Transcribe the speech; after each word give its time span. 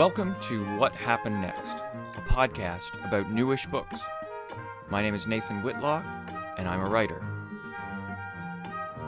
Welcome 0.00 0.34
to 0.48 0.64
What 0.78 0.94
Happened 0.94 1.42
Next, 1.42 1.76
a 2.16 2.22
podcast 2.22 3.04
about 3.04 3.30
newish 3.30 3.66
books. 3.66 4.00
My 4.88 5.02
name 5.02 5.14
is 5.14 5.26
Nathan 5.26 5.62
Whitlock, 5.62 6.02
and 6.56 6.66
I'm 6.66 6.80
a 6.80 6.88
writer. 6.88 7.22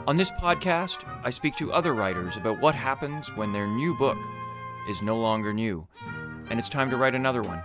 On 0.05 0.17
this 0.17 0.29
podcast, 0.29 1.03
I 1.23 1.31
speak 1.31 1.55
to 1.55 1.73
other 1.73 1.95
writers 1.95 2.37
about 2.37 2.59
what 2.59 2.75
happens 2.75 3.35
when 3.35 3.51
their 3.51 3.65
new 3.65 3.97
book 3.97 4.19
is 4.87 5.01
no 5.01 5.17
longer 5.17 5.51
new, 5.51 5.87
and 6.51 6.59
it's 6.59 6.69
time 6.69 6.91
to 6.91 6.97
write 6.97 7.15
another 7.15 7.41
one. 7.41 7.63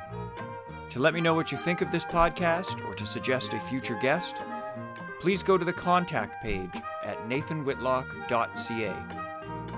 To 0.89 0.99
let 0.99 1.13
me 1.13 1.21
know 1.21 1.35
what 1.35 1.53
you 1.53 1.59
think 1.59 1.83
of 1.83 1.93
this 1.93 2.07
podcast 2.07 2.83
or 2.89 2.95
to 2.95 3.05
suggest 3.05 3.53
a 3.53 3.61
future 3.61 3.99
guest, 4.01 4.37
please 5.21 5.43
go 5.43 5.59
to 5.59 5.67
the 5.67 5.73
contact 5.75 6.43
page 6.43 6.77
at 7.05 7.19
nathanwhitlock.ca. 7.29 9.18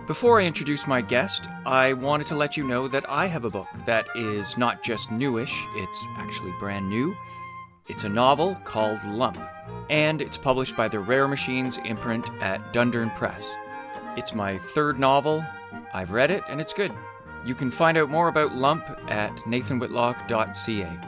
Before 0.07 0.41
I 0.41 0.45
introduce 0.45 0.87
my 0.87 1.01
guest, 1.03 1.47
I 1.65 1.93
wanted 1.93 2.27
to 2.29 2.35
let 2.35 2.57
you 2.57 2.65
know 2.65 2.89
that 2.89 3.09
I 3.09 3.27
have 3.27 3.45
a 3.45 3.51
book 3.51 3.69
that 3.87 4.09
is 4.17 4.57
not 4.57 4.83
just 4.83 5.11
newish, 5.11 5.65
it's 5.77 6.07
actually 6.17 6.53
brand 6.59 6.89
new. 6.89 7.17
It's 7.89 8.05
a 8.05 8.09
novel 8.09 8.57
called 8.65 9.03
Lump, 9.05 9.39
and 9.89 10.21
it's 10.21 10.37
published 10.37 10.77
by 10.77 10.89
the 10.89 10.99
Rare 10.99 11.29
Machines 11.29 11.79
imprint 11.85 12.29
at 12.41 12.73
Dundurn 12.73 13.15
Press. 13.15 13.49
It's 14.17 14.35
my 14.35 14.59
third 14.59 14.99
novel. 14.99 15.45
I've 15.95 16.11
read 16.11 16.31
it, 16.33 16.43
and 16.49 16.61
it's 16.61 16.73
good. 16.73 16.93
You 17.45 17.55
can 17.55 17.71
find 17.71 17.97
out 17.97 18.11
more 18.11 18.29
about 18.29 18.55
Lump 18.55 18.85
at 19.09 19.35
nathanwhitlock.ca. 19.39 21.01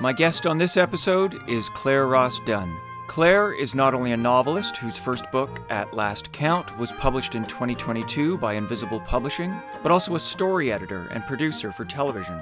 My 0.00 0.12
guest 0.12 0.46
on 0.46 0.58
this 0.58 0.76
episode 0.76 1.40
is 1.48 1.68
Claire 1.68 2.06
Ross 2.06 2.40
Dunn. 2.40 2.76
Claire 3.06 3.52
is 3.52 3.74
not 3.74 3.94
only 3.94 4.12
a 4.12 4.16
novelist 4.16 4.78
whose 4.78 4.98
first 4.98 5.30
book, 5.30 5.60
At 5.68 5.94
Last 5.94 6.32
Count, 6.32 6.76
was 6.78 6.90
published 6.92 7.34
in 7.34 7.44
2022 7.44 8.38
by 8.38 8.54
Invisible 8.54 9.00
Publishing, 9.00 9.54
but 9.82 9.92
also 9.92 10.16
a 10.16 10.20
story 10.20 10.72
editor 10.72 11.06
and 11.12 11.24
producer 11.26 11.70
for 11.70 11.84
television, 11.84 12.40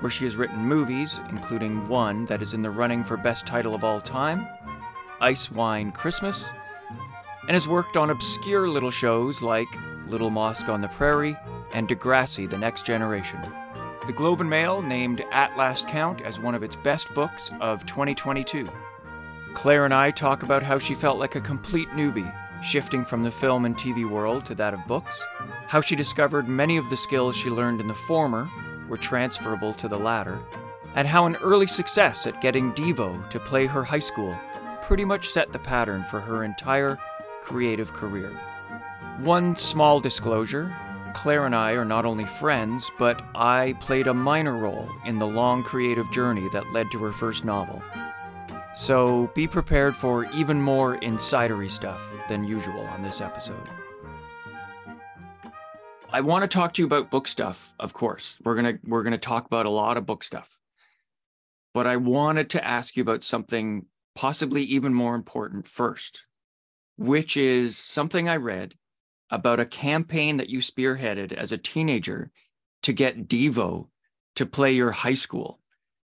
where 0.00 0.10
she 0.10 0.24
has 0.24 0.36
written 0.36 0.58
movies, 0.58 1.18
including 1.30 1.88
one 1.88 2.26
that 2.26 2.42
is 2.42 2.54
in 2.54 2.60
the 2.60 2.70
running 2.70 3.02
for 3.02 3.16
Best 3.16 3.46
Title 3.46 3.74
of 3.74 3.84
All 3.84 4.00
Time, 4.00 4.46
Ice 5.20 5.50
Wine 5.50 5.90
Christmas, 5.90 6.46
and 7.42 7.52
has 7.52 7.66
worked 7.66 7.96
on 7.96 8.10
obscure 8.10 8.68
little 8.68 8.90
shows 8.90 9.40
like 9.40 9.68
Little 10.08 10.30
Mosque 10.30 10.68
on 10.68 10.82
the 10.82 10.88
Prairie 10.88 11.36
and 11.72 11.88
Degrassi 11.88 12.48
The 12.48 12.58
Next 12.58 12.84
Generation. 12.84 13.40
The 14.06 14.12
Globe 14.12 14.40
and 14.40 14.50
Mail 14.50 14.82
named 14.82 15.24
At 15.32 15.56
Last 15.56 15.88
Count 15.88 16.20
as 16.20 16.38
one 16.38 16.54
of 16.54 16.62
its 16.62 16.76
best 16.76 17.12
books 17.14 17.50
of 17.60 17.84
2022. 17.86 18.68
Claire 19.56 19.86
and 19.86 19.94
I 19.94 20.10
talk 20.10 20.42
about 20.42 20.62
how 20.62 20.78
she 20.78 20.94
felt 20.94 21.18
like 21.18 21.34
a 21.34 21.40
complete 21.40 21.88
newbie, 21.92 22.30
shifting 22.62 23.02
from 23.02 23.22
the 23.22 23.30
film 23.30 23.64
and 23.64 23.74
TV 23.74 24.08
world 24.08 24.44
to 24.44 24.54
that 24.54 24.74
of 24.74 24.86
books, 24.86 25.24
how 25.66 25.80
she 25.80 25.96
discovered 25.96 26.46
many 26.46 26.76
of 26.76 26.90
the 26.90 26.96
skills 26.96 27.34
she 27.34 27.48
learned 27.48 27.80
in 27.80 27.88
the 27.88 27.94
former 27.94 28.50
were 28.86 28.98
transferable 28.98 29.72
to 29.72 29.88
the 29.88 29.98
latter, 29.98 30.38
and 30.94 31.08
how 31.08 31.24
an 31.24 31.36
early 31.36 31.66
success 31.66 32.26
at 32.26 32.42
getting 32.42 32.70
Devo 32.74 33.30
to 33.30 33.40
play 33.40 33.64
her 33.64 33.82
high 33.82 33.98
school 33.98 34.36
pretty 34.82 35.06
much 35.06 35.30
set 35.30 35.50
the 35.54 35.58
pattern 35.58 36.04
for 36.04 36.20
her 36.20 36.44
entire 36.44 36.98
creative 37.40 37.94
career. 37.94 38.38
One 39.20 39.56
small 39.56 40.00
disclosure 40.00 40.76
Claire 41.14 41.46
and 41.46 41.54
I 41.54 41.72
are 41.72 41.84
not 41.86 42.04
only 42.04 42.26
friends, 42.26 42.90
but 42.98 43.24
I 43.34 43.74
played 43.80 44.06
a 44.06 44.12
minor 44.12 44.54
role 44.54 44.86
in 45.06 45.16
the 45.16 45.26
long 45.26 45.62
creative 45.62 46.12
journey 46.12 46.46
that 46.50 46.74
led 46.74 46.90
to 46.90 46.98
her 47.04 47.12
first 47.12 47.42
novel. 47.42 47.82
So 48.76 49.30
be 49.34 49.46
prepared 49.46 49.96
for 49.96 50.26
even 50.32 50.60
more 50.60 50.98
insidery 50.98 51.70
stuff 51.70 52.12
than 52.28 52.44
usual 52.44 52.82
on 52.82 53.00
this 53.00 53.22
episode. 53.22 53.66
I 56.10 56.20
want 56.20 56.42
to 56.42 56.48
talk 56.48 56.74
to 56.74 56.82
you 56.82 56.86
about 56.86 57.10
book 57.10 57.26
stuff, 57.26 57.74
of 57.80 57.94
course. 57.94 58.36
We're 58.44 58.54
going 58.54 58.76
to 58.76 58.80
we're 58.84 59.02
going 59.02 59.12
to 59.12 59.18
talk 59.18 59.46
about 59.46 59.64
a 59.64 59.70
lot 59.70 59.96
of 59.96 60.04
book 60.04 60.22
stuff. 60.22 60.60
But 61.72 61.86
I 61.86 61.96
wanted 61.96 62.50
to 62.50 62.64
ask 62.64 62.96
you 62.96 63.02
about 63.02 63.24
something 63.24 63.86
possibly 64.14 64.62
even 64.64 64.92
more 64.92 65.14
important 65.14 65.66
first, 65.66 66.24
which 66.98 67.38
is 67.38 67.78
something 67.78 68.28
I 68.28 68.36
read 68.36 68.74
about 69.30 69.58
a 69.58 69.66
campaign 69.66 70.36
that 70.36 70.50
you 70.50 70.58
spearheaded 70.58 71.32
as 71.32 71.50
a 71.50 71.58
teenager 71.58 72.30
to 72.82 72.92
get 72.92 73.26
Devo 73.26 73.88
to 74.34 74.44
play 74.44 74.74
your 74.74 74.92
high 74.92 75.14
school. 75.14 75.60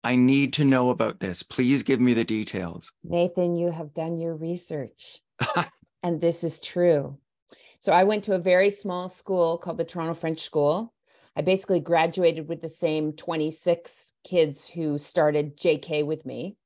I 0.09 0.17
need 0.17 0.55
to 0.55 0.65
know 0.65 0.89
about 0.89 1.21
this. 1.21 1.43
Please 1.43 1.83
give 1.83 2.01
me 2.01 2.15
the 2.15 2.25
details. 2.25 2.93
Nathan, 3.05 3.57
you 3.57 3.71
have 3.71 3.93
done 3.93 4.19
your 4.19 4.35
research, 4.35 5.21
and 6.03 6.19
this 6.19 6.43
is 6.43 6.61
true. 6.61 7.19
So, 7.81 7.93
I 7.93 8.05
went 8.05 8.25
to 8.25 8.35
a 8.35 8.39
very 8.39 8.71
small 8.71 9.11
school 9.11 9.59
called 9.59 9.77
the 9.77 9.85
Toronto 9.85 10.15
French 10.15 10.41
School. 10.41 10.95
I 11.37 11.43
basically 11.43 11.81
graduated 11.81 12.49
with 12.49 12.63
the 12.63 12.71
same 12.71 13.13
26 13.13 14.15
kids 14.25 14.67
who 14.67 14.97
started 14.97 15.59
JK 15.59 16.07
with 16.07 16.25
me. 16.25 16.57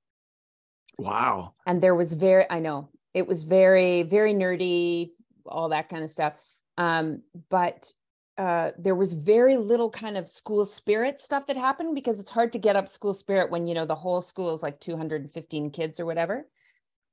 Wow. 0.97 1.55
And 1.67 1.83
there 1.83 1.97
was 1.97 2.13
very, 2.13 2.47
I 2.49 2.61
know, 2.61 2.91
it 3.13 3.27
was 3.27 3.43
very, 3.43 4.05
very 4.05 4.35
nerdy, 4.35 5.11
all 5.47 5.71
that 5.71 5.89
kind 5.89 6.05
of 6.05 6.11
stuff. 6.11 6.35
Um, 6.79 7.23
but 7.51 7.93
uh, 8.39 8.71
there 8.79 8.95
was 8.95 9.13
very 9.13 9.57
little 9.57 9.91
kind 9.91 10.17
of 10.17 10.29
school 10.29 10.65
spirit 10.65 11.21
stuff 11.21 11.47
that 11.47 11.57
happened 11.57 11.95
because 11.95 12.19
it's 12.19 12.31
hard 12.31 12.53
to 12.53 12.59
get 12.59 12.77
up 12.77 12.89
school 12.89 13.13
spirit 13.13 13.51
when 13.51 13.67
you 13.67 13.75
know 13.75 13.85
the 13.85 13.95
whole 13.95 14.23
school 14.23 14.55
is 14.55 14.63
like 14.63 14.81
215 14.81 15.71
kids 15.71 16.01
or 16.01 16.07
whatever. 16.07 16.47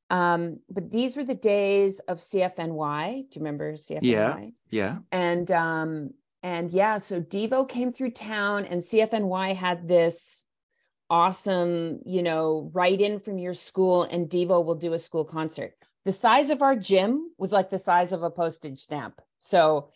Um, 0.09 0.59
but 0.69 0.89
these 0.89 1.15
were 1.15 1.23
the 1.23 1.35
days 1.35 1.99
of 2.01 2.17
CFNY. 2.17 3.29
Do 3.29 3.39
you 3.39 3.41
remember 3.41 3.73
CFNY? 3.73 4.01
Yeah, 4.01 4.39
yeah. 4.69 4.97
And 5.11 5.51
um, 5.51 6.11
and 6.41 6.71
yeah, 6.71 6.97
so 6.97 7.21
Devo 7.21 7.67
came 7.67 7.91
through 7.91 8.11
town, 8.11 8.65
and 8.65 8.81
CFNY 8.81 9.55
had 9.55 9.87
this 9.87 10.45
awesome, 11.09 11.99
you 12.05 12.23
know, 12.23 12.69
write 12.73 13.01
in 13.01 13.19
from 13.19 13.37
your 13.37 13.53
school, 13.53 14.03
and 14.03 14.29
Devo 14.29 14.63
will 14.63 14.75
do 14.75 14.93
a 14.93 14.99
school 14.99 15.25
concert. 15.25 15.73
The 16.05 16.11
size 16.11 16.49
of 16.49 16.61
our 16.61 16.75
gym 16.75 17.31
was 17.37 17.51
like 17.51 17.69
the 17.69 17.77
size 17.77 18.13
of 18.13 18.23
a 18.23 18.31
postage 18.31 18.79
stamp. 18.79 19.21
So 19.37 19.89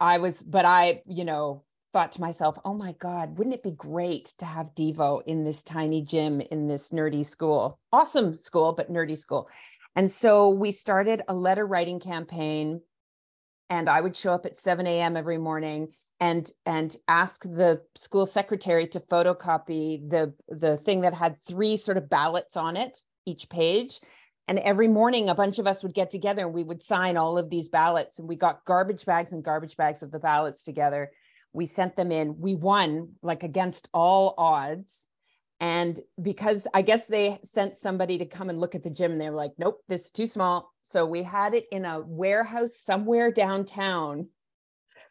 I 0.00 0.18
was, 0.18 0.42
but 0.42 0.64
I, 0.64 1.02
you 1.06 1.24
know, 1.24 1.64
thought 1.92 2.12
to 2.12 2.20
myself, 2.20 2.58
oh 2.64 2.74
my 2.74 2.92
God, 2.98 3.38
wouldn't 3.38 3.54
it 3.54 3.62
be 3.62 3.70
great 3.70 4.34
to 4.38 4.44
have 4.44 4.74
Devo 4.74 5.22
in 5.26 5.44
this 5.44 5.62
tiny 5.62 6.02
gym 6.02 6.40
in 6.40 6.68
this 6.68 6.90
nerdy 6.90 7.24
school? 7.24 7.78
Awesome 7.92 8.36
school, 8.36 8.74
but 8.74 8.92
nerdy 8.92 9.16
school. 9.16 9.48
And 9.94 10.10
so 10.10 10.50
we 10.50 10.72
started 10.72 11.22
a 11.26 11.34
letter 11.34 11.66
writing 11.66 12.00
campaign. 12.00 12.82
And 13.70 13.88
I 13.88 14.00
would 14.00 14.16
show 14.16 14.32
up 14.32 14.46
at 14.46 14.58
7 14.58 14.86
a.m. 14.86 15.16
every 15.16 15.38
morning 15.38 15.88
and 16.20 16.50
and 16.64 16.96
ask 17.08 17.42
the 17.42 17.82
school 17.94 18.26
secretary 18.26 18.86
to 18.88 19.00
photocopy 19.00 20.08
the 20.08 20.32
the 20.48 20.76
thing 20.78 21.00
that 21.00 21.14
had 21.14 21.36
three 21.46 21.76
sort 21.76 21.96
of 21.96 22.08
ballots 22.08 22.56
on 22.56 22.76
it 22.76 23.02
each 23.26 23.48
page 23.48 24.00
and 24.48 24.58
every 24.60 24.86
morning, 24.86 25.28
a 25.28 25.34
bunch 25.34 25.58
of 25.58 25.66
us 25.66 25.82
would 25.82 25.94
get 25.94 26.10
together 26.10 26.42
and 26.42 26.54
we 26.54 26.62
would 26.62 26.82
sign 26.82 27.16
all 27.16 27.36
of 27.36 27.50
these 27.50 27.68
ballots. 27.68 28.18
And 28.18 28.28
we 28.28 28.36
got 28.36 28.64
garbage 28.64 29.04
bags 29.04 29.32
and 29.32 29.42
garbage 29.42 29.76
bags 29.76 30.02
of 30.02 30.12
the 30.12 30.20
ballots 30.20 30.62
together. 30.62 31.10
We 31.52 31.66
sent 31.66 31.96
them 31.96 32.12
in. 32.12 32.38
We 32.38 32.54
won 32.54 33.14
like 33.22 33.42
against 33.42 33.88
all 33.92 34.34
odds. 34.38 35.08
And 35.58 35.98
because 36.20 36.68
I 36.74 36.82
guess 36.82 37.06
they 37.06 37.38
sent 37.42 37.78
somebody 37.78 38.18
to 38.18 38.26
come 38.26 38.50
and 38.50 38.60
look 38.60 38.74
at 38.74 38.84
the 38.84 38.90
gym, 38.90 39.18
they 39.18 39.30
were 39.30 39.36
like, 39.36 39.52
nope, 39.58 39.80
this 39.88 40.02
is 40.02 40.10
too 40.10 40.26
small. 40.26 40.70
So 40.82 41.06
we 41.06 41.22
had 41.22 41.54
it 41.54 41.66
in 41.72 41.84
a 41.84 42.00
warehouse 42.00 42.76
somewhere 42.76 43.32
downtown 43.32 44.28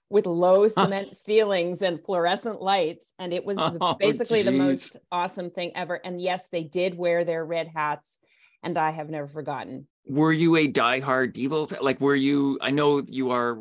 with 0.10 0.28
low 0.28 0.68
cement 0.70 1.18
ceilings 1.18 1.82
and 1.82 2.00
fluorescent 2.06 2.62
lights. 2.62 3.14
And 3.20 3.34
it 3.34 3.44
was 3.44 3.58
oh, 3.60 3.96
basically 3.96 4.40
geez. 4.40 4.46
the 4.46 4.52
most 4.52 4.98
awesome 5.12 5.50
thing 5.50 5.72
ever. 5.76 5.96
And 5.96 6.22
yes, 6.22 6.48
they 6.50 6.64
did 6.64 6.96
wear 6.96 7.26
their 7.26 7.44
red 7.44 7.68
hats 7.68 8.20
and 8.66 8.78
I 8.78 8.90
have 8.90 9.10
never 9.10 9.28
forgotten. 9.28 9.88
Were 10.08 10.34
you 10.34 10.56
a 10.58 10.68
diehard 10.68 11.34
Devo? 11.34 11.70
Fan? 11.70 11.80
Like, 11.82 12.02
were 12.02 12.16
you? 12.16 12.60
I 12.62 12.72
know 12.72 13.02
you 13.08 13.32
are 13.32 13.56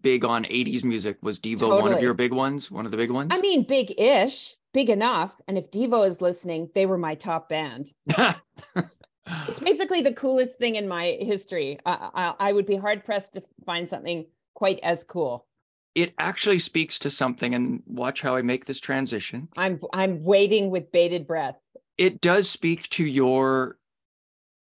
big 0.00 0.24
on 0.24 0.44
'80s 0.44 0.84
music. 0.84 1.18
Was 1.22 1.40
Devo 1.40 1.60
totally. 1.60 1.82
one 1.82 1.92
of 1.92 2.00
your 2.00 2.14
big 2.14 2.32
ones? 2.32 2.70
One 2.70 2.84
of 2.84 2.90
the 2.90 2.96
big 2.96 3.10
ones? 3.10 3.32
I 3.34 3.40
mean, 3.40 3.64
big-ish, 3.64 4.54
big 4.72 4.88
enough. 4.88 5.40
And 5.48 5.58
if 5.58 5.70
Devo 5.70 6.06
is 6.06 6.20
listening, 6.20 6.70
they 6.74 6.86
were 6.86 6.98
my 6.98 7.14
top 7.14 7.48
band. 7.48 7.92
it's 8.16 9.60
basically 9.60 10.00
the 10.00 10.14
coolest 10.14 10.58
thing 10.58 10.76
in 10.76 10.88
my 10.88 11.18
history. 11.20 11.78
I, 11.84 12.10
I, 12.14 12.48
I 12.48 12.52
would 12.52 12.66
be 12.66 12.76
hard 12.76 13.04
pressed 13.04 13.34
to 13.34 13.42
find 13.66 13.88
something 13.88 14.26
quite 14.54 14.80
as 14.82 15.02
cool 15.04 15.46
it 15.94 16.12
actually 16.18 16.58
speaks 16.58 16.98
to 16.98 17.08
something 17.08 17.54
and 17.54 17.82
watch 17.86 18.20
how 18.22 18.34
i 18.36 18.42
make 18.42 18.64
this 18.64 18.80
transition 18.80 19.48
i'm 19.56 19.80
i'm 19.92 20.22
waiting 20.22 20.70
with 20.70 20.90
bated 20.92 21.26
breath 21.26 21.56
it 21.98 22.20
does 22.20 22.50
speak 22.50 22.88
to 22.90 23.04
your 23.04 23.76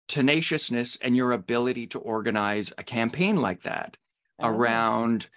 tenaciousness 0.08 0.98
and 1.02 1.16
your 1.16 1.32
ability 1.32 1.88
to 1.88 2.00
organize 2.00 2.72
a 2.78 2.84
campaign 2.84 3.38
like 3.38 3.64
that 3.64 3.98
oh. 4.40 4.48
around 4.48 5.28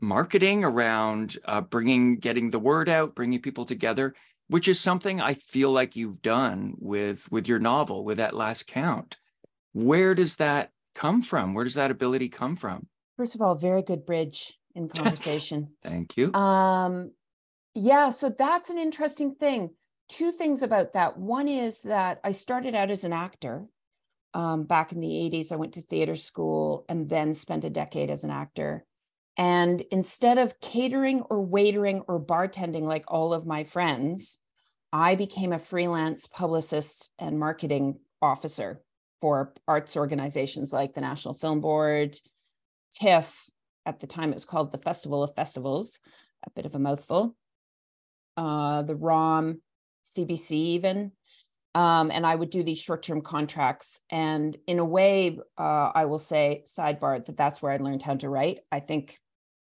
marketing, 0.00 0.64
around 0.64 1.36
uh, 1.44 1.60
bringing, 1.60 2.16
getting 2.16 2.50
the 2.50 2.58
word 2.58 2.88
out, 2.88 3.14
bringing 3.14 3.40
people 3.40 3.64
together, 3.64 4.14
which 4.48 4.68
is 4.68 4.78
something 4.80 5.20
I 5.20 5.34
feel 5.34 5.70
like 5.70 5.96
you've 5.96 6.22
done 6.22 6.74
with 6.78 7.30
with 7.30 7.48
your 7.48 7.58
novel, 7.58 8.04
with 8.04 8.20
At 8.20 8.34
Last 8.34 8.66
Count. 8.66 9.16
Where 9.72 10.14
does 10.14 10.36
that 10.36 10.70
come 10.94 11.22
from? 11.22 11.54
Where 11.54 11.64
does 11.64 11.74
that 11.74 11.90
ability 11.90 12.28
come 12.28 12.56
from? 12.56 12.86
First 13.16 13.34
of 13.34 13.42
all, 13.42 13.54
very 13.54 13.82
good 13.82 14.04
bridge. 14.04 14.58
in 14.74 14.88
conversation. 14.96 15.68
Thank 15.82 16.16
you. 16.16 16.32
Um, 16.34 17.12
yeah, 17.74 18.10
so 18.10 18.28
that's 18.28 18.70
an 18.70 18.78
interesting 18.78 19.34
thing. 19.34 19.70
Two 20.08 20.30
things 20.30 20.62
about 20.62 20.92
that. 20.92 21.16
One 21.16 21.48
is 21.48 21.82
that 21.82 22.20
I 22.22 22.32
started 22.32 22.74
out 22.74 22.90
as 22.90 23.04
an 23.04 23.12
actor 23.12 23.66
um, 24.34 24.64
back 24.64 24.92
in 24.92 25.00
the 25.00 25.08
80s. 25.08 25.52
I 25.52 25.56
went 25.56 25.74
to 25.74 25.82
theater 25.82 26.16
school 26.16 26.84
and 26.88 27.08
then 27.08 27.34
spent 27.34 27.64
a 27.64 27.70
decade 27.70 28.10
as 28.10 28.24
an 28.24 28.30
actor. 28.30 28.84
And 29.36 29.80
instead 29.90 30.38
of 30.38 30.60
catering 30.60 31.22
or 31.22 31.46
waitering 31.46 32.02
or 32.06 32.20
bartending 32.20 32.82
like 32.82 33.04
all 33.08 33.32
of 33.32 33.46
my 33.46 33.64
friends, 33.64 34.38
I 34.92 35.14
became 35.14 35.52
a 35.52 35.58
freelance 35.58 36.26
publicist 36.26 37.10
and 37.18 37.38
marketing 37.38 37.98
officer 38.20 38.82
for 39.20 39.54
arts 39.66 39.96
organizations 39.96 40.72
like 40.72 40.94
the 40.94 41.00
National 41.00 41.32
Film 41.32 41.60
Board, 41.60 42.18
TIFF, 42.92 43.48
at 43.86 44.00
the 44.00 44.06
time 44.06 44.30
it 44.30 44.34
was 44.34 44.44
called 44.44 44.70
the 44.70 44.78
Festival 44.78 45.22
of 45.22 45.34
Festivals, 45.34 46.00
a 46.46 46.50
bit 46.50 46.66
of 46.66 46.74
a 46.74 46.78
mouthful, 46.78 47.34
uh, 48.36 48.82
the 48.82 48.94
ROM, 48.94 49.62
CBC 50.04 50.52
even. 50.52 51.12
Um, 51.74 52.10
and 52.10 52.26
I 52.26 52.34
would 52.34 52.50
do 52.50 52.62
these 52.62 52.80
short-term 52.80 53.22
contracts. 53.22 54.00
And 54.10 54.56
in 54.66 54.78
a 54.78 54.84
way, 54.84 55.38
uh, 55.56 55.90
I 55.94 56.04
will 56.04 56.18
say, 56.18 56.64
sidebar, 56.66 57.24
that 57.24 57.36
that's 57.36 57.62
where 57.62 57.72
I 57.72 57.78
learned 57.78 58.02
how 58.02 58.16
to 58.16 58.28
write. 58.28 58.60
I 58.70 58.80
think 58.80 59.18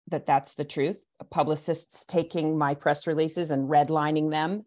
that 0.08 0.26
that's 0.26 0.54
the 0.54 0.64
truth. 0.64 1.04
Publicists 1.30 2.04
taking 2.04 2.58
my 2.58 2.74
press 2.74 3.06
releases 3.06 3.52
and 3.52 3.68
redlining 3.68 4.30
them, 4.30 4.64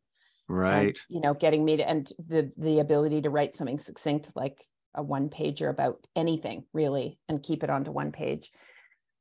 right? 0.48 0.88
And, 0.88 1.00
you 1.10 1.20
know, 1.20 1.34
getting 1.34 1.66
me 1.66 1.78
to 1.78 1.90
and 1.90 2.10
the 2.28 2.52
the 2.58 2.80
ability 2.80 3.24
to 3.24 3.30
write 3.30 3.54
something 3.54 3.80
succinct 3.80 4.32
like 4.36 4.64
a 4.96 5.04
one 5.04 5.30
pager 5.30 5.70
about 5.70 6.08
anything 6.16 6.64
really, 6.72 7.20
and 7.28 7.44
keep 7.44 7.64
it 7.64 7.70
onto 7.70 7.92
one 7.92 8.12
page. 8.14 8.52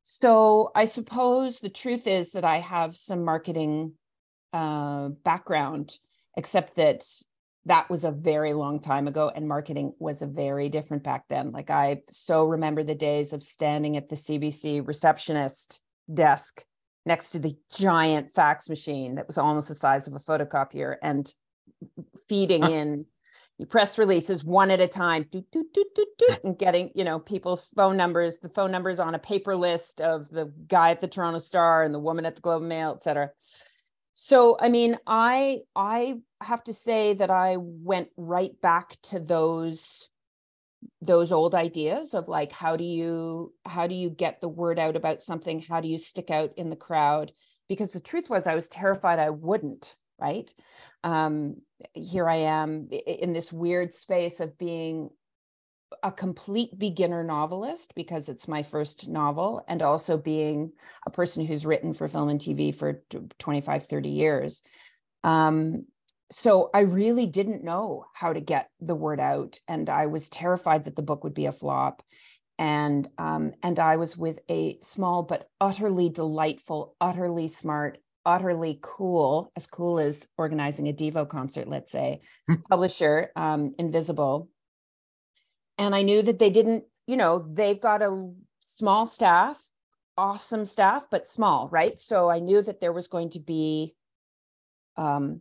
So 0.05 0.71
I 0.77 0.85
suppose 0.85 1.59
the 1.59 1.71
truth 1.71 2.07
is 2.07 2.33
that 2.33 2.45
I 2.45 2.59
have 2.59 2.95
some 2.95 3.25
marketing 3.25 3.95
uh, 4.53 5.09
background, 5.25 5.97
except 6.37 6.77
that 6.77 7.05
that 7.67 7.89
was 7.89 8.05
a 8.05 8.11
very 8.11 8.55
long 8.55 8.81
time 8.81 9.07
ago 9.07 9.31
and 9.35 9.47
marketing 9.47 9.93
was 9.99 10.23
a 10.23 10.27
very 10.27 10.69
different 10.69 11.03
back 11.03 11.25
then. 11.29 11.53
Like 11.53 11.71
i 11.71 12.03
so 12.11 12.45
remember 12.45 12.83
the 12.83 12.95
days 12.95 13.33
of 13.33 13.43
standing 13.43 13.97
at 13.97 14.09
the 14.09 14.17
cbc 14.17 14.87
receptionist 14.87 15.81
desk 16.13 16.65
next 17.05 17.31
to 17.31 17.39
the 17.39 17.57
giant 17.73 18.33
fax 18.33 18.69
machine 18.69 19.17
that 19.17 19.27
was 19.27 19.39
almost 19.39 19.69
the 19.69 19.75
size 19.75 20.07
of 20.07 20.15
a 20.15 20.19
photocopier 20.19 20.97
and 21.03 21.33
feeding 22.29 22.63
in 22.71 23.07
press 23.69 23.97
releases 23.97 24.43
one 24.43 24.71
at 24.71 24.81
a 24.81 24.89
time 24.89 25.25
doot, 25.31 25.49
doot, 25.53 25.73
doot, 25.73 25.87
doot, 25.95 26.09
doot, 26.19 26.45
and 26.45 26.59
getting 26.59 26.91
you 26.95 27.05
know 27.05 27.19
people's 27.19 27.69
phone 27.77 27.97
numbers 27.97 28.39
the 28.39 28.49
phone 28.49 28.71
numbers 28.73 28.99
on 28.99 29.15
a 29.15 29.19
paper 29.19 29.55
list 29.55 30.01
of 30.01 30.29
the 30.31 30.53
guy 30.67 30.91
at 30.91 31.01
the 31.01 31.07
toronto 31.07 31.39
star 31.39 31.85
and 31.85 31.95
the 31.95 31.99
woman 31.99 32.27
at 32.27 32.35
the 32.35 32.43
globe 32.43 32.63
and 32.63 32.69
mail 32.69 32.95
et 32.97 33.05
cetera 33.05 33.31
so 34.15 34.57
i 34.61 34.69
mean 34.69 34.97
i 35.07 35.61
i 35.77 36.19
have 36.41 36.63
to 36.63 36.73
say 36.73 37.13
that 37.15 37.31
i 37.31 37.57
went 37.59 38.09
right 38.17 38.61
back 38.61 38.97
to 39.03 39.19
those 39.19 40.09
those 41.01 41.33
old 41.33 41.55
ideas 41.55 42.15
of 42.15 42.29
like 42.29 42.53
how 42.53 42.77
do 42.77 42.85
you 42.85 43.53
how 43.67 43.87
do 43.87 43.95
you 43.95 44.11
get 44.11 44.41
the 44.41 44.49
word 44.49 44.79
out 44.79 44.97
about 44.97 45.23
something? 45.23 45.61
How 45.61 45.81
do 45.81 45.89
you 45.89 45.99
stick 45.99 46.31
out 46.31 46.53
in 46.57 46.71
the 46.71 46.77
crowd? 46.77 47.33
Because 47.69 47.93
the 47.93 48.01
truth 48.01 48.29
was 48.31 48.47
i 48.47 48.55
was 48.55 48.69
terrified 48.69 49.19
i 49.19 49.31
wouldn't 49.31 49.97
right? 50.21 50.53
Um 51.03 51.57
here 51.95 52.29
i 52.29 52.37
am 52.37 52.89
in 53.07 53.33
this 53.33 53.53
weird 53.53 53.95
space 53.95 54.41
of 54.41 54.59
being 54.59 55.11
a 56.03 56.13
complete 56.13 56.79
beginner 56.79 57.23
novelist 57.23 57.93
because 57.95 58.29
it's 58.29 58.49
my 58.49 58.63
first 58.63 59.09
novel 59.09 59.65
and 59.69 59.83
also 59.83 60.17
being 60.17 60.73
a 61.07 61.11
person 61.11 61.45
who's 61.45 61.67
written 61.67 61.95
for 61.95 62.09
film 62.09 62.29
and 62.29 62.41
tv 62.41 62.75
for 62.75 63.03
25 63.39 63.85
30 63.85 64.09
years 64.09 64.63
um, 65.25 65.87
so 66.33 66.71
I 66.73 66.81
really 66.81 67.27
didn't 67.27 67.63
know 67.63 68.07
how 68.15 68.33
to 68.33 68.41
get 68.41 68.71
the 68.81 68.95
word 68.95 69.21
out, 69.21 69.59
and 69.69 69.89
I 69.91 70.07
was 70.07 70.31
terrified 70.31 70.87
that 70.87 70.97
the 70.97 71.03
book 71.03 71.25
would 71.25 71.35
be 71.35 71.47
a 71.47 71.53
flop. 71.53 72.03
And 72.59 73.09
um, 73.19 73.53
and 73.63 73.79
I 73.79 73.97
was 73.97 74.17
with 74.17 74.39
a 74.51 74.79
small 74.81 75.23
but 75.23 75.49
utterly 75.61 76.09
delightful, 76.09 76.97
utterly 77.01 77.49
smart, 77.49 77.99
utterly 78.25 78.79
cool, 78.83 79.53
as 79.57 79.67
cool 79.67 79.99
as 79.99 80.27
organizing 80.39 80.89
a 80.89 80.93
Devo 80.93 81.29
concert, 81.29 81.69
let's 81.69 81.93
say, 81.93 82.21
hmm. 82.49 82.57
publisher, 82.71 83.31
um, 83.37 83.75
Invisible. 83.79 84.49
And 85.79 85.95
I 85.95 86.03
knew 86.03 86.23
that 86.23 86.39
they 86.39 86.51
didn't, 86.51 86.85
you 87.07 87.17
know, 87.17 87.39
they've 87.39 87.81
got 87.81 88.03
a 88.03 88.31
small 88.61 89.07
staff, 89.07 89.61
awesome 90.17 90.65
staff, 90.65 91.07
but 91.11 91.29
small, 91.29 91.69
right? 91.71 92.01
So 92.01 92.31
I 92.31 92.39
knew 92.39 92.63
that 92.63 92.81
there 92.81 92.93
was 92.93 93.09
going 93.09 93.31
to 93.31 93.41
be 93.41 93.95
um, 94.97 95.41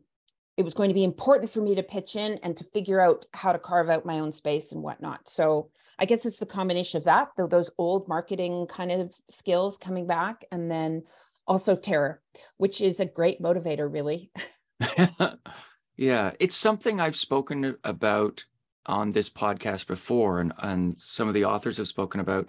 it 0.57 0.63
was 0.63 0.74
going 0.74 0.89
to 0.89 0.94
be 0.94 1.04
important 1.04 1.50
for 1.50 1.62
me 1.62 1.75
to 1.75 1.83
pitch 1.83 2.16
in 2.16 2.39
and 2.44 2.56
to 2.57 2.63
figure 2.63 3.00
out 3.00 3.25
how 3.33 3.51
to 3.51 3.60
carve 3.60 3.89
out 3.89 4.06
my 4.06 4.19
own 4.19 4.31
space 4.31 4.72
and 4.72 4.83
whatnot. 4.83 5.28
So 5.28 5.69
I 5.98 6.06
guess 6.06 6.25
it's 6.25 6.39
the 6.39 6.45
combination 6.45 6.98
of 6.98 7.04
that, 7.06 7.30
though 7.38 7.48
those 7.48 7.72
old 7.77 8.07
marketing 8.07 8.68
kind 8.68 8.92
of 8.92 9.13
skills 9.30 9.77
coming 9.77 10.07
back, 10.07 10.45
and 10.51 10.69
then 10.69 11.04
also 11.48 11.75
terror, 11.75 12.22
which 12.57 12.81
is 12.81 13.00
a 13.00 13.06
great 13.06 13.42
motivator, 13.42 13.92
really. 13.92 14.31
yeah, 15.95 16.31
it's 16.39 16.56
something 16.56 17.00
I've 17.00 17.16
spoken 17.16 17.75
about 17.84 18.45
on 18.92 19.10
this 19.10 19.30
podcast 19.30 19.88
before, 19.88 20.40
and, 20.40 20.54
and 20.60 21.00
some 21.00 21.28
of 21.28 21.34
the 21.34 21.46
authors 21.46 21.78
have 21.78 21.88
spoken 21.88 22.20
about. 22.20 22.48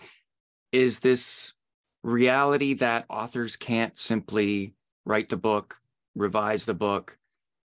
Is 0.72 1.00
this 1.00 1.54
reality 2.02 2.74
that 2.74 3.04
authors 3.08 3.56
can't 3.56 3.96
simply 3.96 4.74
write 5.04 5.28
the 5.28 5.36
book, 5.36 5.76
revise 6.14 6.64
the 6.64 6.74
book, 6.74 7.16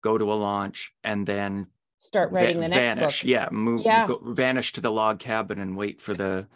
go 0.03 0.19
to 0.19 0.33
a 0.33 0.35
launch, 0.35 0.93
and 1.05 1.27
then 1.27 1.69
start 1.99 2.33
writing 2.33 2.57
va- 2.57 2.63
the 2.63 2.69
next 2.69 2.89
vanish. 2.89 3.23
book. 3.23 3.29
Yeah, 3.29 3.49
move, 3.51 3.85
yeah. 3.85 4.07
Go, 4.07 4.21
vanish 4.23 4.73
to 4.75 4.81
the 4.81 4.91
log 4.91 5.19
cabin 5.19 5.59
and 5.59 5.77
wait 5.77 6.01
for 6.01 6.15
the 6.15 6.47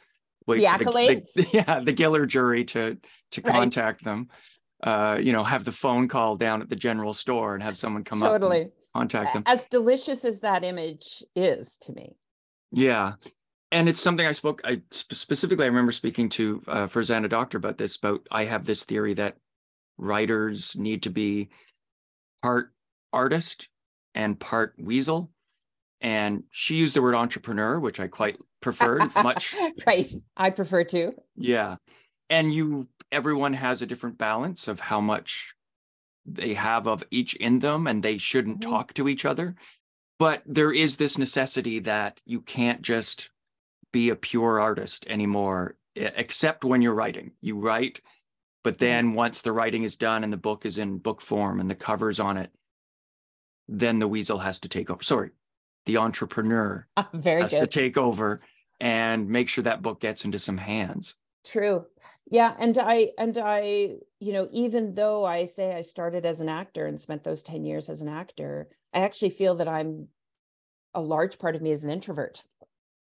wait 0.46 0.58
the 0.58 0.66
for 0.66 0.84
accolades. 0.84 1.32
The, 1.32 1.42
the, 1.42 1.48
yeah, 1.52 1.80
the 1.80 1.92
Giller 1.92 2.26
jury 2.26 2.64
to 2.66 2.98
to 3.32 3.40
right. 3.40 3.52
contact 3.52 4.04
them. 4.04 4.28
Uh, 4.82 5.18
you 5.20 5.32
know, 5.32 5.44
have 5.44 5.64
the 5.64 5.72
phone 5.72 6.08
call 6.08 6.36
down 6.36 6.62
at 6.62 6.70
the 6.70 6.76
general 6.76 7.12
store 7.12 7.54
and 7.54 7.62
have 7.62 7.76
someone 7.76 8.02
come 8.02 8.22
up. 8.22 8.32
totally. 8.32 8.64
up 8.64 8.70
contact 8.94 9.34
them. 9.34 9.42
As 9.46 9.64
delicious 9.70 10.24
as 10.24 10.40
that 10.40 10.64
image 10.64 11.22
is 11.34 11.76
to 11.78 11.92
me. 11.92 12.16
Yeah. 12.72 13.12
And 13.72 13.88
it's 13.88 14.00
something 14.00 14.26
I 14.26 14.32
spoke, 14.32 14.60
I 14.64 14.82
specifically, 14.90 15.64
I 15.64 15.68
remember 15.68 15.92
speaking 15.92 16.28
to 16.30 16.62
uh, 16.66 16.86
Farzana 16.86 17.28
Doctor 17.28 17.58
about 17.58 17.78
this, 17.78 17.96
about 17.96 18.26
I 18.30 18.44
have 18.44 18.64
this 18.64 18.84
theory 18.84 19.14
that 19.14 19.36
writers 19.96 20.74
need 20.76 21.04
to 21.04 21.10
be 21.10 21.50
part 22.42 22.72
artist 23.12 23.68
and 24.14 24.38
part 24.38 24.74
weasel. 24.78 25.30
And 26.00 26.44
she 26.50 26.76
used 26.76 26.96
the 26.96 27.02
word 27.02 27.14
entrepreneur, 27.14 27.78
which 27.78 28.00
I 28.00 28.08
quite 28.08 28.38
preferred. 28.60 29.02
It's 29.02 29.16
much 29.16 29.54
right. 29.86 30.10
I 30.36 30.50
prefer 30.50 30.84
to. 30.84 31.12
Yeah. 31.36 31.76
And 32.28 32.52
you 32.52 32.88
everyone 33.12 33.52
has 33.52 33.82
a 33.82 33.86
different 33.86 34.18
balance 34.18 34.68
of 34.68 34.80
how 34.80 35.00
much 35.00 35.54
they 36.34 36.54
have 36.54 36.86
of 36.86 37.02
each 37.10 37.34
in 37.34 37.58
them 37.58 37.86
and 37.86 38.02
they 38.02 38.18
shouldn't 38.18 38.60
mm-hmm. 38.60 38.70
talk 38.70 38.94
to 38.94 39.08
each 39.08 39.24
other. 39.24 39.54
But 40.18 40.42
there 40.46 40.72
is 40.72 40.96
this 40.96 41.16
necessity 41.16 41.78
that 41.80 42.20
you 42.26 42.40
can't 42.40 42.82
just 42.82 43.30
be 43.92 44.10
a 44.10 44.16
pure 44.16 44.60
artist 44.60 45.06
anymore, 45.08 45.76
except 45.96 46.64
when 46.64 46.82
you're 46.82 46.94
writing. 46.94 47.32
You 47.40 47.58
write, 47.58 48.00
but 48.62 48.74
mm-hmm. 48.74 48.84
then 48.84 49.12
once 49.14 49.42
the 49.42 49.52
writing 49.52 49.84
is 49.84 49.96
done 49.96 50.24
and 50.24 50.32
the 50.32 50.36
book 50.36 50.66
is 50.66 50.78
in 50.78 50.98
book 50.98 51.20
form 51.20 51.60
and 51.60 51.70
the 51.70 51.74
cover's 51.74 52.20
on 52.20 52.36
it, 52.36 52.50
then 53.68 53.98
the 53.98 54.08
weasel 54.08 54.38
has 54.38 54.58
to 54.60 54.68
take 54.68 54.90
over. 54.90 55.02
Sorry, 55.02 55.30
the 55.86 55.96
entrepreneur 55.96 56.86
has 56.96 57.52
good. 57.52 57.60
to 57.60 57.66
take 57.66 57.96
over 57.96 58.40
and 58.80 59.28
make 59.28 59.48
sure 59.48 59.64
that 59.64 59.82
book 59.82 60.00
gets 60.00 60.24
into 60.24 60.38
some 60.38 60.58
hands. 60.58 61.14
True. 61.44 61.86
Yeah, 62.30 62.54
and 62.58 62.78
I 62.78 63.10
and 63.18 63.36
I, 63.38 63.96
you 64.20 64.32
know, 64.32 64.48
even 64.52 64.94
though 64.94 65.24
I 65.24 65.44
say 65.46 65.74
I 65.74 65.80
started 65.80 66.24
as 66.24 66.40
an 66.40 66.48
actor 66.48 66.86
and 66.86 67.00
spent 67.00 67.24
those 67.24 67.42
10 67.42 67.64
years 67.64 67.88
as 67.88 68.00
an 68.00 68.08
actor, 68.08 68.68
I 68.94 69.00
actually 69.00 69.30
feel 69.30 69.54
that 69.56 69.68
I'm 69.68 70.08
a 70.94 71.00
large 71.02 71.38
part 71.38 71.56
of 71.56 71.62
me 71.62 71.72
is 71.72 71.84
an 71.84 71.90
introvert 71.90 72.44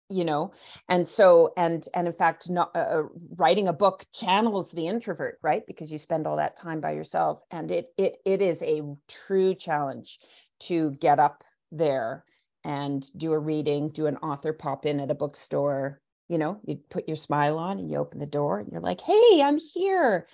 you 0.10 0.26
know 0.26 0.52
and 0.90 1.08
so 1.08 1.54
and 1.58 1.88
and 1.96 2.08
in 2.08 2.14
fact 2.14 2.50
not 2.50 2.72
uh, 2.76 2.80
uh, 2.80 3.04
writing 3.38 3.68
a 3.70 3.74
book 3.74 4.06
channels 4.14 4.72
the 4.72 4.88
introvert 4.88 5.40
right 5.44 5.66
because 5.68 5.92
you 5.92 5.98
spend 5.98 6.28
all 6.28 6.38
that 6.38 6.56
time 6.56 6.82
by 6.82 6.92
yourself 6.92 7.44
and 7.52 7.72
it 7.72 7.94
it 7.98 8.18
it 8.26 8.42
is 8.42 8.64
a 8.64 8.84
true 9.08 9.56
challenge 9.56 10.20
to 10.60 10.92
get 10.94 11.20
up 11.20 11.44
there 11.72 12.26
and 12.66 13.10
do 13.18 13.34
a 13.34 13.40
reading, 13.40 13.90
do 13.90 14.08
an 14.08 14.18
author 14.18 14.54
pop 14.54 14.86
in 14.86 15.00
at 15.00 15.12
a 15.12 15.16
bookstore. 15.16 16.02
You 16.32 16.38
know, 16.38 16.60
you 16.64 16.80
put 16.90 17.08
your 17.08 17.18
smile 17.18 17.58
on 17.58 17.78
and 17.78 17.92
you 17.92 17.98
open 17.98 18.20
the 18.20 18.26
door 18.26 18.60
and 18.60 18.72
you're 18.72 18.82
like, 18.82 19.02
hey, 19.02 19.42
I'm 19.44 19.60
here. 19.60 20.28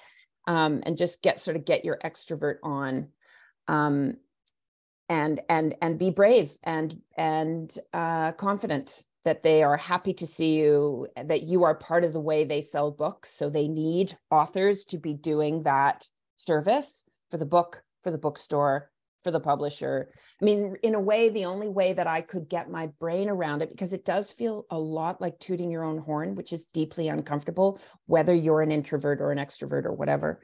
Um, 0.45 0.83
and 0.85 0.97
just 0.97 1.21
get 1.21 1.39
sort 1.39 1.57
of 1.57 1.65
get 1.65 1.83
your 1.83 1.97
extrovert 2.05 2.57
on. 2.61 3.07
Um, 3.67 4.17
and 5.09 5.41
and 5.49 5.75
and 5.81 5.97
be 5.97 6.11
brave 6.11 6.51
and 6.63 7.01
and 7.17 7.77
uh, 7.93 8.33
confident 8.33 9.03
that 9.25 9.43
they 9.43 9.63
are 9.63 9.75
happy 9.75 10.13
to 10.13 10.25
see 10.25 10.55
you, 10.55 11.07
that 11.21 11.43
you 11.43 11.63
are 11.63 11.75
part 11.75 12.05
of 12.05 12.13
the 12.13 12.19
way 12.19 12.45
they 12.45 12.61
sell 12.61 12.91
books. 12.91 13.29
So 13.29 13.49
they 13.49 13.67
need 13.67 14.17
authors 14.31 14.85
to 14.85 14.97
be 14.97 15.13
doing 15.13 15.63
that 15.63 16.07
service 16.37 17.03
for 17.29 17.37
the 17.37 17.45
book, 17.45 17.83
for 18.03 18.11
the 18.11 18.17
bookstore, 18.17 18.89
for 19.23 19.31
the 19.31 19.39
publisher. 19.39 20.09
I 20.41 20.45
mean, 20.45 20.75
in 20.83 20.95
a 20.95 20.99
way, 20.99 21.29
the 21.29 21.45
only 21.45 21.67
way 21.67 21.93
that 21.93 22.07
I 22.07 22.21
could 22.21 22.47
get 22.47 22.69
my 22.69 22.87
brain 22.99 23.29
around 23.29 23.61
it, 23.61 23.69
because 23.69 23.93
it 23.93 24.05
does 24.05 24.31
feel 24.31 24.65
a 24.69 24.79
lot 24.79 25.19
like 25.19 25.39
tooting 25.39 25.71
your 25.71 25.83
own 25.83 25.97
horn, 25.97 26.35
which 26.35 26.53
is 26.53 26.65
deeply 26.65 27.07
uncomfortable, 27.07 27.79
whether 28.05 28.33
you're 28.33 28.61
an 28.61 28.71
introvert 28.71 29.21
or 29.21 29.31
an 29.31 29.37
extrovert 29.37 29.85
or 29.85 29.93
whatever. 29.93 30.41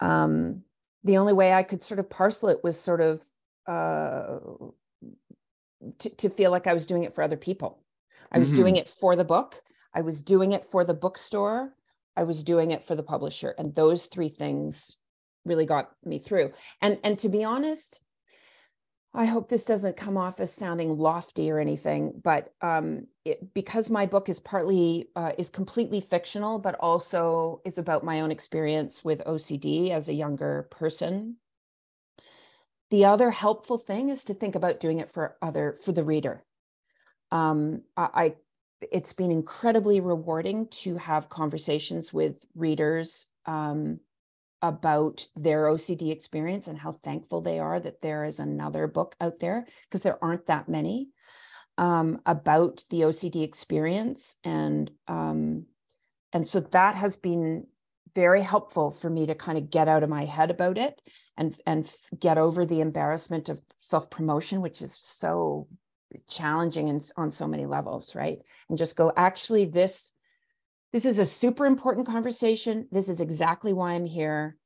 Um, 0.00 0.62
the 1.04 1.18
only 1.18 1.32
way 1.32 1.52
I 1.52 1.62
could 1.62 1.82
sort 1.82 1.98
of 1.98 2.10
parcel 2.10 2.48
it 2.48 2.58
was 2.62 2.78
sort 2.78 3.00
of 3.00 3.22
uh, 3.66 4.38
to, 5.98 6.10
to 6.16 6.28
feel 6.28 6.50
like 6.50 6.66
I 6.66 6.74
was 6.74 6.86
doing 6.86 7.04
it 7.04 7.14
for 7.14 7.22
other 7.22 7.36
people. 7.36 7.82
I 8.30 8.38
was 8.38 8.48
mm-hmm. 8.48 8.56
doing 8.56 8.76
it 8.76 8.88
for 8.88 9.16
the 9.16 9.24
book. 9.24 9.62
I 9.94 10.02
was 10.02 10.22
doing 10.22 10.52
it 10.52 10.66
for 10.66 10.84
the 10.84 10.94
bookstore. 10.94 11.74
I 12.16 12.24
was 12.24 12.42
doing 12.42 12.70
it 12.70 12.84
for 12.84 12.94
the 12.94 13.02
publisher. 13.02 13.54
And 13.56 13.74
those 13.74 14.06
three 14.06 14.28
things 14.28 14.96
really 15.44 15.66
got 15.66 15.90
me 16.04 16.18
through. 16.18 16.52
And 16.80 16.98
and 17.04 17.18
to 17.20 17.28
be 17.28 17.44
honest, 17.44 18.00
I 19.12 19.24
hope 19.24 19.48
this 19.48 19.64
doesn't 19.64 19.96
come 19.96 20.16
off 20.16 20.38
as 20.38 20.52
sounding 20.52 20.96
lofty 20.96 21.50
or 21.50 21.58
anything, 21.58 22.20
but 22.22 22.52
um, 22.60 23.08
it, 23.24 23.52
because 23.54 23.90
my 23.90 24.06
book 24.06 24.28
is 24.28 24.38
partly 24.38 25.08
uh, 25.16 25.32
is 25.36 25.50
completely 25.50 26.00
fictional, 26.00 26.60
but 26.60 26.76
also 26.76 27.60
is 27.64 27.76
about 27.76 28.04
my 28.04 28.20
own 28.20 28.30
experience 28.30 29.04
with 29.04 29.24
OCD 29.24 29.90
as 29.90 30.08
a 30.08 30.14
younger 30.14 30.68
person. 30.70 31.36
The 32.90 33.04
other 33.04 33.30
helpful 33.30 33.78
thing 33.78 34.10
is 34.10 34.24
to 34.24 34.34
think 34.34 34.54
about 34.54 34.80
doing 34.80 34.98
it 34.98 35.10
for 35.10 35.36
other 35.42 35.76
for 35.84 35.90
the 35.90 36.04
reader. 36.04 36.44
Um, 37.32 37.82
I, 37.96 38.08
I 38.14 38.34
it's 38.92 39.12
been 39.12 39.32
incredibly 39.32 40.00
rewarding 40.00 40.68
to 40.68 40.96
have 40.96 41.28
conversations 41.28 42.12
with 42.12 42.44
readers 42.54 43.26
um, 43.46 43.98
about 44.62 45.26
their 45.36 45.64
OCD 45.64 46.10
experience 46.10 46.68
and 46.68 46.78
how 46.78 46.92
thankful 46.92 47.40
they 47.40 47.58
are 47.58 47.80
that 47.80 48.02
there 48.02 48.24
is 48.24 48.38
another 48.38 48.86
book 48.86 49.16
out 49.20 49.40
there 49.40 49.66
because 49.84 50.02
there 50.02 50.22
aren't 50.22 50.46
that 50.46 50.68
many 50.68 51.08
um, 51.78 52.20
about 52.26 52.84
the 52.90 53.02
OCD 53.02 53.42
experience 53.42 54.36
and 54.44 54.90
um, 55.08 55.64
and 56.32 56.46
so 56.46 56.60
that 56.60 56.94
has 56.94 57.16
been 57.16 57.66
very 58.14 58.42
helpful 58.42 58.90
for 58.90 59.08
me 59.08 59.26
to 59.26 59.34
kind 59.34 59.56
of 59.56 59.70
get 59.70 59.88
out 59.88 60.02
of 60.02 60.10
my 60.10 60.24
head 60.24 60.50
about 60.50 60.76
it 60.76 61.00
and 61.36 61.56
and 61.66 61.90
get 62.18 62.38
over 62.38 62.66
the 62.66 62.80
embarrassment 62.80 63.48
of 63.48 63.60
self 63.80 64.10
promotion 64.10 64.60
which 64.60 64.82
is 64.82 64.94
so 64.94 65.68
challenging 66.28 66.88
and 66.88 67.08
on 67.16 67.30
so 67.30 67.46
many 67.46 67.66
levels 67.66 68.14
right? 68.14 68.38
And 68.68 68.76
just 68.76 68.96
go 68.96 69.12
actually 69.16 69.64
this 69.64 70.12
this 70.92 71.04
is 71.04 71.18
a 71.18 71.26
super 71.26 71.66
important 71.66 72.06
conversation. 72.06 72.88
This 72.90 73.08
is 73.08 73.20
exactly 73.20 73.72
why 73.72 73.92
I'm 73.92 74.06
here. 74.06 74.56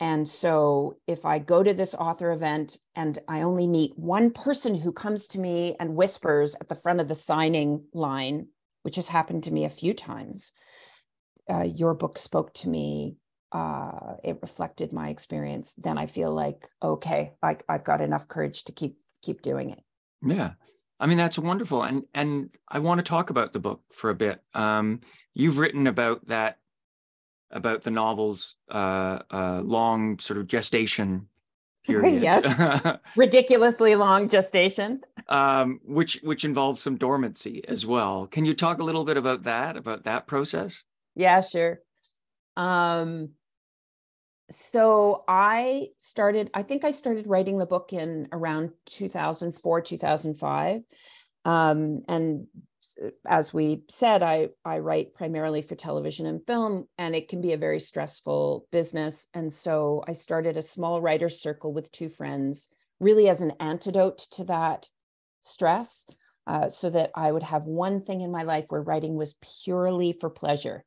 And 0.00 0.28
so 0.28 0.98
if 1.06 1.24
I 1.24 1.38
go 1.38 1.62
to 1.62 1.72
this 1.72 1.94
author 1.94 2.32
event 2.32 2.78
and 2.96 3.18
I 3.28 3.42
only 3.42 3.66
meet 3.66 3.96
one 3.96 4.30
person 4.30 4.74
who 4.74 4.92
comes 4.92 5.26
to 5.28 5.38
me 5.38 5.76
and 5.78 5.94
whispers 5.94 6.56
at 6.60 6.68
the 6.68 6.74
front 6.74 7.00
of 7.00 7.08
the 7.08 7.14
signing 7.14 7.84
line, 7.92 8.48
which 8.82 8.96
has 8.96 9.08
happened 9.08 9.44
to 9.44 9.52
me 9.52 9.64
a 9.64 9.70
few 9.70 9.94
times, 9.94 10.52
uh, 11.48 11.62
your 11.62 11.94
book 11.94 12.18
spoke 12.18 12.52
to 12.54 12.68
me. 12.68 13.16
Uh, 13.52 14.14
it 14.24 14.38
reflected 14.42 14.92
my 14.92 15.10
experience. 15.10 15.74
Then 15.74 15.96
I 15.96 16.06
feel 16.06 16.32
like, 16.32 16.68
okay, 16.82 17.34
I, 17.40 17.56
I've 17.68 17.84
got 17.84 18.00
enough 18.00 18.26
courage 18.26 18.64
to 18.64 18.72
keep 18.72 18.96
keep 19.22 19.42
doing 19.42 19.70
it. 19.70 19.80
Yeah. 20.22 20.52
I 21.00 21.06
mean, 21.06 21.18
that's 21.18 21.38
wonderful. 21.38 21.82
And 21.82 22.04
and 22.14 22.54
I 22.68 22.78
want 22.78 22.98
to 22.98 23.02
talk 23.02 23.30
about 23.30 23.52
the 23.52 23.60
book 23.60 23.82
for 23.92 24.10
a 24.10 24.14
bit. 24.14 24.42
Um, 24.54 25.00
you've 25.34 25.58
written 25.58 25.86
about 25.86 26.26
that, 26.28 26.58
about 27.50 27.82
the 27.82 27.90
novel's 27.90 28.56
uh, 28.70 29.20
uh, 29.30 29.60
long 29.64 30.18
sort 30.18 30.38
of 30.38 30.46
gestation 30.46 31.28
period. 31.86 32.22
yes, 32.22 32.98
ridiculously 33.16 33.94
long 33.94 34.28
gestation. 34.28 35.00
Um, 35.28 35.80
which 35.84 36.20
which 36.22 36.44
involves 36.44 36.82
some 36.82 36.96
dormancy 36.96 37.62
as 37.66 37.84
well. 37.84 38.26
Can 38.26 38.44
you 38.44 38.54
talk 38.54 38.78
a 38.78 38.84
little 38.84 39.04
bit 39.04 39.16
about 39.16 39.42
that, 39.44 39.76
about 39.76 40.04
that 40.04 40.26
process? 40.26 40.84
Yeah, 41.16 41.40
sure. 41.40 41.80
Um, 42.56 43.30
so 44.50 45.24
I 45.26 45.88
started, 45.98 46.50
I 46.54 46.62
think 46.62 46.84
I 46.84 46.90
started 46.90 47.26
writing 47.26 47.58
the 47.58 47.66
book 47.66 47.92
in 47.92 48.28
around 48.32 48.70
2004, 48.86 49.80
2005. 49.80 50.82
Um, 51.44 52.02
and 52.08 52.46
as 53.26 53.54
we 53.54 53.84
said, 53.88 54.22
I, 54.22 54.50
I 54.64 54.78
write 54.78 55.14
primarily 55.14 55.62
for 55.62 55.74
television 55.74 56.26
and 56.26 56.46
film, 56.46 56.86
and 56.98 57.14
it 57.14 57.28
can 57.28 57.40
be 57.40 57.52
a 57.52 57.58
very 57.58 57.80
stressful 57.80 58.66
business. 58.70 59.26
And 59.34 59.52
so 59.52 60.04
I 60.06 60.12
started 60.12 60.56
a 60.56 60.62
small 60.62 61.00
writer's 61.00 61.40
circle 61.40 61.72
with 61.72 61.90
two 61.92 62.08
friends, 62.08 62.68
really 63.00 63.28
as 63.28 63.40
an 63.40 63.52
antidote 63.60 64.18
to 64.32 64.44
that 64.44 64.88
stress, 65.40 66.06
uh, 66.46 66.68
so 66.68 66.90
that 66.90 67.10
I 67.14 67.32
would 67.32 67.42
have 67.42 67.64
one 67.64 68.02
thing 68.02 68.20
in 68.20 68.30
my 68.30 68.42
life 68.42 68.66
where 68.68 68.82
writing 68.82 69.16
was 69.16 69.36
purely 69.64 70.16
for 70.20 70.28
pleasure. 70.28 70.84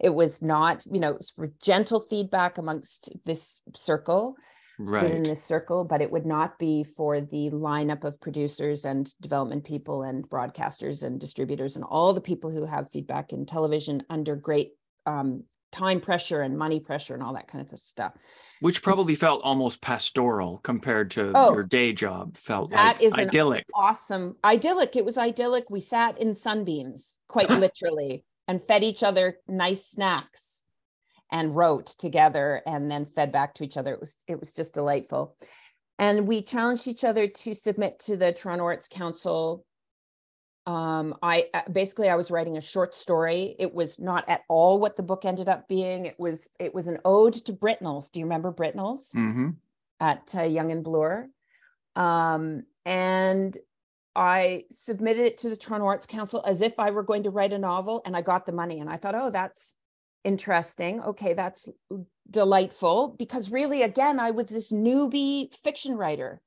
It 0.00 0.14
was 0.14 0.42
not, 0.42 0.84
you 0.90 1.00
know, 1.00 1.10
it 1.10 1.16
was 1.16 1.30
for 1.30 1.52
gentle 1.60 2.00
feedback 2.00 2.58
amongst 2.58 3.12
this 3.24 3.60
circle, 3.74 4.36
right. 4.78 5.02
within 5.02 5.22
this 5.24 5.42
circle, 5.42 5.84
but 5.84 6.00
it 6.00 6.10
would 6.10 6.26
not 6.26 6.58
be 6.58 6.84
for 6.84 7.20
the 7.20 7.50
lineup 7.50 8.04
of 8.04 8.20
producers 8.20 8.84
and 8.84 9.12
development 9.20 9.64
people 9.64 10.02
and 10.02 10.28
broadcasters 10.28 11.02
and 11.02 11.20
distributors 11.20 11.76
and 11.76 11.84
all 11.84 12.14
the 12.14 12.20
people 12.20 12.50
who 12.50 12.64
have 12.64 12.90
feedback 12.92 13.32
in 13.32 13.44
television 13.44 14.02
under 14.08 14.36
great 14.36 14.72
um, 15.06 15.44
time 15.70 16.00
pressure 16.00 16.40
and 16.40 16.56
money 16.56 16.80
pressure 16.80 17.14
and 17.14 17.22
all 17.22 17.34
that 17.34 17.48
kind 17.48 17.70
of 17.70 17.78
stuff. 17.78 18.12
Which 18.60 18.82
probably 18.82 19.12
it's, 19.12 19.20
felt 19.20 19.42
almost 19.42 19.80
pastoral 19.80 20.58
compared 20.58 21.10
to 21.12 21.32
oh, 21.34 21.52
your 21.52 21.62
day 21.62 21.92
job. 21.92 22.36
Felt 22.36 22.70
that 22.70 22.96
like 22.96 23.02
is 23.02 23.12
idyllic. 23.12 23.66
awesome 23.74 24.36
idyllic. 24.44 24.96
It 24.96 25.04
was 25.04 25.18
idyllic. 25.18 25.68
We 25.68 25.80
sat 25.80 26.18
in 26.18 26.34
sunbeams, 26.34 27.18
quite 27.28 27.50
literally 27.50 28.24
and 28.48 28.60
fed 28.62 28.82
each 28.82 29.02
other 29.02 29.38
nice 29.46 29.86
snacks 29.86 30.62
and 31.30 31.54
wrote 31.54 31.86
together 31.86 32.62
and 32.66 32.90
then 32.90 33.04
fed 33.04 33.30
back 33.30 33.54
to 33.54 33.64
each 33.64 33.76
other. 33.76 33.92
It 33.92 34.00
was 34.00 34.16
it 34.26 34.40
was 34.40 34.52
just 34.52 34.74
delightful. 34.74 35.36
And 35.98 36.26
we 36.26 36.42
challenged 36.42 36.88
each 36.88 37.04
other 37.04 37.26
to 37.26 37.54
submit 37.54 37.98
to 38.00 38.16
the 38.16 38.32
Toronto 38.32 38.64
Arts 38.64 38.88
Council. 38.88 39.64
Um, 40.66 41.16
I 41.22 41.46
uh, 41.52 41.62
basically 41.70 42.08
I 42.08 42.16
was 42.16 42.30
writing 42.30 42.56
a 42.56 42.62
short 42.62 42.94
story. 42.94 43.56
It 43.58 43.74
was 43.74 43.98
not 43.98 44.28
at 44.28 44.42
all 44.48 44.78
what 44.78 44.96
the 44.96 45.02
book 45.02 45.24
ended 45.24 45.48
up 45.48 45.68
being. 45.68 46.06
It 46.06 46.18
was 46.18 46.48
it 46.58 46.74
was 46.74 46.88
an 46.88 46.98
ode 47.04 47.34
to 47.34 47.52
Britnell's. 47.52 48.10
Do 48.10 48.20
you 48.20 48.26
remember 48.26 48.52
Britnell's 48.52 49.12
mm-hmm. 49.12 49.50
at 50.00 50.34
uh, 50.36 50.42
Yonge 50.42 50.72
and 50.72 50.84
Bloor? 50.84 51.28
Um, 51.96 52.62
and 52.86 53.56
I 54.18 54.64
submitted 54.72 55.24
it 55.24 55.38
to 55.38 55.48
the 55.48 55.56
Toronto 55.56 55.86
Arts 55.86 56.08
Council 56.08 56.42
as 56.44 56.60
if 56.60 56.74
I 56.80 56.90
were 56.90 57.04
going 57.04 57.22
to 57.22 57.30
write 57.30 57.52
a 57.52 57.58
novel 57.58 58.02
and 58.04 58.16
I 58.16 58.22
got 58.22 58.46
the 58.46 58.52
money. 58.52 58.80
And 58.80 58.90
I 58.90 58.96
thought, 58.96 59.14
oh, 59.14 59.30
that's 59.30 59.74
interesting. 60.24 61.00
Okay, 61.00 61.34
that's 61.34 61.68
delightful. 62.28 63.14
Because 63.16 63.52
really, 63.52 63.82
again, 63.82 64.18
I 64.18 64.32
was 64.32 64.46
this 64.46 64.72
newbie 64.72 65.54
fiction 65.62 65.96
writer. 65.96 66.42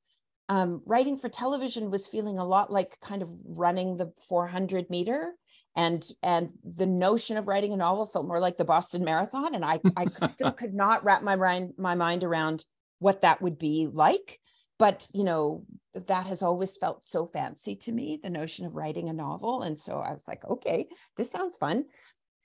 Um, 0.49 0.81
writing 0.85 1.17
for 1.17 1.29
television 1.29 1.91
was 1.91 2.09
feeling 2.09 2.39
a 2.39 2.45
lot 2.45 2.73
like 2.73 2.99
kind 2.99 3.21
of 3.21 3.29
running 3.45 3.95
the 3.95 4.11
400 4.27 4.89
meter 4.89 5.31
and 5.77 6.05
and 6.21 6.49
the 6.65 6.85
notion 6.85 7.37
of 7.37 7.47
writing 7.47 7.71
a 7.71 7.77
novel 7.77 8.05
felt 8.05 8.27
more 8.27 8.41
like 8.41 8.57
the 8.57 8.65
Boston 8.65 9.05
Marathon 9.05 9.55
and 9.55 9.63
I 9.63 9.79
I 9.95 10.07
still 10.27 10.51
could 10.61 10.73
not 10.73 11.05
wrap 11.05 11.23
my 11.23 11.37
mind 11.37 11.75
my 11.77 11.95
mind 11.95 12.25
around 12.25 12.65
what 12.99 13.21
that 13.21 13.41
would 13.41 13.57
be 13.57 13.87
like 13.89 14.41
but 14.81 15.05
you 15.13 15.23
know 15.23 15.63
that 15.93 16.25
has 16.25 16.41
always 16.41 16.75
felt 16.75 17.05
so 17.05 17.27
fancy 17.27 17.75
to 17.75 17.91
me 17.91 18.19
the 18.23 18.29
notion 18.31 18.65
of 18.65 18.75
writing 18.75 19.09
a 19.09 19.13
novel 19.13 19.61
and 19.61 19.79
so 19.79 19.97
i 20.00 20.11
was 20.11 20.27
like 20.27 20.43
okay 20.45 20.88
this 21.15 21.29
sounds 21.29 21.55
fun. 21.55 21.85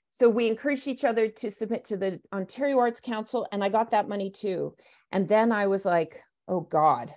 So 0.09 0.29
we 0.29 0.47
encouraged 0.47 0.87
each 0.87 1.03
other 1.03 1.27
to 1.27 1.51
submit 1.51 1.83
to 1.85 1.97
the 1.97 2.21
ontario 2.31 2.77
arts 2.77 3.01
council 3.01 3.47
and 3.51 3.63
i 3.63 3.69
got 3.69 3.89
that 3.91 4.07
money 4.07 4.29
too. 4.29 4.75
And 5.11 5.27
then 5.27 5.51
i 5.51 5.65
was 5.65 5.83
like 5.83 6.21
oh 6.47 6.61
god 6.61 7.09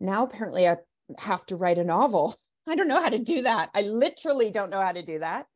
now 0.00 0.24
apparently 0.24 0.68
i 0.68 0.76
have 1.18 1.46
to 1.46 1.56
write 1.56 1.78
a 1.78 1.84
novel. 1.84 2.34
I 2.66 2.74
don't 2.74 2.88
know 2.88 3.00
how 3.00 3.08
to 3.08 3.18
do 3.18 3.42
that. 3.42 3.70
I 3.74 3.82
literally 3.82 4.50
don't 4.50 4.70
know 4.70 4.82
how 4.82 4.92
to 4.92 5.02
do 5.02 5.20
that. 5.20 5.46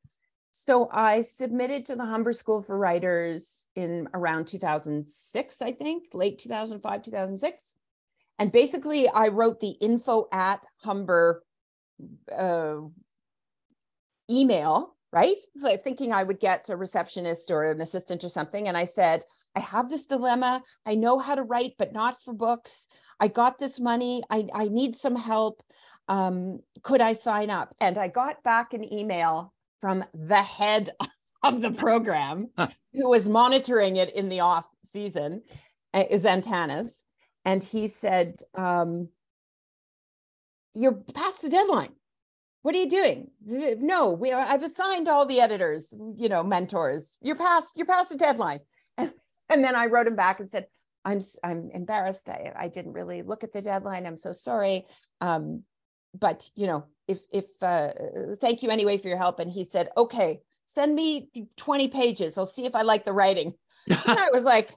So 0.52 0.88
i 0.92 1.22
submitted 1.22 1.86
to 1.86 1.96
the 1.96 2.06
humber 2.06 2.32
school 2.32 2.62
for 2.62 2.78
writers 2.78 3.66
in 3.74 4.08
around 4.14 4.46
2006 4.46 5.62
i 5.62 5.72
think 5.72 6.04
late 6.14 6.38
2005 6.38 7.02
2006 7.02 7.74
and 8.42 8.50
basically, 8.50 9.08
I 9.08 9.28
wrote 9.28 9.60
the 9.60 9.76
info 9.80 10.26
at 10.32 10.66
Humber 10.78 11.44
uh, 12.36 12.78
email, 14.28 14.96
right? 15.12 15.36
So 15.58 15.76
thinking 15.76 16.12
I 16.12 16.24
would 16.24 16.40
get 16.40 16.68
a 16.68 16.76
receptionist 16.76 17.52
or 17.52 17.70
an 17.70 17.80
assistant 17.80 18.24
or 18.24 18.28
something. 18.28 18.66
And 18.66 18.76
I 18.76 18.82
said, 18.82 19.22
I 19.54 19.60
have 19.60 19.88
this 19.88 20.06
dilemma. 20.06 20.60
I 20.84 20.96
know 20.96 21.20
how 21.20 21.36
to 21.36 21.44
write, 21.44 21.74
but 21.78 21.92
not 21.92 22.20
for 22.24 22.34
books. 22.34 22.88
I 23.20 23.28
got 23.28 23.60
this 23.60 23.78
money. 23.78 24.24
I, 24.28 24.48
I 24.52 24.66
need 24.66 24.96
some 24.96 25.14
help. 25.14 25.62
um, 26.08 26.58
could 26.82 27.00
I 27.00 27.12
sign 27.12 27.48
up? 27.48 27.72
And 27.80 27.96
I 27.96 28.08
got 28.08 28.42
back 28.42 28.74
an 28.74 28.92
email 28.92 29.54
from 29.80 30.04
the 30.14 30.42
head 30.42 30.90
of 31.44 31.62
the 31.62 31.70
program 31.70 32.50
who 32.56 33.08
was 33.08 33.28
monitoring 33.28 33.98
it 33.98 34.12
in 34.16 34.28
the 34.28 34.40
off 34.40 34.66
season, 34.82 35.42
uh, 35.94 36.02
is 36.10 36.26
Antanas. 36.26 37.04
And 37.44 37.62
he 37.62 37.86
said, 37.86 38.36
um, 38.54 39.08
You're 40.74 40.92
past 41.14 41.42
the 41.42 41.50
deadline. 41.50 41.92
What 42.62 42.74
are 42.76 42.78
you 42.78 42.88
doing? 42.88 43.30
No, 43.44 44.10
we 44.10 44.32
I've 44.32 44.62
assigned 44.62 45.08
all 45.08 45.26
the 45.26 45.40
editors, 45.40 45.92
you 46.16 46.28
know, 46.28 46.44
mentors. 46.44 47.18
You're 47.20 47.36
past, 47.36 47.76
you're 47.76 47.86
past 47.86 48.10
the 48.10 48.16
deadline. 48.16 48.60
And, 48.96 49.12
and 49.48 49.64
then 49.64 49.74
I 49.74 49.86
wrote 49.86 50.06
him 50.06 50.14
back 50.14 50.38
and 50.38 50.48
said, 50.48 50.66
I'm 51.04 51.20
I'm 51.42 51.70
embarrassed. 51.72 52.28
I, 52.28 52.52
I 52.56 52.68
didn't 52.68 52.92
really 52.92 53.22
look 53.22 53.42
at 53.42 53.52
the 53.52 53.62
deadline. 53.62 54.06
I'm 54.06 54.16
so 54.16 54.32
sorry. 54.32 54.86
Um, 55.20 55.64
but 56.14 56.48
you 56.54 56.66
know, 56.66 56.84
if 57.08 57.18
if 57.32 57.46
uh, 57.60 57.90
thank 58.40 58.62
you 58.62 58.70
anyway 58.70 58.98
for 58.98 59.08
your 59.08 59.16
help. 59.16 59.40
And 59.40 59.50
he 59.50 59.64
said, 59.64 59.88
okay, 59.96 60.40
send 60.66 60.94
me 60.94 61.30
20 61.56 61.88
pages. 61.88 62.38
I'll 62.38 62.46
see 62.46 62.66
if 62.66 62.74
I 62.74 62.82
like 62.82 63.04
the 63.04 63.12
writing. 63.12 63.54
I 63.90 64.30
was 64.32 64.44
like, 64.44 64.70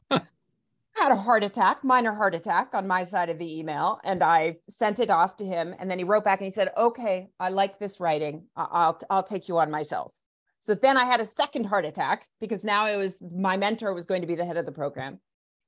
had 0.96 1.12
a 1.12 1.16
heart 1.16 1.44
attack, 1.44 1.84
minor 1.84 2.14
heart 2.14 2.36
attack 2.36 2.70
on 2.74 2.88
my 2.88 3.04
side 3.04 3.30
of 3.30 3.38
the 3.38 3.60
email, 3.60 4.00
and 4.04 4.24
I 4.24 4.58
sent 4.70 5.00
it 5.00 5.10
off 5.10 5.38
to 5.38 5.46
him. 5.46 5.76
And 5.80 5.90
then 5.90 5.98
he 5.98 6.04
wrote 6.04 6.24
back 6.24 6.40
and 6.40 6.46
he 6.46 6.52
said, 6.52 6.72
"Okay, 6.78 7.30
I 7.40 7.50
like 7.50 7.80
this 7.80 8.00
writing. 8.00 8.46
I'll 8.56 9.00
I'll 9.10 9.24
take 9.24 9.48
you 9.48 9.58
on 9.58 9.72
myself." 9.72 10.12
So 10.60 10.74
then 10.74 10.98
I 10.98 11.06
had 11.06 11.20
a 11.20 11.26
second 11.26 11.66
heart 11.66 11.86
attack 11.86 12.28
because 12.40 12.64
now 12.64 12.88
it 12.88 12.98
was 12.98 13.22
my 13.22 13.58
mentor 13.58 13.94
was 13.94 14.06
going 14.06 14.22
to 14.22 14.28
be 14.28 14.36
the 14.36 14.46
head 14.46 14.58
of 14.58 14.66
the 14.66 14.72
program. 14.72 15.20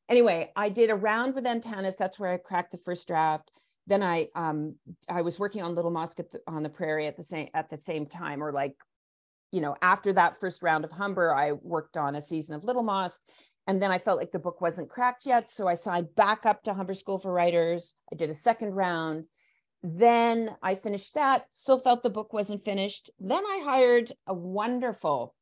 Anyway, 0.10 0.52
I 0.56 0.70
did 0.70 0.90
a 0.90 0.96
round 0.96 1.36
with 1.36 1.46
Antanas. 1.46 1.98
That's 1.98 2.18
where 2.18 2.32
I 2.32 2.38
cracked 2.38 2.72
the 2.72 2.80
first 2.86 3.08
draft 3.08 3.52
then 3.88 4.04
I 4.04 4.28
um 4.36 4.76
I 5.10 5.22
was 5.22 5.40
working 5.40 5.64
on 5.64 5.74
Little 5.74 5.92
Mosque 5.92 6.18
the, 6.18 6.42
on 6.46 6.62
the 6.62 6.70
Prairie 6.70 7.08
at 7.08 7.16
the 7.16 7.24
same 7.24 7.48
at 7.54 7.70
the 7.70 7.78
same 7.78 8.06
time, 8.06 8.44
or 8.44 8.52
like, 8.52 8.76
you 9.52 9.62
know, 9.62 9.76
after 9.82 10.14
that 10.14 10.40
first 10.40 10.62
round 10.62 10.86
of 10.86 10.92
Humber, 10.92 11.34
I 11.34 11.54
worked 11.54 11.98
on 11.98 12.16
a 12.16 12.22
season 12.22 12.56
of 12.56 12.66
Little 12.66 12.84
Mosque, 12.84 13.22
and 13.68 13.82
then 13.82 13.92
I 13.92 14.00
felt 14.00 14.18
like 14.18 14.32
the 14.32 14.40
book 14.40 14.62
wasn't 14.62 14.90
cracked 14.90 15.26
yet, 15.26 15.52
so 15.52 15.68
I 15.68 15.74
signed 15.74 16.16
back 16.16 16.46
up 16.46 16.64
to 16.64 16.74
Humber 16.74 16.94
School 16.94 17.20
for 17.20 17.34
Writers. 17.34 17.96
I 18.12 18.16
did 18.16 18.30
a 18.30 18.34
second 18.34 18.74
round. 18.74 19.26
Then 19.84 20.56
I 20.64 20.76
finished 20.76 21.14
that. 21.16 21.46
Still 21.52 21.80
felt 21.80 22.02
the 22.02 22.10
book 22.10 22.32
wasn't 22.34 22.64
finished. 22.64 23.12
Then 23.20 23.44
I 23.46 23.62
hired 23.64 24.12
a 24.26 24.34
wonderful 24.34 25.36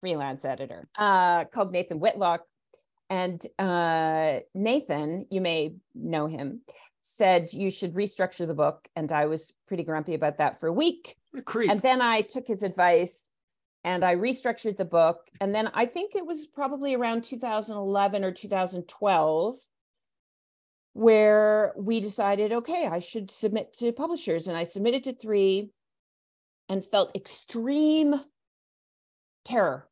freelance 0.00 0.44
editor 0.44 0.88
uh, 0.98 1.46
called 1.46 1.72
Nathan 1.72 2.00
Whitlock. 2.00 2.42
And 3.08 3.44
uh, 3.58 4.40
Nathan, 4.54 5.26
you 5.30 5.40
may 5.40 5.74
know 5.94 6.26
him, 6.26 6.60
said 7.00 7.52
you 7.52 7.70
should 7.70 7.94
restructure 7.94 8.46
the 8.46 8.54
book. 8.54 8.86
And 8.94 9.10
I 9.10 9.24
was 9.24 9.52
pretty 9.66 9.82
grumpy 9.82 10.14
about 10.14 10.38
that 10.38 10.60
for 10.60 10.68
a 10.68 10.72
week. 10.72 11.16
And 11.70 11.80
then 11.80 12.02
I 12.02 12.20
took 12.20 12.46
his 12.46 12.62
advice 12.62 13.29
and 13.84 14.04
I 14.04 14.16
restructured 14.16 14.76
the 14.76 14.84
book. 14.84 15.28
And 15.40 15.54
then 15.54 15.70
I 15.74 15.86
think 15.86 16.14
it 16.14 16.26
was 16.26 16.46
probably 16.46 16.94
around 16.94 17.24
2011 17.24 18.24
or 18.24 18.32
2012 18.32 19.56
where 20.92 21.72
we 21.76 22.00
decided, 22.00 22.52
okay, 22.52 22.86
I 22.86 23.00
should 23.00 23.30
submit 23.30 23.72
to 23.74 23.92
publishers. 23.92 24.48
And 24.48 24.56
I 24.56 24.64
submitted 24.64 25.04
to 25.04 25.14
three 25.14 25.70
and 26.68 26.84
felt 26.84 27.14
extreme 27.16 28.20
terror 29.44 29.88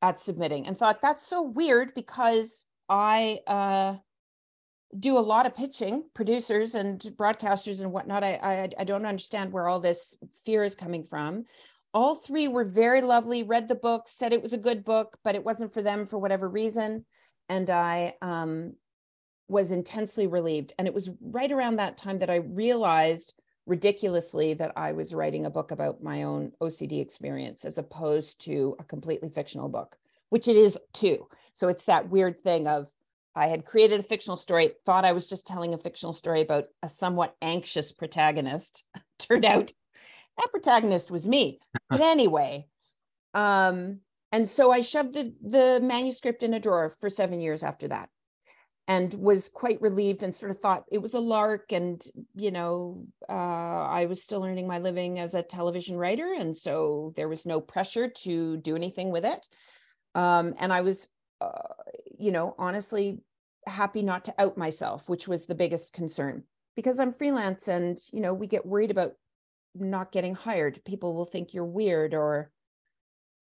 at 0.00 0.20
submitting 0.20 0.66
and 0.66 0.76
thought 0.76 1.02
that's 1.02 1.26
so 1.26 1.42
weird 1.42 1.94
because 1.94 2.66
I 2.88 3.40
uh, 3.46 3.96
do 4.98 5.18
a 5.18 5.20
lot 5.20 5.46
of 5.46 5.56
pitching, 5.56 6.04
producers 6.14 6.74
and 6.74 7.00
broadcasters 7.00 7.82
and 7.82 7.92
whatnot. 7.92 8.24
I, 8.24 8.34
I 8.34 8.68
I 8.78 8.84
don't 8.84 9.04
understand 9.04 9.52
where 9.52 9.68
all 9.68 9.80
this 9.80 10.16
fear 10.46 10.64
is 10.64 10.74
coming 10.74 11.04
from. 11.04 11.44
All 11.94 12.16
three 12.16 12.48
were 12.48 12.64
very 12.64 13.00
lovely. 13.00 13.42
Read 13.42 13.68
the 13.68 13.74
book, 13.74 14.08
said 14.08 14.32
it 14.32 14.42
was 14.42 14.52
a 14.52 14.58
good 14.58 14.84
book, 14.84 15.18
but 15.24 15.34
it 15.34 15.44
wasn't 15.44 15.72
for 15.72 15.82
them 15.82 16.06
for 16.06 16.18
whatever 16.18 16.48
reason, 16.48 17.04
and 17.48 17.70
I 17.70 18.14
um, 18.20 18.74
was 19.48 19.72
intensely 19.72 20.26
relieved. 20.26 20.74
And 20.78 20.86
it 20.86 20.94
was 20.94 21.10
right 21.20 21.50
around 21.50 21.76
that 21.76 21.96
time 21.96 22.18
that 22.18 22.30
I 22.30 22.36
realized 22.36 23.34
ridiculously 23.66 24.54
that 24.54 24.72
I 24.76 24.92
was 24.92 25.14
writing 25.14 25.46
a 25.46 25.50
book 25.50 25.70
about 25.70 26.02
my 26.02 26.22
own 26.22 26.52
OCD 26.60 27.00
experience 27.00 27.64
as 27.64 27.78
opposed 27.78 28.40
to 28.44 28.76
a 28.78 28.84
completely 28.84 29.28
fictional 29.28 29.68
book, 29.68 29.96
which 30.30 30.48
it 30.48 30.56
is 30.56 30.78
too. 30.92 31.28
So 31.52 31.68
it's 31.68 31.84
that 31.84 32.08
weird 32.08 32.42
thing 32.42 32.66
of 32.66 32.90
I 33.34 33.46
had 33.46 33.66
created 33.66 34.00
a 34.00 34.02
fictional 34.02 34.36
story, 34.36 34.72
thought 34.84 35.04
I 35.04 35.12
was 35.12 35.28
just 35.28 35.46
telling 35.46 35.74
a 35.74 35.78
fictional 35.78 36.12
story 36.12 36.40
about 36.40 36.64
a 36.82 36.88
somewhat 36.88 37.36
anxious 37.40 37.92
protagonist. 37.92 38.84
Turned 39.18 39.44
out 39.44 39.72
that 40.38 40.50
protagonist 40.50 41.10
was 41.10 41.28
me. 41.28 41.60
But 41.90 42.02
anyway, 42.02 42.66
um, 43.32 44.00
and 44.30 44.46
so 44.46 44.70
I 44.70 44.82
shoved 44.82 45.14
the, 45.14 45.32
the 45.42 45.80
manuscript 45.82 46.42
in 46.42 46.52
a 46.52 46.60
drawer 46.60 46.94
for 47.00 47.08
seven 47.08 47.40
years 47.40 47.62
after 47.62 47.88
that 47.88 48.10
and 48.86 49.14
was 49.14 49.48
quite 49.48 49.80
relieved 49.80 50.22
and 50.22 50.34
sort 50.34 50.50
of 50.50 50.60
thought 50.60 50.84
it 50.92 50.98
was 50.98 51.14
a 51.14 51.20
lark 51.20 51.72
and 51.72 52.02
you 52.34 52.50
know 52.50 53.04
uh, 53.28 53.32
i 53.32 54.06
was 54.06 54.22
still 54.22 54.44
earning 54.44 54.66
my 54.66 54.78
living 54.78 55.18
as 55.18 55.34
a 55.34 55.42
television 55.42 55.96
writer 55.96 56.34
and 56.38 56.56
so 56.56 57.12
there 57.16 57.28
was 57.28 57.44
no 57.44 57.60
pressure 57.60 58.08
to 58.08 58.56
do 58.58 58.74
anything 58.76 59.10
with 59.10 59.26
it 59.26 59.46
um, 60.14 60.54
and 60.58 60.72
i 60.72 60.80
was 60.80 61.08
uh, 61.42 61.74
you 62.18 62.32
know 62.32 62.54
honestly 62.58 63.18
happy 63.68 64.02
not 64.02 64.24
to 64.24 64.34
out 64.38 64.56
myself, 64.56 65.08
which 65.08 65.28
was 65.28 65.46
the 65.46 65.54
biggest 65.54 65.92
concern 65.92 66.42
because 66.74 66.98
I'm 66.98 67.12
freelance 67.12 67.68
and, 67.68 67.98
you 68.12 68.20
know, 68.20 68.34
we 68.34 68.46
get 68.46 68.66
worried 68.66 68.90
about 68.90 69.12
not 69.80 70.12
getting 70.12 70.34
hired. 70.34 70.84
People 70.84 71.14
will 71.14 71.26
think 71.26 71.54
you're 71.54 71.64
weird 71.64 72.14
or 72.14 72.50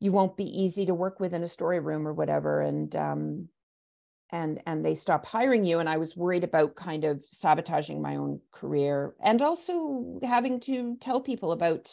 you 0.01 0.13
won't 0.13 0.37
be 0.37 0.45
easy 0.45 0.87
to 0.87 0.95
work 0.95 1.21
with 1.21 1.33
in 1.33 1.43
a 1.43 1.49
story 1.49 1.81
room 1.81 2.07
or 2.07 2.13
whatever. 2.13 2.61
And, 2.61 2.95
um, 2.95 3.49
and 4.31 4.61
and 4.67 4.85
they 4.85 4.95
stop 4.95 5.25
hiring 5.25 5.65
you 5.65 5.79
and 5.79 5.89
i 5.89 5.97
was 5.97 6.17
worried 6.17 6.43
about 6.43 6.75
kind 6.75 7.05
of 7.05 7.23
sabotaging 7.27 8.03
my 8.03 8.17
own 8.17 8.41
career 8.51 9.15
and 9.23 9.41
also 9.41 10.19
having 10.23 10.59
to 10.59 10.97
tell 10.97 11.21
people 11.21 11.53
about 11.53 11.93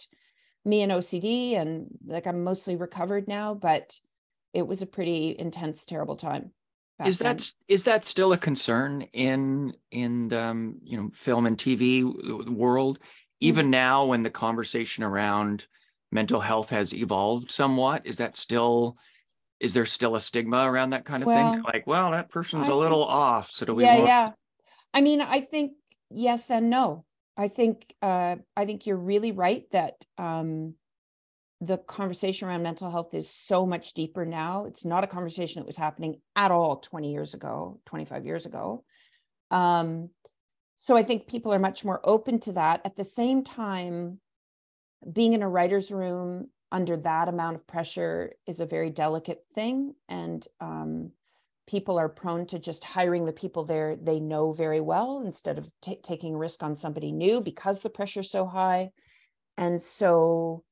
me 0.65 0.81
and 0.81 0.91
ocd 0.91 1.55
and 1.55 1.87
like 2.07 2.25
i'm 2.25 2.43
mostly 2.43 2.75
recovered 2.75 3.27
now 3.27 3.53
but 3.53 3.99
it 4.53 4.65
was 4.65 4.81
a 4.81 4.87
pretty 4.87 5.35
intense 5.37 5.85
terrible 5.85 6.15
time 6.15 6.51
is 7.05 7.19
that 7.19 7.39
then. 7.39 7.47
is 7.67 7.83
that 7.85 8.05
still 8.05 8.33
a 8.33 8.37
concern 8.37 9.01
in 9.13 9.73
in 9.91 10.27
the, 10.29 10.39
um, 10.39 10.77
you 10.83 10.97
know 10.97 11.09
film 11.13 11.45
and 11.45 11.57
TV 11.57 12.03
world? 12.49 12.99
Even 13.43 13.65
mm-hmm. 13.65 13.71
now, 13.71 14.05
when 14.05 14.21
the 14.21 14.29
conversation 14.29 15.03
around 15.03 15.67
mental 16.11 16.39
health 16.39 16.69
has 16.69 16.93
evolved 16.93 17.51
somewhat, 17.51 18.05
is 18.05 18.17
that 18.17 18.37
still 18.37 18.97
is 19.59 19.73
there 19.73 19.85
still 19.85 20.15
a 20.15 20.21
stigma 20.21 20.69
around 20.69 20.89
that 20.89 21.05
kind 21.05 21.23
of 21.23 21.27
well, 21.27 21.53
thing? 21.53 21.63
Like, 21.63 21.87
well, 21.87 22.11
that 22.11 22.29
person's 22.29 22.67
I 22.67 22.71
a 22.71 22.75
little 22.75 23.03
think, 23.03 23.11
off. 23.11 23.49
So 23.49 23.65
do 23.65 23.75
we? 23.75 23.83
Yeah, 23.83 23.95
want... 23.95 24.07
yeah. 24.07 24.31
I 24.93 25.01
mean, 25.01 25.21
I 25.21 25.41
think 25.41 25.73
yes 26.09 26.51
and 26.51 26.69
no. 26.69 27.05
I 27.35 27.47
think 27.47 27.93
uh, 28.01 28.35
I 28.55 28.65
think 28.65 28.85
you're 28.85 28.97
really 28.97 29.31
right 29.31 29.65
that 29.71 29.95
um, 30.17 30.75
the 31.61 31.77
conversation 31.77 32.47
around 32.47 32.63
mental 32.63 32.91
health 32.91 33.13
is 33.13 33.29
so 33.29 33.65
much 33.65 33.93
deeper 33.93 34.25
now. 34.25 34.65
It's 34.65 34.85
not 34.85 35.03
a 35.03 35.07
conversation 35.07 35.61
that 35.61 35.67
was 35.67 35.77
happening 35.77 36.19
at 36.35 36.51
all 36.51 36.77
20 36.77 37.11
years 37.11 37.33
ago, 37.33 37.79
25 37.85 38.25
years 38.25 38.45
ago. 38.45 38.83
Um, 39.49 40.09
so 40.77 40.97
I 40.97 41.03
think 41.03 41.27
people 41.27 41.53
are 41.53 41.59
much 41.59 41.85
more 41.85 42.01
open 42.03 42.39
to 42.41 42.53
that. 42.53 42.81
At 42.85 42.95
the 42.95 43.03
same 43.03 43.43
time, 43.43 44.19
being 45.11 45.33
in 45.33 45.43
a 45.43 45.49
writer's 45.49 45.91
room 45.91 46.49
under 46.71 46.97
that 46.97 47.27
amount 47.27 47.55
of 47.55 47.67
pressure 47.67 48.33
is 48.47 48.59
a 48.59 48.65
very 48.65 48.89
delicate 48.89 49.43
thing. 49.53 49.93
And 50.09 50.45
um, 50.59 51.11
people 51.67 51.97
are 51.99 52.09
prone 52.09 52.45
to 52.47 52.59
just 52.59 52.83
hiring 52.83 53.25
the 53.25 53.31
people 53.31 53.65
there 53.65 53.95
they 53.95 54.19
know 54.19 54.51
very 54.51 54.81
well 54.81 55.21
instead 55.25 55.57
of 55.57 55.71
t- 55.81 55.99
taking 56.03 56.35
risk 56.35 56.63
on 56.63 56.75
somebody 56.75 57.11
new 57.11 57.41
because 57.41 57.81
the 57.81 57.89
pressure's 57.89 58.31
so 58.31 58.45
high. 58.45 58.91
And 59.57 59.81
so 59.81 60.63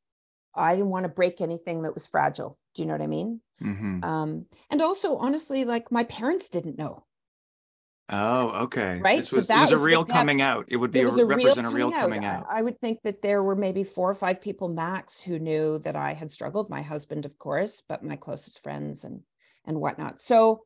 I 0.56 0.76
didn't 0.76 0.90
want 0.90 1.04
to 1.04 1.10
break 1.10 1.40
anything 1.40 1.84
that 1.84 1.94
was 1.94 2.08
fragile. 2.08 2.58
Do 2.74 2.82
you 2.82 2.88
know 2.88 2.96
what 2.96 3.02
I 3.02 3.08
mean? 3.08 3.42
Mm-hmm. 3.62 4.04
Um, 4.04 4.46
and 4.70 4.82
also, 4.82 5.18
honestly, 5.18 5.66
like 5.66 5.92
my 5.92 6.04
parents 6.06 6.50
didn't 6.50 6.78
know. 6.78 7.06
Oh, 8.10 8.64
okay. 8.64 9.00
Right. 9.00 9.18
This 9.18 9.32
was, 9.32 9.48
so 9.48 9.54
that 9.54 9.62
was, 9.62 9.72
was 9.72 9.80
a 9.80 9.84
real 9.84 10.04
coming 10.04 10.42
out. 10.42 10.66
It 10.68 10.78
would 10.78 10.92
be 10.92 11.02
a, 11.02 11.08
a 11.08 11.26
represent 11.26 11.66
real 11.66 11.74
a 11.74 11.76
real 11.76 11.92
coming 11.92 12.26
out. 12.26 12.42
out. 12.42 12.48
I 12.50 12.62
would 12.62 12.80
think 12.80 13.00
that 13.04 13.22
there 13.22 13.42
were 13.42 13.56
maybe 13.56 13.84
four 13.84 14.10
or 14.10 14.16
five 14.16 14.42
people 14.42 14.68
max 14.68 15.22
who 15.22 15.40
knew 15.40 15.80
that 15.80 15.96
I 15.96 16.14
had 16.14 16.32
struggled. 16.32 16.70
My 16.70 16.82
husband, 16.82 17.26
of 17.26 17.38
course, 17.38 17.82
but 17.88 18.04
my 18.04 18.18
closest 18.18 18.62
friends 18.64 19.06
and 19.06 19.22
and 19.66 19.80
whatnot. 19.80 20.22
So 20.22 20.64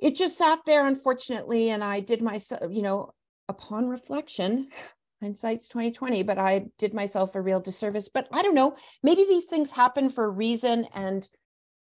it 0.00 0.14
just 0.14 0.36
sat 0.36 0.60
there, 0.66 0.86
unfortunately, 0.86 1.70
and 1.70 1.82
I 1.82 2.00
did 2.00 2.20
my, 2.20 2.38
you 2.68 2.82
know, 2.82 3.14
upon 3.48 3.88
reflection, 3.88 4.68
hindsight's 5.20 5.66
2020 5.66 6.22
but 6.22 6.38
i 6.38 6.64
did 6.78 6.94
myself 6.94 7.34
a 7.34 7.40
real 7.40 7.58
disservice 7.58 8.08
but 8.08 8.28
i 8.30 8.40
don't 8.40 8.54
know 8.54 8.76
maybe 9.02 9.24
these 9.24 9.46
things 9.46 9.72
happen 9.72 10.08
for 10.08 10.26
a 10.26 10.30
reason 10.30 10.86
and 10.94 11.28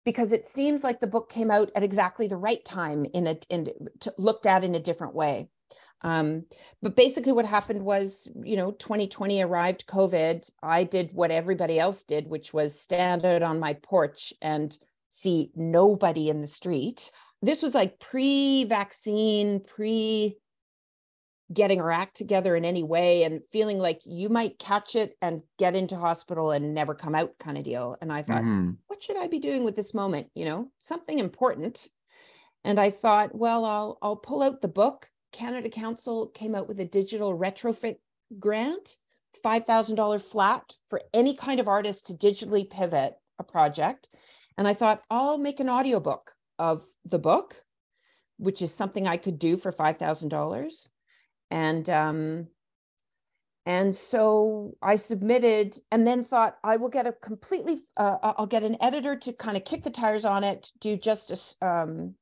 because 0.05 0.31
it 0.33 0.47
seems 0.47 0.83
like 0.83 0.99
the 0.99 1.07
book 1.07 1.29
came 1.29 1.51
out 1.51 1.71
at 1.75 1.83
exactly 1.83 2.27
the 2.27 2.37
right 2.37 2.63
time 2.63 3.05
in 3.13 3.27
a 3.27 3.37
looked 4.17 4.45
at 4.45 4.63
in 4.63 4.75
a 4.75 4.79
different 4.79 5.15
way 5.15 5.49
Um, 6.01 6.45
but 6.81 6.95
basically, 6.95 7.31
what 7.33 7.45
happened 7.45 7.83
was, 7.83 8.29
you 8.43 8.55
know, 8.57 8.71
2020 8.73 9.41
arrived, 9.41 9.87
COVID. 9.87 10.49
I 10.61 10.83
did 10.83 11.09
what 11.13 11.31
everybody 11.31 11.79
else 11.79 12.03
did, 12.03 12.27
which 12.27 12.53
was 12.53 12.79
stand 12.79 13.25
out 13.25 13.41
on 13.41 13.59
my 13.59 13.73
porch 13.73 14.33
and 14.41 14.77
see 15.09 15.51
nobody 15.55 16.29
in 16.29 16.41
the 16.41 16.47
street. 16.47 17.11
This 17.41 17.61
was 17.63 17.73
like 17.73 17.99
pre 17.99 18.65
vaccine, 18.65 19.61
pre 19.61 20.37
getting 21.53 21.79
her 21.79 21.91
act 21.91 22.15
together 22.15 22.55
in 22.55 22.65
any 22.65 22.83
way 22.83 23.23
and 23.23 23.41
feeling 23.51 23.77
like 23.77 24.01
you 24.03 24.29
might 24.29 24.57
catch 24.57 24.95
it 24.95 25.15
and 25.21 25.41
get 25.59 25.75
into 25.75 25.95
hospital 25.95 26.51
and 26.51 26.73
never 26.73 26.95
come 26.95 27.13
out 27.13 27.37
kind 27.39 27.57
of 27.57 27.63
deal. 27.63 27.95
And 28.01 28.11
i 28.11 28.21
thought 28.21 28.41
mm-hmm. 28.41 28.71
what 28.87 29.03
should 29.03 29.17
i 29.17 29.27
be 29.27 29.39
doing 29.39 29.63
with 29.63 29.75
this 29.75 29.93
moment? 29.93 30.27
You 30.33 30.45
know 30.45 30.71
something 30.79 31.19
important. 31.19 31.87
And 32.63 32.79
i 32.79 32.89
thought 32.89 33.35
well 33.35 33.63
i'll 33.65 33.97
i'll 34.01 34.15
pull 34.15 34.41
out 34.41 34.61
the 34.61 34.67
book. 34.67 35.09
Canada 35.31 35.69
council 35.69 36.27
came 36.27 36.55
out 36.55 36.67
with 36.67 36.79
a 36.79 36.85
digital 36.85 37.37
retrofit 37.37 37.97
grant 38.39 38.97
$5000 39.43 40.21
flat 40.21 40.63
for 40.89 41.01
any 41.13 41.35
kind 41.35 41.59
of 41.59 41.67
artist 41.67 42.07
to 42.07 42.13
digitally 42.13 42.67
pivot 42.67 43.13
a 43.37 43.43
project. 43.43 44.09
And 44.57 44.67
i 44.67 44.73
thought 44.73 45.03
i'll 45.11 45.37
make 45.37 45.59
an 45.59 45.69
audiobook 45.69 46.31
of 46.57 46.83
the 47.03 47.19
book 47.19 47.61
which 48.37 48.61
is 48.61 48.73
something 48.73 49.07
i 49.07 49.17
could 49.17 49.37
do 49.37 49.57
for 49.57 49.71
$5000 49.71 50.87
and 51.51 51.89
um, 51.89 52.47
and 53.65 53.95
so 53.95 54.75
I 54.81 54.95
submitted, 54.95 55.79
and 55.91 56.05
then 56.05 56.23
thought 56.23 56.57
I 56.63 56.77
will 56.77 56.89
get 56.89 57.07
a 57.07 57.11
completely. 57.11 57.83
Uh, 57.97 58.17
I'll 58.21 58.45
get 58.45 58.63
an 58.63 58.77
editor 58.79 59.15
to 59.15 59.33
kind 59.33 59.57
of 59.57 59.65
kick 59.65 59.83
the 59.83 59.89
tires 59.89 60.23
on 60.23 60.43
it, 60.43 60.71
do 60.79 60.97
just 60.97 61.31
a, 61.61 61.65
um, 61.65 62.13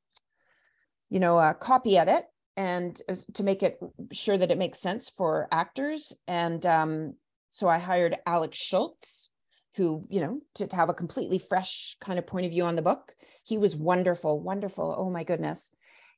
you 1.09 1.19
know, 1.19 1.38
a 1.38 1.53
copy 1.53 1.97
edit, 1.97 2.23
and 2.55 2.99
to 3.33 3.43
make 3.43 3.62
it 3.62 3.77
sure 4.13 4.38
that 4.38 4.51
it 4.51 4.57
makes 4.57 4.79
sense 4.79 5.09
for 5.09 5.49
actors. 5.51 6.13
And 6.29 6.65
um, 6.65 7.15
so 7.49 7.67
I 7.67 7.77
hired 7.77 8.17
Alex 8.25 8.57
Schultz, 8.57 9.27
who 9.75 10.07
you 10.09 10.21
know 10.21 10.39
to, 10.55 10.67
to 10.67 10.75
have 10.77 10.89
a 10.89 10.93
completely 10.93 11.39
fresh 11.39 11.97
kind 11.99 12.17
of 12.17 12.25
point 12.25 12.45
of 12.45 12.53
view 12.53 12.63
on 12.63 12.77
the 12.77 12.81
book. 12.81 13.13
He 13.43 13.57
was 13.57 13.75
wonderful, 13.75 14.39
wonderful. 14.39 14.95
Oh 14.97 15.09
my 15.09 15.25
goodness, 15.25 15.73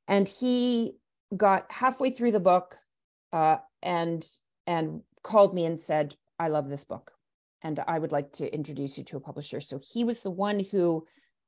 and 0.07 0.27
he 0.27 0.91
got 1.35 1.71
halfway 1.71 2.11
through 2.11 2.31
the 2.31 2.39
book 2.39 2.77
uh, 3.35 3.57
and 3.83 4.25
and 4.65 5.01
called 5.21 5.53
me 5.53 5.65
and 5.65 5.79
said, 5.79 6.15
"I 6.39 6.47
love 6.47 6.69
this 6.69 6.85
book, 6.85 7.11
and 7.61 7.83
I 7.85 7.99
would 7.99 8.13
like 8.13 8.31
to 8.33 8.51
introduce 8.51 8.97
you 8.97 9.03
to 9.03 9.17
a 9.17 9.19
publisher." 9.19 9.59
So 9.59 9.77
he 9.77 10.05
was 10.05 10.21
the 10.21 10.31
one 10.31 10.61
who 10.61 11.05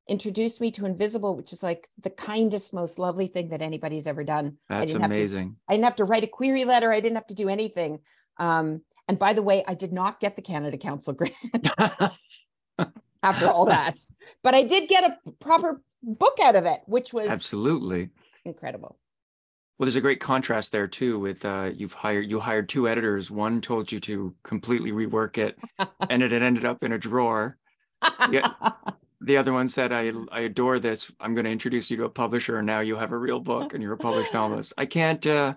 introduced 0.09 0.59
me 0.59 0.69
to 0.71 0.85
Invisible, 0.85 1.37
which 1.37 1.53
is 1.53 1.63
like 1.63 1.87
the 2.03 2.09
kindest, 2.09 2.73
most 2.73 2.99
lovely 2.99 3.27
thing 3.27 3.49
that 3.49 3.61
anybody's 3.61 4.05
ever 4.05 4.25
done. 4.25 4.57
That's 4.67 4.93
I 4.93 4.97
amazing. 4.97 5.51
To, 5.51 5.55
I 5.69 5.73
didn't 5.73 5.85
have 5.85 5.95
to 5.95 6.05
write 6.05 6.25
a 6.25 6.27
query 6.27 6.65
letter. 6.65 6.91
I 6.91 6.99
didn't 6.99 7.15
have 7.15 7.27
to 7.27 7.35
do 7.35 7.47
anything. 7.47 7.99
Um, 8.37 8.81
and 9.07 9.17
by 9.17 9.31
the 9.31 9.41
way, 9.41 9.63
I 9.65 9.73
did 9.73 9.93
not 9.93 10.19
get 10.19 10.35
the 10.35 10.41
Canada 10.41 10.77
Council 10.77 11.13
grant 11.19 11.33
after 13.23 13.47
all 13.47 13.65
that, 13.65 13.95
but 14.43 14.53
I 14.53 14.63
did 14.63 14.89
get 14.89 15.05
a 15.09 15.31
proper 15.39 15.81
book 16.03 16.37
out 16.43 16.57
of 16.57 16.65
it, 16.65 16.81
which 16.85 17.13
was 17.13 17.29
absolutely 17.29 18.09
incredible. 18.43 18.99
Well, 19.77 19.85
there's 19.85 19.95
a 19.95 20.01
great 20.01 20.19
contrast 20.19 20.71
there 20.71 20.87
too. 20.87 21.19
With 21.19 21.45
uh, 21.45 21.69
you've 21.73 21.93
hired 21.93 22.29
you 22.29 22.39
hired 22.39 22.67
two 22.67 22.87
editors. 22.87 23.29
One 23.29 23.61
told 23.61 23.91
you 23.91 23.99
to 24.01 24.33
completely 24.41 24.91
rework 24.91 25.37
it, 25.37 25.55
and 26.09 26.23
it 26.23 26.31
had 26.31 26.41
ended 26.41 26.65
up 26.65 26.83
in 26.83 26.93
a 26.93 26.97
drawer. 26.97 27.57
Yeah, 28.31 28.51
the 29.21 29.37
other 29.37 29.53
one 29.53 29.67
said, 29.67 29.93
"I 29.93 30.11
I 30.31 30.41
adore 30.41 30.79
this. 30.79 31.11
I'm 31.19 31.35
going 31.35 31.45
to 31.45 31.51
introduce 31.51 31.91
you 31.91 31.97
to 31.97 32.05
a 32.05 32.09
publisher, 32.09 32.57
and 32.57 32.65
now 32.65 32.79
you 32.79 32.95
have 32.95 33.11
a 33.11 33.17
real 33.17 33.39
book, 33.39 33.75
and 33.75 33.83
you're 33.83 33.93
a 33.93 33.97
published 33.97 34.33
novelist." 34.33 34.73
I 34.79 34.87
can't 34.87 35.25
uh, 35.27 35.53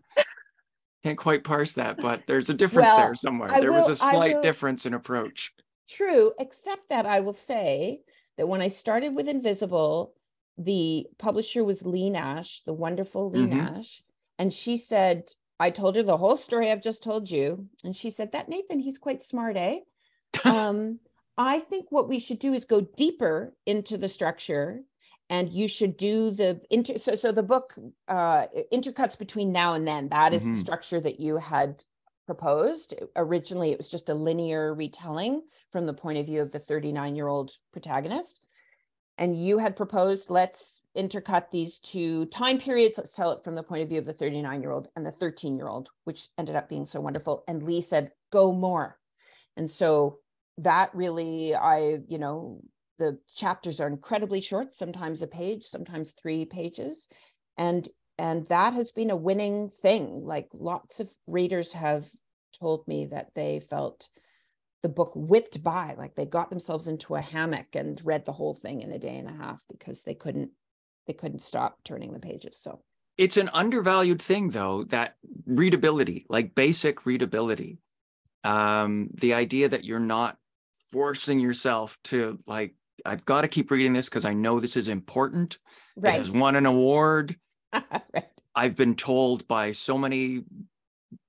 can't 1.02 1.16
quite 1.16 1.42
parse 1.42 1.72
that, 1.74 1.96
but 1.98 2.22
there's 2.26 2.50
a 2.50 2.54
difference 2.54 2.88
well, 2.88 2.98
there 2.98 3.14
somewhere. 3.14 3.50
I 3.50 3.61
there 3.61 3.70
will, 3.70 3.78
was 3.78 3.88
a 3.88 3.96
slight 3.96 4.42
difference 4.42 4.85
in 4.85 4.92
approach. 4.92 5.54
True, 5.88 6.33
except 6.38 6.90
that 6.90 7.06
I 7.06 7.20
will 7.20 7.35
say 7.35 8.02
that 8.37 8.46
when 8.46 8.61
I 8.61 8.68
started 8.68 9.14
with 9.14 9.28
Invisible, 9.28 10.12
the 10.59 11.06
publisher 11.18 11.64
was 11.64 11.87
Leigh 11.87 12.11
Nash, 12.11 12.61
the 12.66 12.74
wonderful 12.74 13.30
Leigh 13.30 13.46
mm-hmm. 13.46 13.76
Nash 13.76 14.02
and 14.40 14.50
she 14.50 14.79
said, 14.79 15.31
I 15.61 15.68
told 15.68 15.96
her 15.96 16.03
the 16.03 16.16
whole 16.16 16.38
story 16.38 16.70
I've 16.70 16.81
just 16.81 17.03
told 17.03 17.31
you. 17.31 17.68
And 17.85 17.94
she 17.94 18.09
said, 18.09 18.33
That 18.33 18.48
Nathan, 18.48 18.81
he's 18.81 18.96
quite 18.96 19.22
smart, 19.22 19.59
eh? 19.59 19.81
um, 20.46 20.98
I 21.37 21.61
think 21.61 21.87
what 21.90 22.09
we 22.09 22.18
should 22.18 22.38
do 22.38 22.55
is 22.55 22.64
go 22.64 22.81
deeper 22.81 23.55
into 23.66 23.98
the 23.98 24.09
structure 24.09 24.81
and 25.29 25.50
you 25.50 25.68
should 25.68 25.98
do 25.98 26.31
the 26.31 26.61
inter 26.70 26.96
so 26.96 27.14
so 27.14 27.33
the 27.33 27.42
book 27.42 27.74
uh 28.09 28.46
intercuts 28.72 29.16
between 29.16 29.53
now 29.53 29.74
and 29.74 29.87
then 29.87 30.09
that 30.09 30.35
is 30.35 30.42
mm-hmm. 30.42 30.53
the 30.53 30.59
structure 30.59 31.00
that 31.00 31.20
you 31.20 31.37
had 31.37 31.85
proposed 32.26 32.94
originally 33.16 33.70
it 33.70 33.79
was 33.79 33.88
just 33.88 34.09
a 34.09 34.14
linear 34.14 34.74
retelling 34.74 35.40
from 35.70 35.87
the 35.87 35.94
point 35.94 36.18
of 36.18 36.26
view 36.26 36.42
of 36.42 36.50
the 36.50 36.59
39 36.59 37.14
year 37.14 37.29
old 37.29 37.53
protagonist 37.72 38.40
and 39.20 39.37
you 39.37 39.59
had 39.59 39.76
proposed 39.76 40.30
let's 40.30 40.80
intercut 40.96 41.50
these 41.50 41.78
two 41.78 42.24
time 42.26 42.59
periods. 42.59 42.98
Let's 42.98 43.12
tell 43.12 43.30
it 43.30 43.44
from 43.44 43.54
the 43.54 43.62
point 43.62 43.83
of 43.83 43.88
view 43.88 43.98
of 43.98 44.06
the 44.06 44.12
39 44.12 44.62
year 44.62 44.72
old 44.72 44.88
and 44.96 45.06
the 45.06 45.12
13 45.12 45.56
year 45.56 45.68
old 45.68 45.90
which 46.04 46.28
ended 46.37 46.56
up 46.56 46.68
being 46.68 46.85
so 46.85 47.00
wonderful. 47.00 47.44
And 47.46 47.62
leigh 47.62 47.83
said 47.83 48.11
go 48.33 48.52
more. 48.52 48.98
And 49.56 49.70
so 49.70 50.18
that 50.59 50.94
really 50.94 51.54
i 51.54 51.98
you 52.09 52.18
know 52.18 52.61
the 52.98 53.18
chapters 53.35 53.80
are 53.80 53.87
incredibly 53.87 54.42
short 54.42 54.74
sometimes 54.74 55.22
a 55.22 55.26
page 55.26 55.64
sometimes 55.64 56.12
three 56.20 56.44
pages. 56.46 57.06
And 57.56 57.88
and 58.18 58.46
that 58.48 58.72
has 58.74 58.90
been 58.90 59.11
a 59.11 59.16
winning 59.16 59.70
thing. 59.83 60.24
Like 60.24 60.48
lots 60.52 60.98
of 60.98 61.11
readers 61.26 61.72
have 61.74 62.09
told 62.59 62.87
me 62.88 63.06
that 63.06 63.28
they 63.35 63.61
felt 63.61 64.09
the 64.82 64.88
book 64.88 65.12
whipped 65.14 65.62
by 65.62 65.94
like 65.98 66.14
they 66.14 66.26
got 66.26 66.50
themselves 66.50 66.88
into 66.88 67.14
a 67.14 67.20
hammock 67.20 67.74
and 67.74 68.00
read 68.04 68.24
the 68.24 68.32
whole 68.32 68.54
thing 68.54 68.80
in 68.82 68.92
a 68.92 68.98
day 68.98 69.16
and 69.16 69.28
a 69.28 69.32
half 69.32 69.62
because 69.70 70.02
they 70.02 70.14
couldn't 70.14 70.50
they 71.06 71.12
couldn't 71.12 71.42
stop 71.42 71.78
turning 71.84 72.12
the 72.12 72.18
pages 72.18 72.58
so 72.60 72.80
it's 73.18 73.36
an 73.36 73.50
undervalued 73.52 74.22
thing 74.22 74.48
though 74.48 74.84
that 74.84 75.16
readability 75.46 76.26
like 76.28 76.54
basic 76.54 77.04
readability 77.04 77.78
um 78.44 79.08
the 79.14 79.34
idea 79.34 79.68
that 79.68 79.84
you're 79.84 80.00
not 80.00 80.36
forcing 80.90 81.38
yourself 81.38 81.98
to 82.04 82.38
like 82.46 82.74
i've 83.04 83.24
got 83.24 83.42
to 83.42 83.48
keep 83.48 83.70
reading 83.70 83.92
this 83.92 84.08
because 84.08 84.24
i 84.24 84.32
know 84.32 84.60
this 84.60 84.76
is 84.76 84.88
important 84.88 85.58
right. 85.96 86.14
it 86.14 86.18
has 86.18 86.32
won 86.32 86.56
an 86.56 86.66
award 86.66 87.36
right. 87.74 88.24
i've 88.54 88.76
been 88.76 88.94
told 88.94 89.46
by 89.46 89.72
so 89.72 89.98
many 89.98 90.42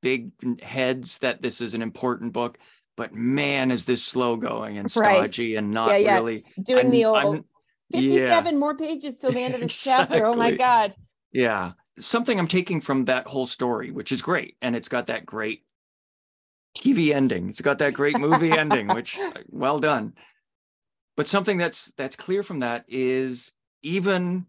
big 0.02 0.32
heads 0.62 1.18
that 1.20 1.42
this 1.42 1.60
is 1.60 1.74
an 1.74 1.82
important 1.82 2.34
book 2.34 2.58
but 2.98 3.14
man, 3.14 3.72
is 3.72 3.86
this 3.86 4.04
slow 4.04 4.36
going 4.36 4.78
and 4.78 4.92
stodgy 4.92 5.54
right. 5.54 5.60
and 5.60 5.72
not 5.72 5.92
yeah, 5.92 5.98
yeah. 5.98 6.16
really 6.16 6.44
doing 6.62 6.88
I'm, 6.88 6.92
the 6.92 7.06
old 7.06 7.18
I'm, 7.18 7.46
57 7.92 8.54
yeah. 8.54 8.60
more 8.60 8.76
pages 8.76 9.18
till 9.18 9.32
the 9.32 9.40
end 9.40 9.56
of 9.56 9.62
this 9.62 9.72
exactly. 9.72 10.18
chapter. 10.18 10.28
Oh 10.28 10.36
my 10.36 10.52
God. 10.56 10.96
Yeah. 11.32 11.74
Something 12.00 12.40
I'm 12.40 12.48
taking 12.48 12.82
from 12.82 13.06
that 13.06 13.28
whole 13.28 13.48
story, 13.48 13.92
which 13.92 14.12
is 14.12 14.22
great. 14.22 14.56
And 14.62 14.76
it's 14.76 14.90
got 14.90 15.08
that 15.08 15.26
great 15.26 15.64
TV 16.78 17.14
ending. 17.14 17.50
It's 17.50 17.62
got 17.62 17.80
that 17.80 17.94
great 17.94 18.20
movie 18.20 18.52
ending, 18.58 18.88
which 18.88 19.18
uh, 19.18 19.32
well 19.50 19.80
done. 19.80 20.14
But 21.18 21.28
something 21.28 21.58
that's 21.58 21.92
that's 21.98 22.16
clear 22.16 22.44
from 22.44 22.60
that 22.60 22.86
is 22.88 23.52
even 23.84 24.46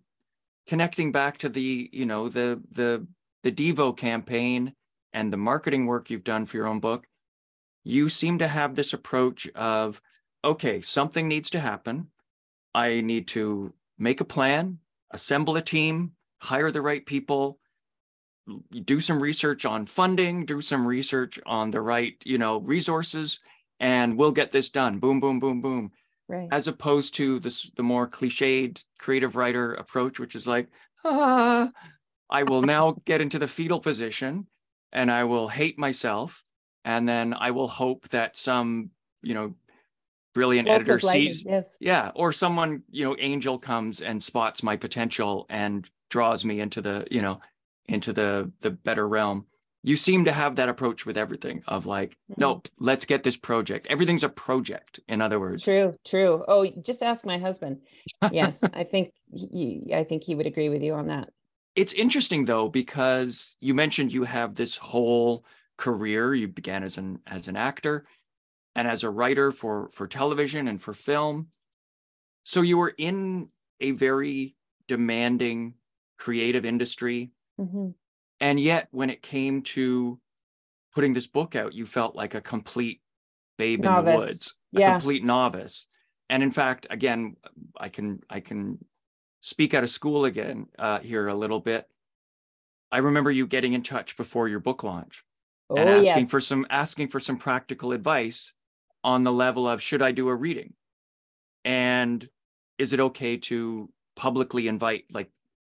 connecting 0.68 1.10
back 1.10 1.38
to 1.38 1.48
the, 1.48 1.90
you 1.92 2.06
know, 2.06 2.28
the 2.28 2.60
the 2.70 3.06
the 3.42 3.50
Devo 3.50 3.96
campaign 3.96 4.74
and 5.12 5.32
the 5.32 5.36
marketing 5.36 5.86
work 5.86 6.10
you've 6.10 6.24
done 6.24 6.46
for 6.46 6.56
your 6.56 6.68
own 6.68 6.80
book 6.80 7.06
you 7.84 8.08
seem 8.08 8.38
to 8.38 8.48
have 8.48 8.74
this 8.74 8.92
approach 8.92 9.48
of 9.54 10.00
okay 10.44 10.80
something 10.80 11.28
needs 11.28 11.50
to 11.50 11.60
happen. 11.60 12.08
I 12.74 13.00
need 13.00 13.28
to 13.28 13.74
make 13.98 14.20
a 14.20 14.24
plan 14.24 14.78
assemble 15.10 15.56
a 15.56 15.62
team 15.62 16.12
hire 16.40 16.70
the 16.70 16.80
right 16.80 17.04
people 17.04 17.58
do 18.84 18.98
some 18.98 19.22
research 19.22 19.64
on 19.64 19.86
funding 19.86 20.44
do 20.44 20.60
some 20.60 20.86
research 20.86 21.38
on 21.46 21.70
the 21.70 21.80
right 21.80 22.16
you 22.24 22.38
know 22.38 22.58
resources 22.58 23.40
and 23.78 24.16
we'll 24.16 24.32
get 24.32 24.52
this 24.52 24.70
done. 24.70 24.98
Boom 25.00 25.20
boom 25.20 25.40
boom 25.40 25.60
boom. 25.60 25.90
Right. 26.28 26.48
as 26.52 26.68
opposed 26.68 27.16
to 27.16 27.40
this 27.40 27.68
the 27.76 27.82
more 27.82 28.08
cliched 28.08 28.84
creative 28.98 29.36
writer 29.36 29.74
approach 29.74 30.18
which 30.18 30.34
is 30.34 30.46
like 30.46 30.68
ah, 31.04 31.68
i 32.30 32.44
will 32.44 32.62
now 32.62 32.96
get 33.04 33.20
into 33.20 33.38
the 33.40 33.48
fetal 33.48 33.80
position 33.80 34.46
and 34.92 35.10
i 35.10 35.24
will 35.24 35.48
hate 35.48 35.78
myself 35.78 36.42
and 36.84 37.08
then 37.08 37.34
I 37.34 37.50
will 37.50 37.68
hope 37.68 38.08
that 38.08 38.36
some, 38.36 38.90
you 39.22 39.34
know, 39.34 39.54
brilliant 40.34 40.66
Lots 40.68 40.76
editor 40.76 40.98
sees, 40.98 41.44
yes. 41.44 41.76
yeah, 41.80 42.10
or 42.14 42.32
someone, 42.32 42.82
you 42.90 43.04
know, 43.04 43.16
angel 43.18 43.58
comes 43.58 44.00
and 44.00 44.22
spots 44.22 44.62
my 44.62 44.76
potential 44.76 45.46
and 45.50 45.88
draws 46.10 46.44
me 46.44 46.60
into 46.60 46.80
the, 46.80 47.06
you 47.10 47.22
know, 47.22 47.40
into 47.86 48.12
the 48.12 48.50
the 48.60 48.70
better 48.70 49.06
realm. 49.06 49.46
You 49.84 49.96
seem 49.96 50.24
to 50.26 50.32
have 50.32 50.56
that 50.56 50.68
approach 50.68 51.04
with 51.06 51.16
everything 51.18 51.64
of 51.66 51.86
like, 51.86 52.10
mm-hmm. 52.30 52.40
nope, 52.40 52.68
let's 52.78 53.04
get 53.04 53.24
this 53.24 53.36
project. 53.36 53.88
Everything's 53.90 54.22
a 54.22 54.28
project, 54.28 55.00
in 55.08 55.20
other 55.20 55.40
words. 55.40 55.64
True, 55.64 55.96
true. 56.04 56.44
Oh, 56.46 56.66
just 56.82 57.02
ask 57.02 57.26
my 57.26 57.36
husband. 57.38 57.80
Yes, 58.30 58.62
I 58.72 58.84
think 58.84 59.10
he, 59.34 59.92
I 59.92 60.04
think 60.04 60.22
he 60.22 60.34
would 60.36 60.46
agree 60.46 60.68
with 60.68 60.82
you 60.82 60.94
on 60.94 61.08
that. 61.08 61.30
it's 61.74 61.92
interesting 61.94 62.44
though 62.44 62.68
because 62.68 63.56
you 63.60 63.74
mentioned 63.74 64.12
you 64.12 64.24
have 64.24 64.54
this 64.54 64.76
whole 64.76 65.44
career. 65.76 66.34
You 66.34 66.48
began 66.48 66.82
as 66.82 66.98
an 66.98 67.20
as 67.26 67.48
an 67.48 67.56
actor 67.56 68.04
and 68.74 68.88
as 68.88 69.02
a 69.02 69.10
writer 69.10 69.50
for 69.50 69.88
for 69.90 70.06
television 70.06 70.68
and 70.68 70.80
for 70.80 70.94
film. 70.94 71.48
So 72.42 72.62
you 72.62 72.78
were 72.78 72.94
in 72.96 73.48
a 73.80 73.92
very 73.92 74.56
demanding 74.88 75.74
creative 76.18 76.64
industry. 76.64 77.32
Mm-hmm. 77.60 77.90
And 78.40 78.60
yet 78.60 78.88
when 78.90 79.10
it 79.10 79.22
came 79.22 79.62
to 79.62 80.18
putting 80.94 81.12
this 81.12 81.26
book 81.26 81.54
out, 81.54 81.74
you 81.74 81.86
felt 81.86 82.16
like 82.16 82.34
a 82.34 82.40
complete 82.40 83.00
babe 83.58 83.82
novice. 83.82 83.98
in 83.98 84.20
the 84.20 84.26
woods, 84.26 84.54
a 84.74 84.80
complete 84.92 85.24
novice. 85.24 85.86
And 86.28 86.42
in 86.42 86.50
fact, 86.50 86.86
again, 86.90 87.36
I 87.78 87.88
can 87.88 88.20
I 88.28 88.40
can 88.40 88.78
speak 89.40 89.74
out 89.74 89.84
of 89.84 89.90
school 89.90 90.24
again 90.24 90.66
uh, 90.78 91.00
here 91.00 91.28
a 91.28 91.34
little 91.34 91.60
bit. 91.60 91.86
I 92.90 92.98
remember 92.98 93.30
you 93.30 93.46
getting 93.46 93.72
in 93.72 93.82
touch 93.82 94.16
before 94.16 94.48
your 94.48 94.60
book 94.60 94.82
launch 94.82 95.24
oh, 95.72 95.76
and 95.76 95.88
asking 95.88 96.24
yes. 96.24 96.30
for 96.30 96.40
some 96.40 96.66
asking 96.70 97.08
for 97.08 97.20
some 97.20 97.36
practical 97.36 97.92
advice 97.92 98.52
on 99.04 99.22
the 99.22 99.32
level 99.32 99.68
of 99.68 99.82
should 99.82 100.02
I 100.02 100.12
do 100.12 100.28
a 100.28 100.34
reading? 100.34 100.74
And 101.64 102.28
is 102.78 102.92
it 102.92 103.00
okay 103.00 103.36
to 103.36 103.90
publicly 104.16 104.68
invite, 104.68 105.04
like 105.12 105.30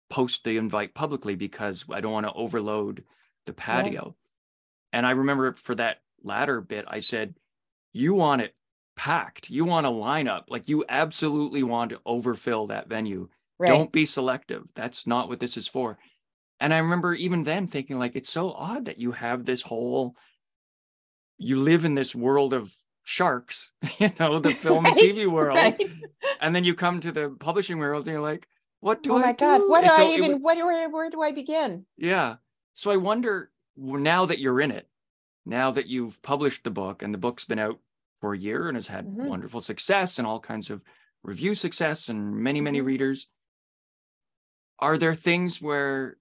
post 0.09 0.43
the 0.43 0.57
invite 0.57 0.93
publicly 0.93 1.35
because 1.35 1.85
I 1.91 2.01
don't 2.01 2.11
want 2.11 2.25
to 2.25 2.33
overload 2.33 3.03
the 3.45 3.53
patio? 3.53 4.15
And 4.93 5.05
I 5.05 5.11
remember 5.11 5.53
for 5.53 5.75
that 5.75 5.97
latter 6.23 6.61
bit, 6.61 6.85
I 6.87 6.99
said, 6.99 7.35
you 7.93 8.13
want 8.13 8.41
it 8.41 8.55
packed. 8.95 9.49
You 9.49 9.65
want 9.65 9.87
a 9.87 9.89
lineup. 9.89 10.43
Like 10.49 10.67
you 10.67 10.85
absolutely 10.87 11.63
want 11.63 11.91
to 11.91 12.01
overfill 12.05 12.67
that 12.67 12.89
venue. 12.89 13.29
Right. 13.57 13.69
Don't 13.69 13.91
be 13.91 14.05
selective. 14.05 14.63
That's 14.75 15.05
not 15.05 15.27
what 15.29 15.39
this 15.39 15.57
is 15.57 15.67
for. 15.67 15.97
And 16.59 16.73
I 16.73 16.79
remember 16.79 17.13
even 17.13 17.43
then 17.43 17.67
thinking, 17.67 17.99
like, 17.99 18.15
it's 18.15 18.29
so 18.29 18.51
odd 18.51 18.85
that 18.85 18.99
you 18.99 19.13
have 19.13 19.45
this 19.45 19.61
whole, 19.61 20.15
you 21.37 21.57
live 21.57 21.85
in 21.85 21.95
this 21.95 22.13
world 22.13 22.53
of 22.53 22.73
sharks, 23.03 23.71
you 23.97 24.11
know, 24.19 24.39
the 24.39 24.53
film 24.53 24.83
right, 24.83 24.97
and 24.97 25.15
TV 25.15 25.27
world. 25.27 25.55
Right. 25.55 25.81
And 26.41 26.55
then 26.55 26.63
you 26.63 26.73
come 26.73 26.99
to 27.01 27.11
the 27.11 27.35
publishing 27.39 27.77
world 27.77 28.05
and 28.05 28.13
you're 28.13 28.21
like, 28.21 28.47
what 28.81 29.03
do 29.03 29.13
oh 29.13 29.17
I 29.17 29.21
my 29.21 29.33
God, 29.33 29.61
what 29.67 29.83
do 29.83 29.89
I 29.91 30.11
even, 30.13 30.31
it, 30.31 30.41
what, 30.41 30.57
where, 30.57 30.89
where 30.89 31.09
do 31.09 31.21
I 31.21 31.31
begin? 31.31 31.85
Yeah. 31.97 32.35
So 32.73 32.91
I 32.91 32.97
wonder 32.97 33.51
now 33.75 34.25
that 34.25 34.39
you're 34.39 34.61
in 34.61 34.71
it, 34.71 34.87
now 35.45 35.71
that 35.71 35.87
you've 35.87 36.21
published 36.21 36.63
the 36.63 36.71
book 36.71 37.01
and 37.01 37.13
the 37.13 37.17
book's 37.17 37.45
been 37.45 37.59
out 37.59 37.79
for 38.17 38.33
a 38.33 38.37
year 38.37 38.67
and 38.67 38.77
has 38.77 38.87
had 38.87 39.05
mm-hmm. 39.05 39.25
wonderful 39.25 39.61
success 39.61 40.17
and 40.17 40.27
all 40.27 40.39
kinds 40.39 40.69
of 40.69 40.83
review 41.23 41.55
success 41.55 42.09
and 42.09 42.37
many, 42.37 42.61
many 42.61 42.79
mm-hmm. 42.79 42.87
readers, 42.87 43.27
are 44.79 44.97
there 44.97 45.15
things 45.15 45.61
where 45.61 46.17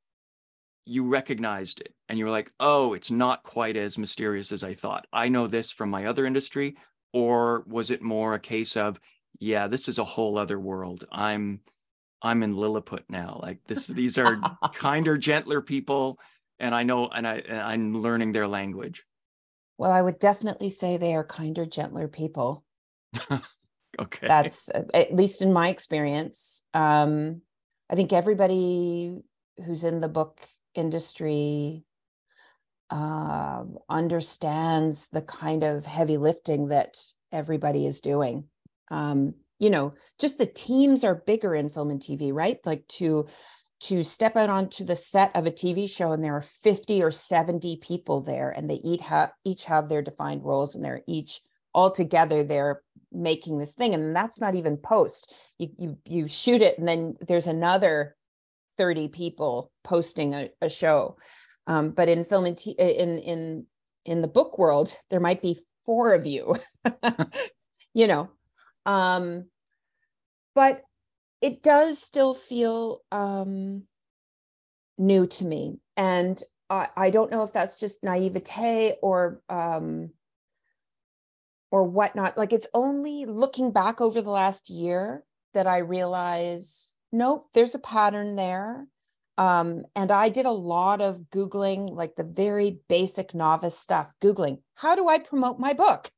you 0.89 1.05
recognized 1.05 1.83
it 1.83 1.95
and 2.09 2.19
you 2.19 2.25
were 2.25 2.31
like, 2.31 2.51
oh, 2.61 2.95
it's 2.95 3.11
not 3.11 3.43
quite 3.43 3.77
as 3.77 3.99
mysterious 3.99 4.53
as 4.53 4.65
I 4.65 4.73
thought. 4.73 5.07
I 5.13 5.29
know 5.29 5.47
this 5.47 5.71
from 5.71 5.91
my 5.91 6.07
other 6.07 6.25
industry. 6.25 6.77
Or 7.13 7.65
was 7.67 7.91
it 7.91 8.01
more 8.01 8.35
a 8.35 8.41
case 8.41 8.77
of, 8.77 8.99
yeah, 9.39 9.67
this 9.67 9.89
is 9.89 9.99
a 9.99 10.05
whole 10.05 10.39
other 10.39 10.59
world. 10.59 11.07
I'm 11.13 11.61
I'm 12.21 12.43
in 12.43 12.57
Lilliput 12.57 13.05
now. 13.09 13.39
Like 13.43 13.61
this, 13.67 13.87
these 13.87 14.19
are 14.19 14.41
kinder, 14.75 15.17
gentler 15.17 15.61
people. 15.61 16.19
And 16.59 16.75
I 16.75 16.83
know, 16.83 17.09
and 17.09 17.27
I 17.27 17.43
and 17.49 17.61
I'm 17.61 18.03
learning 18.03 18.33
their 18.33 18.49
language. 18.49 19.05
Well, 19.77 19.93
I 19.93 20.03
would 20.03 20.19
definitely 20.19 20.71
say 20.71 20.97
they 20.97 21.15
are 21.15 21.25
kinder, 21.25 21.67
gentler 21.67 22.09
people. 22.09 22.65
okay. 23.31 24.27
That's 24.27 24.71
at 24.93 25.15
least 25.15 25.41
in 25.41 25.53
my 25.53 25.69
experience. 25.69 26.63
Um, 26.75 27.43
I 27.89 27.95
think 27.95 28.13
everybody 28.13 29.19
who's 29.65 29.85
in 29.85 30.01
the 30.01 30.09
book 30.09 30.41
industry 30.79 31.85
uh, 32.91 33.65
understands 33.89 35.09
the 35.09 35.23
kind 35.23 35.63
of 35.63 35.85
heavy 35.85 36.17
lifting 36.17 36.69
that 36.69 36.97
everybody 37.33 37.87
is 37.87 38.01
doing. 38.01 38.45
Um, 38.91 39.35
you 39.59 39.71
know, 39.71 39.95
just 40.19 40.39
the 40.39 40.47
teams 40.47 41.05
are 41.05 41.15
bigger 41.15 41.55
in 41.55 41.69
film 41.69 41.91
and 41.91 42.01
TV, 42.01 42.33
right? 42.33 42.59
Like 42.65 42.87
to 42.89 43.27
to 43.81 44.03
step 44.03 44.37
out 44.37 44.51
onto 44.51 44.85
the 44.85 44.97
set 44.97 45.35
of 45.37 45.47
a 45.47 45.53
TV 45.53 45.89
show 45.89 46.13
and 46.13 46.23
there 46.25 46.35
are 46.35 46.43
50 46.43 47.03
or 47.03 47.11
70 47.13 47.77
people 47.77 48.21
there 48.21 48.51
and 48.51 48.69
they 48.69 48.81
each 48.83 49.03
have 49.03 49.31
each 49.45 49.65
have 49.67 49.89
their 49.89 50.03
defined 50.03 50.45
roles 50.45 50.75
and 50.75 50.85
they're 50.85 51.03
each 51.07 51.41
all 51.75 51.91
together 51.91 52.43
they're 52.43 52.83
making 53.13 53.59
this 53.59 53.75
thing 53.75 53.95
and 53.95 54.17
that's 54.17 54.41
not 54.41 54.57
even 54.57 54.77
post 54.77 55.33
you 55.59 55.69
you 55.79 55.99
you 56.05 56.27
shoot 56.27 56.61
it 56.61 56.77
and 56.79 56.89
then 56.89 57.15
there's 57.29 57.47
another 57.47 58.17
30 58.79 59.09
people 59.09 59.71
posting 59.85 60.35
a, 60.35 60.49
a 60.63 60.71
show. 60.71 61.19
Um, 61.67 61.91
but 61.91 62.09
in 62.09 62.25
film 62.25 62.47
and 62.47 62.57
t- 62.57 62.71
in 62.79 63.19
in 63.19 63.67
in 64.07 64.23
the 64.23 64.29
book 64.29 64.59
world, 64.59 64.95
there 65.11 65.21
might 65.21 65.43
be 65.43 65.61
four 65.85 66.15
of 66.15 66.27
you. 66.27 66.55
you 67.95 68.07
know, 68.07 68.31
um, 68.87 69.45
but 70.55 70.83
it 71.43 71.63
does 71.63 71.99
still 71.99 72.33
feel 72.33 73.03
um, 73.13 73.83
new 74.97 75.27
to 75.27 75.45
me, 75.45 75.79
and 75.97 76.43
I, 76.71 76.89
I 76.97 77.11
don't 77.11 77.31
know 77.31 77.43
if 77.43 77.53
that's 77.53 77.75
just 77.75 78.03
naivete 78.03 78.97
or 79.03 79.43
um, 79.51 80.11
or 81.71 81.85
whatnot. 81.85 82.39
Like 82.39 82.53
it's 82.53 82.67
only 82.73 83.27
looking 83.27 83.73
back 83.73 84.01
over 84.01 84.23
the 84.23 84.31
last 84.31 84.71
year 84.71 85.23
that 85.55 85.67
I 85.67 85.79
realize 85.79 86.95
nope, 87.13 87.49
there's 87.55 87.75
a 87.75 87.79
pattern 87.79 88.37
there. 88.37 88.87
Um, 89.37 89.85
and 89.95 90.11
I 90.11 90.29
did 90.31 90.47
a 90.47 90.51
lot 90.51 91.01
of 91.01 91.21
Googling, 91.31 91.95
like 91.95 92.17
the 92.17 92.25
very 92.25 92.81
basic 92.89 93.35
novice 93.35 93.79
stuff, 93.79 94.13
Googling, 94.21 94.59
how 94.75 94.97
do 94.97 95.09
I 95.09 95.19
promote 95.19 95.61
my 95.61 95.75
book? 95.75 96.11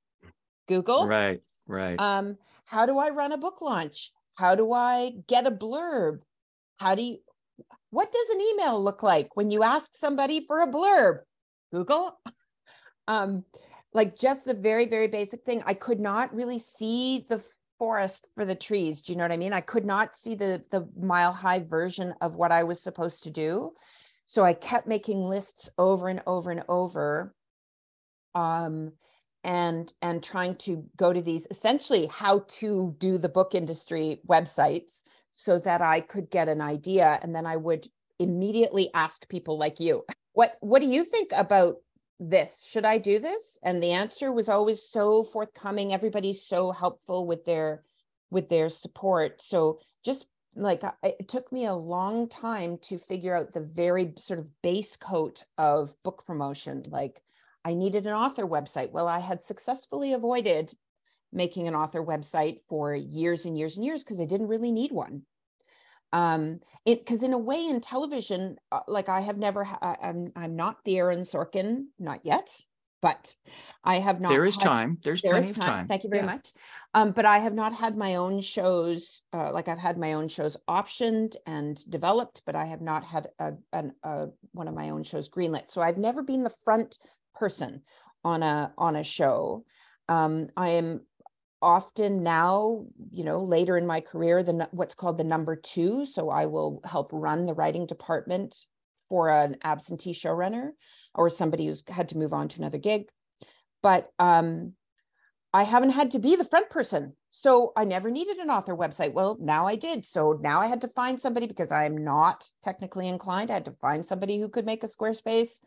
Google. 0.66 1.06
Right, 1.06 1.42
right. 1.66 2.00
Um, 2.00 2.38
how 2.64 2.86
do 2.86 2.98
I 2.98 3.10
run 3.10 3.32
a 3.32 3.38
book 3.38 3.60
launch? 3.60 4.12
How 4.36 4.54
do 4.54 4.72
I 4.72 5.12
get 5.26 5.46
a 5.46 5.50
blurb? 5.50 6.20
How 6.78 6.94
do 6.94 7.02
you, 7.02 7.18
what 7.90 8.10
does 8.10 8.30
an 8.30 8.40
email 8.40 8.82
look 8.82 9.02
like 9.02 9.36
when 9.36 9.50
you 9.50 9.62
ask 9.62 9.94
somebody 9.94 10.46
for 10.46 10.60
a 10.60 10.66
blurb? 10.66 11.20
Google. 11.72 12.18
Um, 13.08 13.44
like 13.92 14.16
just 14.16 14.44
the 14.44 14.54
very, 14.54 14.86
very 14.86 15.08
basic 15.08 15.44
thing. 15.44 15.64
I 15.66 15.74
could 15.74 15.98
not 15.98 16.32
really 16.32 16.60
see 16.60 17.24
the 17.28 17.42
forest 17.80 18.28
for 18.36 18.44
the 18.44 18.54
trees. 18.54 19.02
Do 19.02 19.12
you 19.12 19.16
know 19.16 19.24
what 19.24 19.32
I 19.32 19.38
mean? 19.38 19.54
I 19.54 19.62
could 19.62 19.86
not 19.86 20.14
see 20.14 20.36
the 20.36 20.62
the 20.70 20.86
mile 21.00 21.32
high 21.32 21.60
version 21.60 22.14
of 22.20 22.36
what 22.36 22.52
I 22.52 22.62
was 22.62 22.80
supposed 22.80 23.24
to 23.24 23.30
do. 23.30 23.72
So 24.26 24.44
I 24.44 24.52
kept 24.52 24.86
making 24.86 25.24
lists 25.24 25.68
over 25.76 26.06
and 26.08 26.22
over 26.26 26.52
and 26.52 26.62
over. 26.68 27.34
Um, 28.36 28.92
and 29.42 29.92
and 30.02 30.22
trying 30.22 30.54
to 30.54 30.84
go 30.96 31.12
to 31.12 31.22
these 31.22 31.46
essentially 31.50 32.06
how 32.06 32.44
to 32.46 32.94
do 32.98 33.16
the 33.16 33.28
book 33.28 33.54
industry 33.54 34.20
websites 34.28 35.02
so 35.30 35.58
that 35.58 35.80
I 35.80 36.00
could 36.00 36.30
get 36.30 36.48
an 36.48 36.60
idea 36.60 37.18
and 37.22 37.34
then 37.34 37.46
I 37.46 37.56
would 37.56 37.88
immediately 38.18 38.90
ask 38.92 39.26
people 39.30 39.56
like 39.56 39.80
you 39.80 40.04
what 40.34 40.56
what 40.60 40.82
do 40.82 40.88
you 40.88 41.04
think 41.04 41.30
about 41.34 41.76
this 42.20 42.66
should 42.68 42.84
i 42.84 42.98
do 42.98 43.18
this? 43.18 43.58
And 43.62 43.82
the 43.82 43.92
answer 43.92 44.30
was 44.30 44.48
always 44.48 44.82
so 44.82 45.24
forthcoming. 45.24 45.92
Everybody's 45.92 46.44
so 46.44 46.70
helpful 46.70 47.26
with 47.26 47.46
their 47.46 47.82
with 48.30 48.48
their 48.48 48.68
support. 48.68 49.40
So 49.40 49.80
just 50.04 50.26
like 50.54 50.82
it 51.02 51.28
took 51.28 51.50
me 51.50 51.64
a 51.64 51.74
long 51.74 52.28
time 52.28 52.78
to 52.82 52.98
figure 52.98 53.34
out 53.34 53.52
the 53.52 53.62
very 53.62 54.12
sort 54.18 54.38
of 54.38 54.62
base 54.62 54.96
coat 54.96 55.44
of 55.56 55.94
book 56.02 56.24
promotion. 56.26 56.82
Like 56.88 57.22
i 57.64 57.72
needed 57.74 58.06
an 58.06 58.12
author 58.12 58.44
website. 58.44 58.92
Well 58.92 59.08
i 59.08 59.18
had 59.18 59.42
successfully 59.42 60.12
avoided 60.12 60.74
making 61.32 61.68
an 61.68 61.74
author 61.74 62.04
website 62.04 62.60
for 62.68 62.94
years 62.94 63.46
and 63.46 63.56
years 63.56 63.76
and 63.76 63.84
years 63.84 64.04
because 64.04 64.20
i 64.20 64.26
didn't 64.26 64.48
really 64.48 64.72
need 64.72 64.92
one 64.92 65.22
um 66.12 66.60
it 66.84 67.00
because 67.00 67.22
in 67.22 67.32
a 67.32 67.38
way 67.38 67.66
in 67.66 67.80
television 67.80 68.56
uh, 68.72 68.80
like 68.88 69.08
i 69.08 69.20
have 69.20 69.38
never 69.38 69.64
ha- 69.64 69.96
i'm 70.02 70.32
i'm 70.36 70.56
not 70.56 70.76
the 70.84 70.98
aaron 70.98 71.20
sorkin 71.20 71.86
not 71.98 72.20
yet 72.24 72.60
but 73.02 73.34
i 73.84 73.98
have 73.98 74.20
not 74.20 74.30
there 74.30 74.44
is 74.44 74.56
had, 74.56 74.64
time. 74.64 74.98
There's 75.02 75.22
there 75.22 75.32
plenty 75.32 75.50
of 75.50 75.56
time. 75.56 75.66
time. 75.66 75.88
Thank 75.88 76.04
you 76.04 76.10
very 76.10 76.22
yeah. 76.22 76.32
much. 76.32 76.52
Um 76.92 77.12
but 77.12 77.24
i 77.24 77.38
have 77.38 77.54
not 77.54 77.72
had 77.72 77.96
my 77.96 78.16
own 78.16 78.40
shows 78.40 79.22
uh, 79.32 79.52
like 79.52 79.68
i've 79.68 79.78
had 79.78 79.98
my 79.98 80.14
own 80.14 80.28
shows 80.28 80.56
optioned 80.68 81.36
and 81.46 81.78
developed 81.90 82.42
but 82.44 82.56
i 82.56 82.64
have 82.66 82.80
not 82.80 83.04
had 83.04 83.28
a, 83.38 83.52
an, 83.72 83.94
a 84.02 84.26
one 84.52 84.68
of 84.68 84.74
my 84.74 84.90
own 84.90 85.02
shows 85.02 85.28
greenlit. 85.28 85.70
So 85.70 85.80
i've 85.80 85.98
never 85.98 86.22
been 86.22 86.42
the 86.42 86.54
front 86.64 86.98
person 87.34 87.82
on 88.24 88.42
a 88.42 88.72
on 88.76 88.96
a 88.96 89.04
show. 89.04 89.64
Um, 90.08 90.48
I 90.56 90.70
am 90.70 91.02
often 91.62 92.22
now 92.22 92.84
you 93.10 93.24
know 93.24 93.42
later 93.42 93.76
in 93.76 93.86
my 93.86 94.00
career 94.00 94.42
the 94.42 94.68
what's 94.72 94.94
called 94.94 95.18
the 95.18 95.24
number 95.24 95.56
two 95.56 96.04
so 96.04 96.30
i 96.30 96.46
will 96.46 96.80
help 96.84 97.10
run 97.12 97.44
the 97.44 97.54
writing 97.54 97.86
department 97.86 98.64
for 99.08 99.28
an 99.28 99.56
absentee 99.62 100.12
showrunner 100.12 100.70
or 101.14 101.28
somebody 101.28 101.66
who's 101.66 101.82
had 101.88 102.08
to 102.08 102.18
move 102.18 102.32
on 102.32 102.48
to 102.48 102.58
another 102.60 102.78
gig 102.78 103.08
but 103.82 104.10
um 104.18 104.72
I 105.52 105.64
haven't 105.64 105.90
had 105.90 106.12
to 106.12 106.18
be 106.18 106.36
the 106.36 106.44
front 106.44 106.70
person. 106.70 107.14
So 107.30 107.72
I 107.76 107.84
never 107.84 108.10
needed 108.10 108.38
an 108.38 108.50
author 108.50 108.76
website. 108.76 109.12
Well, 109.12 109.36
now 109.40 109.66
I 109.66 109.76
did. 109.76 110.04
So 110.04 110.38
now 110.40 110.60
I 110.60 110.66
had 110.66 110.80
to 110.82 110.88
find 110.88 111.20
somebody 111.20 111.46
because 111.46 111.72
I 111.72 111.84
am 111.84 112.04
not 112.04 112.48
technically 112.62 113.08
inclined. 113.08 113.50
I 113.50 113.54
had 113.54 113.64
to 113.64 113.72
find 113.72 114.04
somebody 114.04 114.38
who 114.38 114.48
could 114.48 114.66
make 114.66 114.84
a 114.84 114.88
Squarespace 114.88 115.60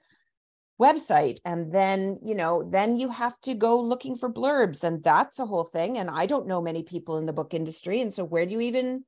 website. 0.83 1.39
And 1.45 1.71
then, 1.71 2.19
you 2.23 2.35
know, 2.35 2.67
then 2.69 2.97
you 2.97 3.09
have 3.09 3.39
to 3.41 3.53
go 3.53 3.79
looking 3.79 4.15
for 4.15 4.31
blurbs. 4.31 4.83
And 4.83 5.03
that's 5.03 5.39
a 5.39 5.45
whole 5.45 5.63
thing. 5.63 5.97
And 5.97 6.09
I 6.09 6.25
don't 6.25 6.47
know 6.47 6.61
many 6.61 6.83
people 6.83 7.17
in 7.17 7.25
the 7.25 7.33
book 7.33 7.53
industry. 7.53 8.01
And 8.01 8.11
so 8.11 8.23
where 8.23 8.45
do 8.45 8.51
you 8.51 8.61
even 8.61 9.05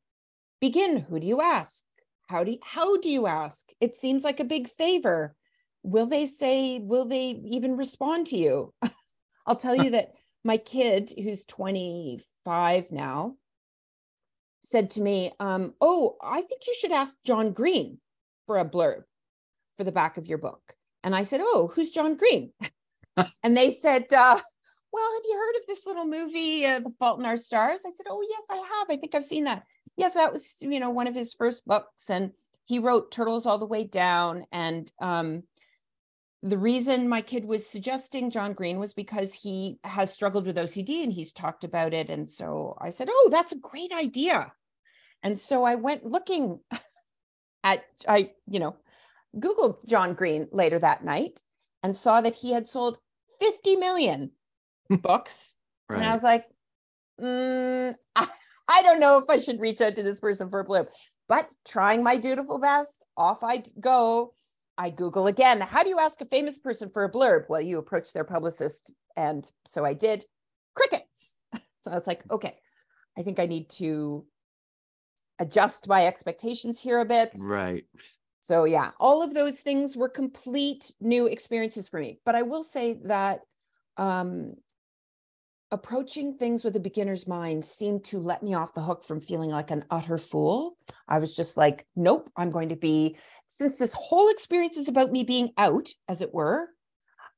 begin? 0.62 0.98
Who 0.98 1.20
do 1.20 1.28
you 1.28 1.42
ask? 1.42 1.84
How 2.28 2.44
do 2.44 2.52
you, 2.52 2.60
how 2.64 2.98
do 2.98 3.10
you 3.10 3.28
ask? 3.28 3.70
It 3.80 3.96
seems 3.96 4.24
like 4.24 4.40
a 4.40 4.46
big 4.46 4.70
favor. 4.70 5.36
Will 5.84 6.08
they 6.08 6.26
say, 6.26 6.80
will 6.80 7.06
they 7.06 7.42
even 7.46 7.78
respond 7.78 8.28
to 8.28 8.38
you? 8.38 8.74
I'll 9.46 9.56
tell 9.56 9.76
you 9.76 9.92
that 9.92 10.14
my 10.44 10.58
kid, 10.58 11.12
who's 11.22 11.46
25 11.46 12.92
now, 12.92 13.36
said 14.62 14.90
to 14.92 15.02
me, 15.02 15.32
um, 15.40 15.74
Oh, 15.82 16.16
I 16.22 16.42
think 16.42 16.68
you 16.68 16.76
should 16.80 16.92
ask 16.92 17.16
John 17.24 17.52
Green 17.52 18.00
for 18.48 18.58
a 18.58 18.66
blurb 18.66 19.04
for 19.78 19.84
the 19.84 19.92
back 19.92 20.18
of 20.18 20.26
your 20.26 20.38
book. 20.38 20.76
And 21.06 21.16
I 21.16 21.22
said, 21.22 21.40
Oh, 21.44 21.72
who's 21.74 21.92
John 21.92 22.18
Green? 22.18 22.52
and 23.44 23.56
they 23.56 23.72
said, 23.72 24.12
uh, 24.12 24.40
Well, 24.92 25.14
have 25.14 25.24
you 25.24 25.38
heard 25.38 25.62
of 25.62 25.68
this 25.68 25.86
little 25.86 26.08
movie, 26.08 26.66
uh, 26.66 26.80
The 26.80 26.94
Fault 26.98 27.20
in 27.20 27.26
Our 27.28 27.38
Stars? 27.38 27.84
I 27.86 27.92
said, 27.92 28.08
Oh, 28.10 28.26
yes, 28.28 28.44
I 28.50 28.56
have. 28.56 28.88
I 28.90 28.98
think 28.98 29.14
I've 29.14 29.24
seen 29.24 29.44
that. 29.46 29.64
Yes, 29.98 30.16
that 30.16 30.34
was, 30.34 30.56
you 30.60 30.80
know, 30.80 30.90
one 30.90 31.08
of 31.08 31.14
his 31.14 31.36
first 31.36 31.66
books. 31.66 32.10
And 32.10 32.32
he 32.66 32.80
wrote 32.80 33.12
Turtles 33.12 33.46
All 33.46 33.60
the 33.60 33.68
Way 33.68 33.84
Down. 33.84 34.46
And 34.52 34.92
um, 35.00 35.44
the 36.42 36.58
reason 36.58 37.08
my 37.08 37.22
kid 37.22 37.46
was 37.46 37.70
suggesting 37.70 38.32
John 38.32 38.54
Green 38.54 38.80
was 38.80 38.96
because 38.96 39.32
he 39.32 39.78
has 39.84 40.12
struggled 40.12 40.48
with 40.48 40.58
OCD 40.58 41.04
and 41.04 41.14
he's 41.14 41.34
talked 41.34 41.64
about 41.64 41.94
it. 41.94 42.10
And 42.10 42.28
so 42.28 42.76
I 42.82 42.90
said, 42.90 43.10
Oh, 43.12 43.30
that's 43.32 43.52
a 43.52 43.60
great 43.60 43.94
idea. 43.94 44.52
And 45.22 45.40
so 45.40 45.66
I 45.66 45.76
went 45.76 46.04
looking 46.04 46.60
at, 47.64 47.86
I, 48.08 48.32
you 48.48 48.60
know, 48.60 48.76
Googled 49.40 49.86
John 49.86 50.14
Green 50.14 50.48
later 50.52 50.80
that 50.80 51.04
night 51.04 51.42
and 51.84 51.96
saw 51.96 52.22
that 52.22 52.36
he 52.36 52.52
had 52.52 52.68
sold 52.68 52.98
50 53.42 53.76
million 53.78 54.32
books. 54.90 55.56
Right. 55.90 55.98
And 55.98 56.06
I 56.06 56.14
was 56.14 56.24
like, 56.24 56.46
mm, 57.22 57.96
I, 58.16 58.28
I 58.68 58.82
don't 58.82 59.00
know 59.00 59.18
if 59.18 59.26
I 59.30 59.40
should 59.40 59.60
reach 59.60 59.82
out 59.82 59.96
to 59.96 60.04
this 60.04 60.20
person 60.20 60.50
for 60.50 60.60
a 60.60 60.64
blip, 60.64 60.92
but 61.28 61.48
trying 61.68 62.02
my 62.02 62.18
dutiful 62.18 62.58
best, 62.58 63.06
off 63.16 63.44
I 63.44 63.64
go 63.80 64.34
I 64.78 64.90
Google 64.90 65.28
again, 65.28 65.62
how 65.62 65.84
do 65.84 65.90
you 65.90 66.00
ask 66.00 66.20
a 66.22 66.26
famous 66.26 66.60
person 66.60 66.90
for 66.90 67.04
a 67.04 67.12
blurb? 67.12 67.46
Well, 67.48 67.62
you 67.62 67.78
approach 67.78 68.12
their 68.12 68.24
publicist. 68.24 68.94
And 69.16 69.50
so 69.66 69.86
I 69.86 69.94
did 69.94 70.26
crickets. 70.76 71.38
So 71.86 71.92
I 71.92 71.98
was 72.00 72.08
like, 72.08 72.24
okay, 72.32 72.56
I 73.16 73.22
think 73.22 73.38
I 73.38 73.46
need 73.46 73.70
to 73.78 74.26
adjust 75.38 75.88
my 75.88 76.08
expectations 76.08 76.80
here 76.80 76.98
a 76.98 77.06
bit. 77.06 77.32
Right. 77.38 77.86
So 78.46 78.66
yeah, 78.66 78.92
all 79.00 79.24
of 79.24 79.34
those 79.34 79.60
things 79.60 79.98
were 79.98 80.08
complete 80.08 80.94
new 81.02 81.26
experiences 81.26 81.90
for 81.90 82.00
me. 82.00 82.20
But 82.24 82.36
I 82.36 82.44
will 82.44 82.64
say 82.64 83.00
that 83.06 83.40
um, 83.98 84.54
approaching 85.72 86.38
things 86.38 86.64
with 86.64 86.76
a 86.76 86.80
beginner's 86.80 87.28
mind 87.28 87.66
seemed 87.66 88.04
to 88.04 88.20
let 88.20 88.44
me 88.44 88.54
off 88.54 88.76
the 88.76 88.84
hook 88.84 89.04
from 89.04 89.20
feeling 89.20 89.50
like 89.50 89.72
an 89.72 89.84
utter 89.90 90.20
fool. 90.20 90.78
I 91.08 91.18
was 91.18 91.36
just 91.36 91.58
like, 91.58 91.88
nope, 91.96 92.30
I'm 92.38 92.52
going 92.52 92.70
to 92.70 92.76
be 92.76 93.18
since 93.48 93.80
this 93.80 93.96
whole 93.96 94.30
experience 94.30 94.78
is 94.78 94.90
about 94.90 95.12
me 95.12 95.24
being 95.24 95.50
out, 95.58 95.90
as 96.08 96.22
it 96.22 96.32
were, 96.32 96.70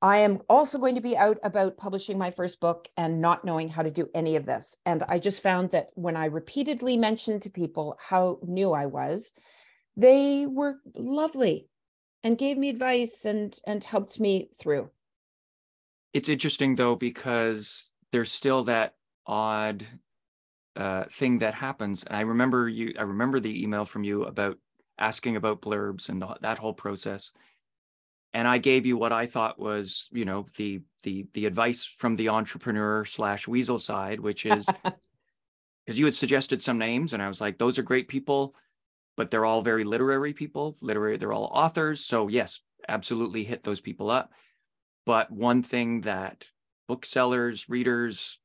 I 0.01 0.17
am 0.17 0.41
also 0.49 0.77
going 0.77 0.95
to 0.95 1.01
be 1.01 1.15
out 1.15 1.37
about 1.41 1.77
publishing 1.77 2.17
my 2.17 2.31
first 2.31 2.59
book 2.59 2.89
and 2.97 3.21
not 3.21 3.45
knowing 3.45 3.69
how 3.69 3.81
to 3.81 3.89
do 3.89 4.09
any 4.13 4.35
of 4.35 4.45
this. 4.45 4.75
And 4.85 5.03
I 5.07 5.19
just 5.19 5.41
found 5.41 5.71
that 5.71 5.87
when 5.93 6.17
I 6.17 6.25
repeatedly 6.25 6.97
mentioned 6.97 7.43
to 7.43 7.49
people 7.49 7.97
how 7.97 8.39
new 8.43 8.73
I 8.73 8.87
was, 8.87 9.31
they 9.97 10.45
were 10.45 10.75
lovely 10.95 11.67
and 12.23 12.37
gave 12.37 12.57
me 12.57 12.69
advice 12.69 13.25
and 13.25 13.59
and 13.67 13.83
helped 13.83 14.19
me 14.19 14.49
through. 14.57 14.89
It's 16.13 16.29
interesting 16.29 16.75
though 16.75 16.95
because 16.95 17.91
there's 18.11 18.31
still 18.31 18.63
that 18.65 18.95
odd 19.25 19.85
uh, 20.75 21.05
thing 21.11 21.39
that 21.39 21.55
happens. 21.55 22.03
And 22.03 22.15
I 22.15 22.21
remember 22.21 22.69
you. 22.69 22.93
I 22.97 23.01
remember 23.01 23.39
the 23.39 23.63
email 23.63 23.83
from 23.83 24.03
you 24.03 24.23
about 24.23 24.57
asking 24.99 25.35
about 25.35 25.61
blurbs 25.61 26.09
and 26.09 26.21
the, 26.21 26.37
that 26.41 26.57
whole 26.57 26.73
process 26.73 27.31
and 28.33 28.47
i 28.47 28.57
gave 28.57 28.85
you 28.85 28.97
what 28.97 29.11
i 29.11 29.25
thought 29.25 29.59
was 29.59 30.09
you 30.11 30.25
know 30.25 30.45
the 30.57 30.81
the 31.03 31.27
the 31.33 31.45
advice 31.45 31.83
from 31.83 32.15
the 32.15 32.29
entrepreneur 32.29 33.05
slash 33.05 33.47
weasel 33.47 33.77
side 33.77 34.19
which 34.19 34.45
is 34.45 34.65
because 35.85 35.99
you 35.99 36.05
had 36.05 36.15
suggested 36.15 36.61
some 36.61 36.77
names 36.77 37.13
and 37.13 37.21
i 37.21 37.27
was 37.27 37.39
like 37.39 37.57
those 37.57 37.77
are 37.77 37.83
great 37.83 38.07
people 38.07 38.55
but 39.17 39.29
they're 39.29 39.45
all 39.45 39.61
very 39.61 39.83
literary 39.83 40.33
people 40.33 40.77
literary 40.81 41.17
they're 41.17 41.33
all 41.33 41.51
authors 41.53 42.03
so 42.03 42.27
yes 42.27 42.61
absolutely 42.87 43.43
hit 43.43 43.63
those 43.63 43.81
people 43.81 44.09
up 44.09 44.31
but 45.05 45.29
one 45.31 45.61
thing 45.61 46.01
that 46.01 46.47
booksellers 46.87 47.67
readers 47.67 48.39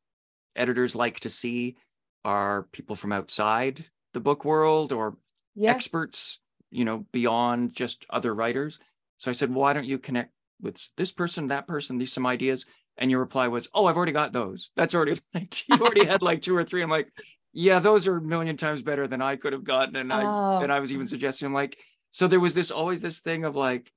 editors 0.57 0.97
like 0.97 1.21
to 1.21 1.29
see 1.29 1.77
are 2.25 2.65
people 2.73 2.97
from 2.97 3.13
outside 3.13 3.85
the 4.15 4.21
book 4.21 4.45
world 4.45 4.93
or 4.93 5.17
yeah. 5.55 5.71
experts 5.71 6.41
you 6.73 6.85
know, 6.85 7.07
beyond 7.13 7.75
just 7.75 8.05
other 8.11 8.35
writers. 8.35 8.81
So 9.19 9.31
I 9.31 9.35
said, 9.35 9.51
well, 9.51 9.61
why 9.61 9.73
don't 9.75 9.85
you 9.85 9.99
connect 9.99 10.33
with 10.61 10.81
this 10.97 11.13
person, 11.13 11.49
that 11.49 11.69
person, 11.69 11.99
these 11.99 12.13
some 12.13 12.27
ideas? 12.27 12.65
And 12.99 13.11
your 13.11 13.21
reply 13.21 13.49
was, 13.49 13.69
oh, 13.73 13.87
I've 13.87 13.97
already 13.97 14.13
got 14.13 14.33
those. 14.33 14.73
That's 14.75 14.95
already 14.95 15.21
you 15.35 15.77
already 15.77 16.05
had 16.05 16.23
like 16.23 16.43
two 16.43 16.57
or 16.57 16.65
three. 16.65 16.83
I'm 16.83 16.91
like, 16.91 17.09
yeah, 17.53 17.79
those 17.79 18.07
are 18.07 18.17
a 18.17 18.23
million 18.23 18.57
times 18.57 18.83
better 18.83 19.07
than 19.07 19.21
I 19.21 19.37
could 19.37 19.53
have 19.53 19.65
gotten. 19.65 19.97
And 19.97 20.13
I 20.13 20.23
oh. 20.25 20.63
and 20.63 20.73
I 20.73 20.81
was 20.81 20.93
even 20.93 21.07
suggesting 21.07 21.47
I'm 21.47 21.55
like, 21.55 21.79
so 22.11 22.27
there 22.27 22.41
was 22.41 22.55
this 22.55 22.71
always 22.71 23.03
this 23.03 23.21
thing 23.21 23.45
of 23.45 23.57
like 23.57 23.91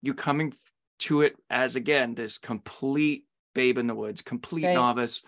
you 0.00 0.14
coming 0.14 0.52
to 1.00 1.22
it 1.22 1.36
as 1.50 1.76
again 1.76 2.14
this 2.14 2.38
complete 2.38 3.24
babe 3.54 3.78
in 3.78 3.86
the 3.86 3.94
woods, 3.94 4.22
complete 4.22 4.64
right. 4.64 4.74
novice 4.74 5.22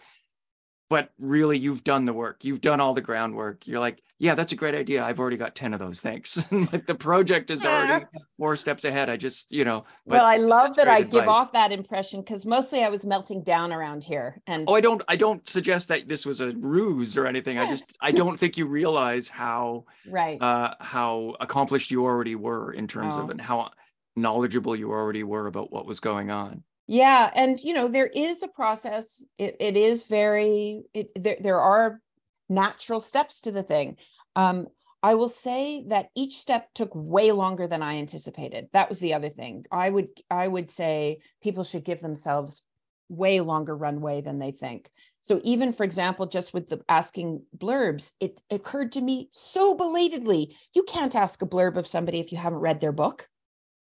but 0.95 1.11
really 1.19 1.59
you've 1.59 1.83
done 1.83 2.05
the 2.05 2.13
work. 2.13 2.45
You've 2.45 2.61
done 2.61 2.81
all 2.81 2.95
the 2.95 3.01
groundwork. 3.01 3.67
You're 3.67 3.81
like 3.81 4.01
yeah 4.21 4.37
that's 4.37 4.53
a 4.53 4.55
great 4.55 4.77
idea. 4.77 5.03
I've 5.03 5.19
already 5.19 5.37
got 5.37 5.57
10 5.57 5.75
of 5.75 5.81
those 5.81 6.01
thanks. 6.01 6.47
Like 6.53 6.87
the 6.87 6.95
project 6.95 7.51
is 7.51 7.65
already 7.65 8.07
four 8.39 8.55
steps 8.55 8.85
ahead. 8.85 9.11
I 9.11 9.17
just 9.17 9.49
you 9.51 9.65
know 9.65 9.87
well 10.05 10.25
i 10.25 10.37
love 10.37 10.77
that 10.77 10.87
i 10.87 10.99
advice. 10.99 11.13
give 11.13 11.29
off 11.29 11.51
that 11.53 11.73
impression 11.73 12.21
because 12.21 12.47
mostly 12.47 12.85
i 12.85 12.89
was 12.89 13.05
melting 13.05 13.43
down 13.43 13.73
around 13.73 14.05
here 14.05 14.41
and 14.47 14.67
oh 14.69 14.77
i 14.77 14.81
don't 14.81 15.03
i 15.09 15.17
don't 15.17 15.49
suggest 15.49 15.89
that 15.89 16.07
this 16.07 16.25
was 16.25 16.41
a 16.41 16.53
ruse 16.53 17.17
or 17.17 17.27
anything. 17.27 17.59
I 17.59 17.69
just 17.69 17.85
i 18.01 18.13
don't 18.13 18.39
think 18.39 18.57
you 18.57 18.67
realize 18.67 19.29
how 19.29 19.87
right. 20.09 20.41
uh 20.41 20.75
how 20.79 21.35
accomplished 21.41 21.91
you 21.91 22.05
already 22.05 22.37
were 22.37 22.73
in 22.73 22.87
terms 22.87 23.15
oh. 23.17 23.23
of 23.23 23.31
and 23.31 23.41
how 23.41 23.71
knowledgeable 24.15 24.77
you 24.77 24.93
already 24.93 25.25
were 25.25 25.49
about 25.49 25.73
what 25.73 25.87
was 25.87 25.99
going 25.99 26.31
on 26.31 26.63
yeah 26.87 27.31
and 27.35 27.61
you 27.63 27.73
know 27.73 27.89
there 27.89 28.11
is 28.15 28.43
a 28.43 28.49
process 28.49 29.23
it, 29.39 29.57
it 29.61 29.77
is 29.77 30.05
very 30.05 30.83
it, 30.93 31.11
there, 31.15 31.37
there 31.41 31.61
are 31.61 32.01
natural 32.49 33.01
steps 33.01 33.41
to 33.43 33.53
the 33.53 33.63
thing. 33.63 33.97
Um, 34.37 34.67
i 35.03 35.15
will 35.15 35.29
say 35.29 35.85
that 35.89 36.09
each 36.15 36.39
step 36.39 36.69
took 36.75 36.91
way 36.95 37.33
longer 37.33 37.67
than 37.67 37.83
i 37.83 37.97
anticipated. 37.97 38.69
That 38.73 38.89
was 38.89 39.01
the 39.01 39.15
other 39.15 39.31
thing. 39.31 39.65
I 39.71 39.91
would 39.91 40.09
i 40.31 40.47
would 40.49 40.71
say 40.71 41.19
people 41.43 41.65
should 41.65 41.85
give 41.85 42.01
themselves 42.01 42.63
way 43.11 43.41
longer 43.41 43.77
runway 43.77 44.23
than 44.23 44.39
they 44.39 44.51
think. 44.51 44.91
So 45.21 45.41
even 45.45 45.73
for 45.73 45.85
example 45.85 46.27
just 46.27 46.53
with 46.53 46.69
the 46.69 46.83
asking 46.89 47.43
blurbs 47.57 48.13
it 48.21 48.41
occurred 48.51 48.93
to 48.93 49.01
me 49.01 49.29
so 49.33 49.75
belatedly 49.75 50.57
you 50.75 50.83
can't 50.85 51.17
ask 51.17 51.41
a 51.43 51.47
blurb 51.47 51.77
of 51.77 51.87
somebody 51.87 52.19
if 52.21 52.33
you 52.33 52.39
haven't 52.39 52.61
read 52.61 52.81
their 52.81 52.93
book. 52.93 53.29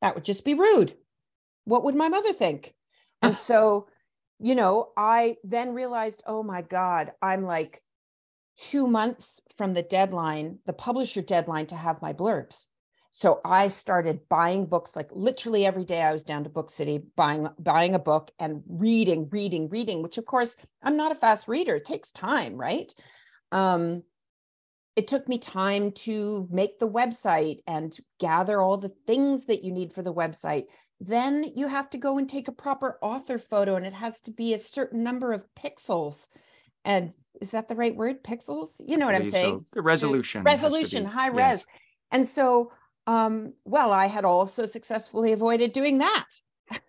That 0.02 0.14
would 0.14 0.24
just 0.24 0.44
be 0.44 0.54
rude. 0.54 0.94
What 1.64 1.85
would 1.85 1.94
my 1.94 2.09
mother 2.09 2.32
think 2.32 2.74
and 3.22 3.37
so, 3.37 3.88
you 4.38 4.55
know, 4.55 4.92
I 4.96 5.37
then 5.44 5.74
realized, 5.74 6.22
oh 6.26 6.43
my 6.43 6.62
God, 6.62 7.12
I'm 7.22 7.45
like 7.45 7.82
two 8.57 8.86
months 8.86 9.40
from 9.57 9.74
the 9.74 9.82
deadline, 9.82 10.59
the 10.66 10.72
publisher 10.72 11.22
deadline 11.22 11.66
to 11.68 11.76
have 11.76 12.03
my 12.03 12.12
blurbs. 12.12 12.66
So 13.12 13.40
I 13.47 13.68
started 13.68 14.28
buying 14.28 14.66
books 14.66 14.95
like 14.95 15.09
literally 15.11 15.64
every 15.64 15.84
day 15.84 16.03
I 16.03 16.12
was 16.12 16.22
down 16.22 16.45
to 16.45 16.51
Book 16.51 16.68
City 16.68 17.03
buying 17.16 17.49
buying 17.59 17.95
a 17.95 17.99
book 17.99 18.30
and 18.38 18.62
reading, 18.68 19.28
reading, 19.30 19.70
reading, 19.70 20.03
which 20.03 20.18
of 20.18 20.26
course 20.26 20.55
I'm 20.82 20.99
not 20.99 21.12
a 21.12 21.14
fast 21.14 21.49
reader. 21.49 21.76
It 21.76 21.86
takes 21.86 22.12
time, 22.12 22.57
right? 22.59 22.95
Um, 23.53 24.03
it 24.97 25.09
took 25.09 25.28
me 25.28 25.38
time 25.38 25.93
to 25.93 26.47
make 26.51 26.78
the 26.78 26.88
website 26.88 27.61
and 27.66 27.97
gather 28.18 28.61
all 28.61 28.76
the 28.76 28.93
things 29.07 29.47
that 29.47 29.64
you 29.64 29.72
need 29.72 29.95
for 29.95 30.03
the 30.03 30.12
website 30.12 30.64
then 31.01 31.53
you 31.55 31.68
have 31.68 31.90
to 31.90 31.99
go 31.99 32.18
and 32.18 32.28
take 32.28 32.49
a 32.49 32.53
proper 32.53 32.99
author 33.03 33.38
photo 33.38 33.76
and 33.76 33.86
it 33.86 33.92
has 33.92 34.20
to 34.22 34.30
be 34.30 34.55
a 34.55 34.59
certain 34.59 35.03
number 35.03 35.32
of 35.32 35.44
pixels. 35.55 36.28
And 36.84 37.12
is 37.40 37.51
that 37.51 37.68
the 37.68 37.74
right 37.74 37.94
word? 37.94 38.24
Pixels? 38.24 38.80
You 38.86 38.97
know 38.97 39.07
what 39.07 39.14
i'm 39.14 39.30
saying 39.30 39.59
so. 39.59 39.64
the 39.74 39.82
resolution 39.82 40.42
resolution 40.42 41.05
high 41.05 41.28
res. 41.28 41.36
yes. 41.36 41.66
and 42.12 42.26
so 42.26 42.72
um 43.07 43.53
well 43.64 43.92
i 43.92 44.07
had 44.07 44.24
also 44.24 44.64
successfully 44.64 45.32
avoided 45.32 45.72
doing 45.72 45.99
that. 45.99 46.26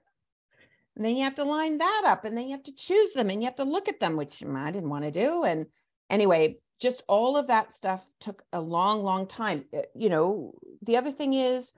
And 0.96 1.06
then 1.06 1.16
you 1.16 1.26
have 1.26 1.36
to 1.36 1.44
line 1.44 1.78
that 1.78 2.04
up 2.08 2.26
and 2.26 2.36
then 2.36 2.46
you 2.46 2.54
have 2.54 2.64
to 2.64 2.74
choose 2.74 3.14
them 3.14 3.30
and 3.30 3.40
you 3.40 3.46
have 3.46 3.58
to 3.58 3.64
look 3.64 3.88
at 3.88 4.00
them 4.00 4.16
which 4.16 4.42
i 4.44 4.72
didn't 4.72 4.90
want 4.90 5.04
to 5.04 5.12
do. 5.12 5.44
And 5.44 5.68
anyway 6.10 6.58
just 6.80 7.04
all 7.08 7.38
of 7.38 7.48
that 7.48 7.74
stuff 7.74 8.08
took 8.20 8.44
a 8.54 8.62
long 8.62 9.04
long 9.04 9.28
time. 9.28 9.66
Uh, 9.76 9.82
you 9.94 10.10
know 10.10 10.54
the 10.82 10.98
other 10.98 11.12
thing 11.12 11.34
is 11.34 11.74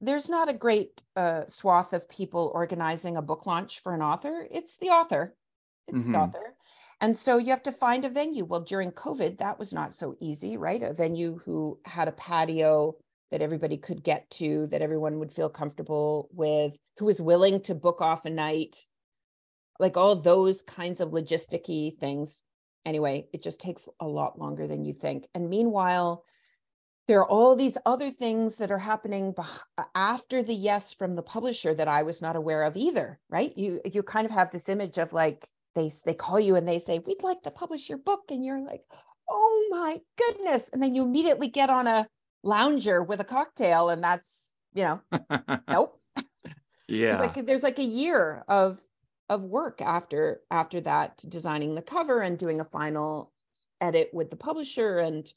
there's 0.00 0.28
not 0.28 0.48
a 0.48 0.54
great 0.54 1.02
uh, 1.16 1.42
swath 1.46 1.92
of 1.92 2.08
people 2.08 2.52
organizing 2.54 3.16
a 3.16 3.22
book 3.22 3.46
launch 3.46 3.80
for 3.80 3.94
an 3.94 4.02
author. 4.02 4.46
It's 4.50 4.76
the 4.76 4.88
author. 4.88 5.34
It's 5.88 6.00
mm-hmm. 6.00 6.12
the 6.12 6.18
author. 6.18 6.54
And 7.00 7.16
so 7.16 7.38
you 7.38 7.50
have 7.50 7.62
to 7.64 7.72
find 7.72 8.04
a 8.04 8.08
venue. 8.08 8.44
Well 8.44 8.60
during 8.60 8.90
covid 8.92 9.38
that 9.38 9.58
was 9.58 9.72
not 9.72 9.94
so 9.94 10.16
easy 10.20 10.56
right? 10.56 10.82
A 10.82 10.92
venue 10.92 11.38
who 11.44 11.78
had 11.84 12.08
a 12.08 12.12
patio 12.12 12.94
that 13.30 13.42
everybody 13.42 13.76
could 13.76 14.02
get 14.02 14.28
to 14.30 14.66
that 14.68 14.82
everyone 14.82 15.18
would 15.18 15.32
feel 15.32 15.50
comfortable 15.50 16.28
with 16.32 16.76
who 16.96 17.04
was 17.04 17.20
willing 17.20 17.60
to 17.62 17.74
book 17.74 18.00
off 18.00 18.24
a 18.24 18.30
night. 18.30 18.84
Like 19.78 19.96
all 19.96 20.16
those 20.16 20.62
kinds 20.62 21.00
of 21.00 21.10
logisticy 21.10 21.96
things. 21.98 22.42
Anyway 22.84 23.28
it 23.32 23.42
just 23.42 23.60
takes 23.60 23.88
a 24.00 24.06
lot 24.06 24.38
longer 24.38 24.66
than 24.66 24.84
you 24.84 24.92
think. 24.92 25.28
And 25.34 25.48
meanwhile 25.48 26.24
there 27.08 27.20
are 27.20 27.28
all 27.28 27.56
these 27.56 27.78
other 27.86 28.10
things 28.10 28.58
that 28.58 28.70
are 28.70 28.78
happening 28.78 29.34
after 29.94 30.42
the 30.42 30.54
yes 30.54 30.92
from 30.92 31.16
the 31.16 31.22
publisher 31.22 31.74
that 31.74 31.88
I 31.88 32.02
was 32.02 32.20
not 32.20 32.36
aware 32.36 32.62
of 32.62 32.76
either, 32.76 33.18
right? 33.30 33.56
You 33.56 33.80
you 33.84 34.02
kind 34.02 34.26
of 34.26 34.30
have 34.30 34.50
this 34.52 34.68
image 34.68 34.98
of 34.98 35.14
like 35.14 35.48
they 35.74 35.90
they 36.04 36.14
call 36.14 36.38
you 36.38 36.54
and 36.54 36.68
they 36.68 36.78
say 36.78 36.98
we'd 36.98 37.22
like 37.22 37.42
to 37.42 37.50
publish 37.50 37.88
your 37.88 37.98
book 37.98 38.24
and 38.28 38.44
you're 38.44 38.60
like, 38.60 38.82
"Oh 39.28 39.68
my 39.70 40.00
goodness." 40.18 40.68
And 40.68 40.82
then 40.82 40.94
you 40.94 41.02
immediately 41.02 41.48
get 41.48 41.70
on 41.70 41.86
a 41.86 42.06
lounger 42.42 43.02
with 43.02 43.20
a 43.20 43.24
cocktail 43.24 43.88
and 43.88 44.04
that's, 44.04 44.52
you 44.74 44.84
know, 44.84 45.00
nope. 45.68 45.98
Yeah. 46.88 47.16
There's 47.16 47.20
like 47.20 47.46
there's 47.46 47.62
like 47.62 47.78
a 47.78 47.84
year 47.84 48.44
of 48.48 48.82
of 49.30 49.44
work 49.44 49.80
after 49.80 50.42
after 50.50 50.80
that 50.82 51.24
designing 51.26 51.74
the 51.74 51.82
cover 51.82 52.20
and 52.20 52.38
doing 52.38 52.60
a 52.60 52.64
final 52.64 53.32
edit 53.80 54.10
with 54.12 54.28
the 54.28 54.36
publisher 54.36 54.98
and 54.98 55.32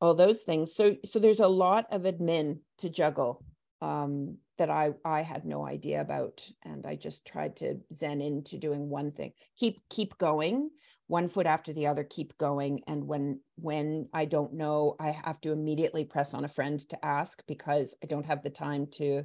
all 0.00 0.14
those 0.14 0.42
things. 0.42 0.74
So 0.74 0.96
so 1.04 1.18
there's 1.18 1.40
a 1.40 1.48
lot 1.48 1.86
of 1.90 2.02
admin 2.02 2.60
to 2.78 2.88
juggle 2.88 3.44
um, 3.80 4.38
that 4.58 4.70
I 4.70 4.92
I 5.04 5.22
had 5.22 5.44
no 5.44 5.66
idea 5.66 6.00
about, 6.00 6.46
and 6.64 6.86
I 6.86 6.96
just 6.96 7.26
tried 7.26 7.56
to 7.56 7.80
zen 7.92 8.20
into 8.20 8.58
doing 8.58 8.88
one 8.88 9.12
thing. 9.12 9.32
Keep 9.56 9.80
keep 9.88 10.16
going, 10.18 10.70
one 11.06 11.28
foot 11.28 11.46
after 11.46 11.72
the 11.72 11.86
other. 11.86 12.04
Keep 12.04 12.36
going, 12.38 12.82
and 12.86 13.04
when 13.04 13.40
when 13.56 14.08
I 14.12 14.24
don't 14.24 14.54
know, 14.54 14.96
I 14.98 15.10
have 15.10 15.40
to 15.42 15.52
immediately 15.52 16.04
press 16.04 16.34
on 16.34 16.44
a 16.44 16.48
friend 16.48 16.78
to 16.90 17.04
ask 17.04 17.42
because 17.46 17.96
I 18.02 18.06
don't 18.06 18.26
have 18.26 18.42
the 18.42 18.50
time 18.50 18.86
to, 18.92 19.24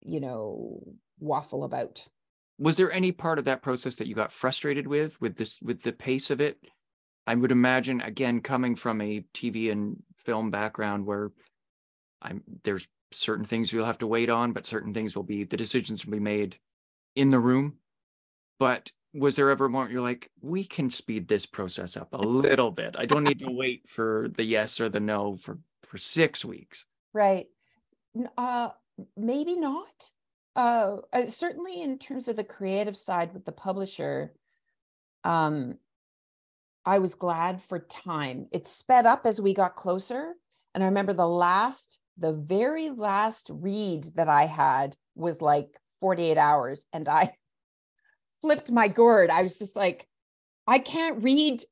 you 0.00 0.20
know, 0.20 0.82
waffle 1.18 1.64
about. 1.64 2.06
Was 2.58 2.76
there 2.76 2.92
any 2.92 3.10
part 3.10 3.38
of 3.38 3.46
that 3.46 3.62
process 3.62 3.96
that 3.96 4.06
you 4.06 4.14
got 4.14 4.32
frustrated 4.32 4.86
with, 4.86 5.20
with 5.20 5.36
this, 5.36 5.58
with 5.60 5.82
the 5.82 5.92
pace 5.92 6.30
of 6.30 6.40
it? 6.40 6.56
I 7.26 7.34
would 7.34 7.52
imagine 7.52 8.00
again 8.00 8.40
coming 8.40 8.74
from 8.74 9.00
a 9.00 9.24
TV 9.34 9.70
and 9.72 10.02
film 10.18 10.50
background 10.50 11.06
where 11.06 11.30
I'm 12.20 12.42
there's 12.64 12.86
certain 13.12 13.44
things 13.44 13.72
you'll 13.72 13.86
have 13.86 13.98
to 13.98 14.06
wait 14.06 14.30
on, 14.30 14.52
but 14.52 14.66
certain 14.66 14.92
things 14.92 15.16
will 15.16 15.22
be 15.22 15.44
the 15.44 15.56
decisions 15.56 16.04
will 16.04 16.12
be 16.12 16.20
made 16.20 16.58
in 17.14 17.30
the 17.30 17.38
room. 17.38 17.74
But 18.58 18.92
was 19.12 19.36
there 19.36 19.50
ever 19.50 19.66
a 19.66 19.70
moment 19.70 19.92
you're 19.92 20.02
like, 20.02 20.30
we 20.40 20.64
can 20.64 20.90
speed 20.90 21.28
this 21.28 21.46
process 21.46 21.96
up 21.96 22.12
a 22.12 22.18
little 22.18 22.70
bit? 22.70 22.96
I 22.98 23.06
don't 23.06 23.24
need 23.24 23.38
to 23.40 23.50
wait 23.50 23.88
for 23.88 24.28
the 24.34 24.44
yes 24.44 24.80
or 24.80 24.88
the 24.88 25.00
no 25.00 25.36
for 25.36 25.58
for 25.82 25.98
six 25.98 26.44
weeks. 26.44 26.84
Right. 27.12 27.46
Uh, 28.36 28.70
maybe 29.16 29.56
not. 29.56 30.10
Uh, 30.56 30.98
uh, 31.12 31.26
certainly 31.26 31.82
in 31.82 31.98
terms 31.98 32.28
of 32.28 32.36
the 32.36 32.44
creative 32.44 32.96
side 32.96 33.34
with 33.34 33.44
the 33.44 33.52
publisher, 33.52 34.32
um, 35.24 35.78
I 36.86 36.98
was 36.98 37.14
glad 37.14 37.62
for 37.62 37.78
time. 37.78 38.46
It 38.52 38.66
sped 38.66 39.06
up 39.06 39.26
as 39.26 39.40
we 39.40 39.54
got 39.54 39.76
closer. 39.76 40.34
And 40.74 40.82
I 40.82 40.86
remember 40.86 41.12
the 41.12 41.28
last, 41.28 41.98
the 42.18 42.32
very 42.32 42.90
last 42.90 43.50
read 43.52 44.04
that 44.16 44.28
I 44.28 44.46
had 44.46 44.96
was 45.14 45.40
like 45.40 45.78
48 46.00 46.36
hours. 46.36 46.86
And 46.92 47.08
I 47.08 47.34
flipped 48.42 48.70
my 48.70 48.88
gourd. 48.88 49.30
I 49.30 49.42
was 49.42 49.56
just 49.56 49.76
like, 49.76 50.06
I 50.66 50.78
can't 50.78 51.22
read 51.22 51.62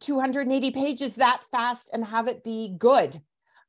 280 0.00 0.70
pages 0.70 1.14
that 1.14 1.42
fast 1.50 1.90
and 1.92 2.04
have 2.04 2.26
it 2.26 2.42
be 2.42 2.74
good. 2.78 3.16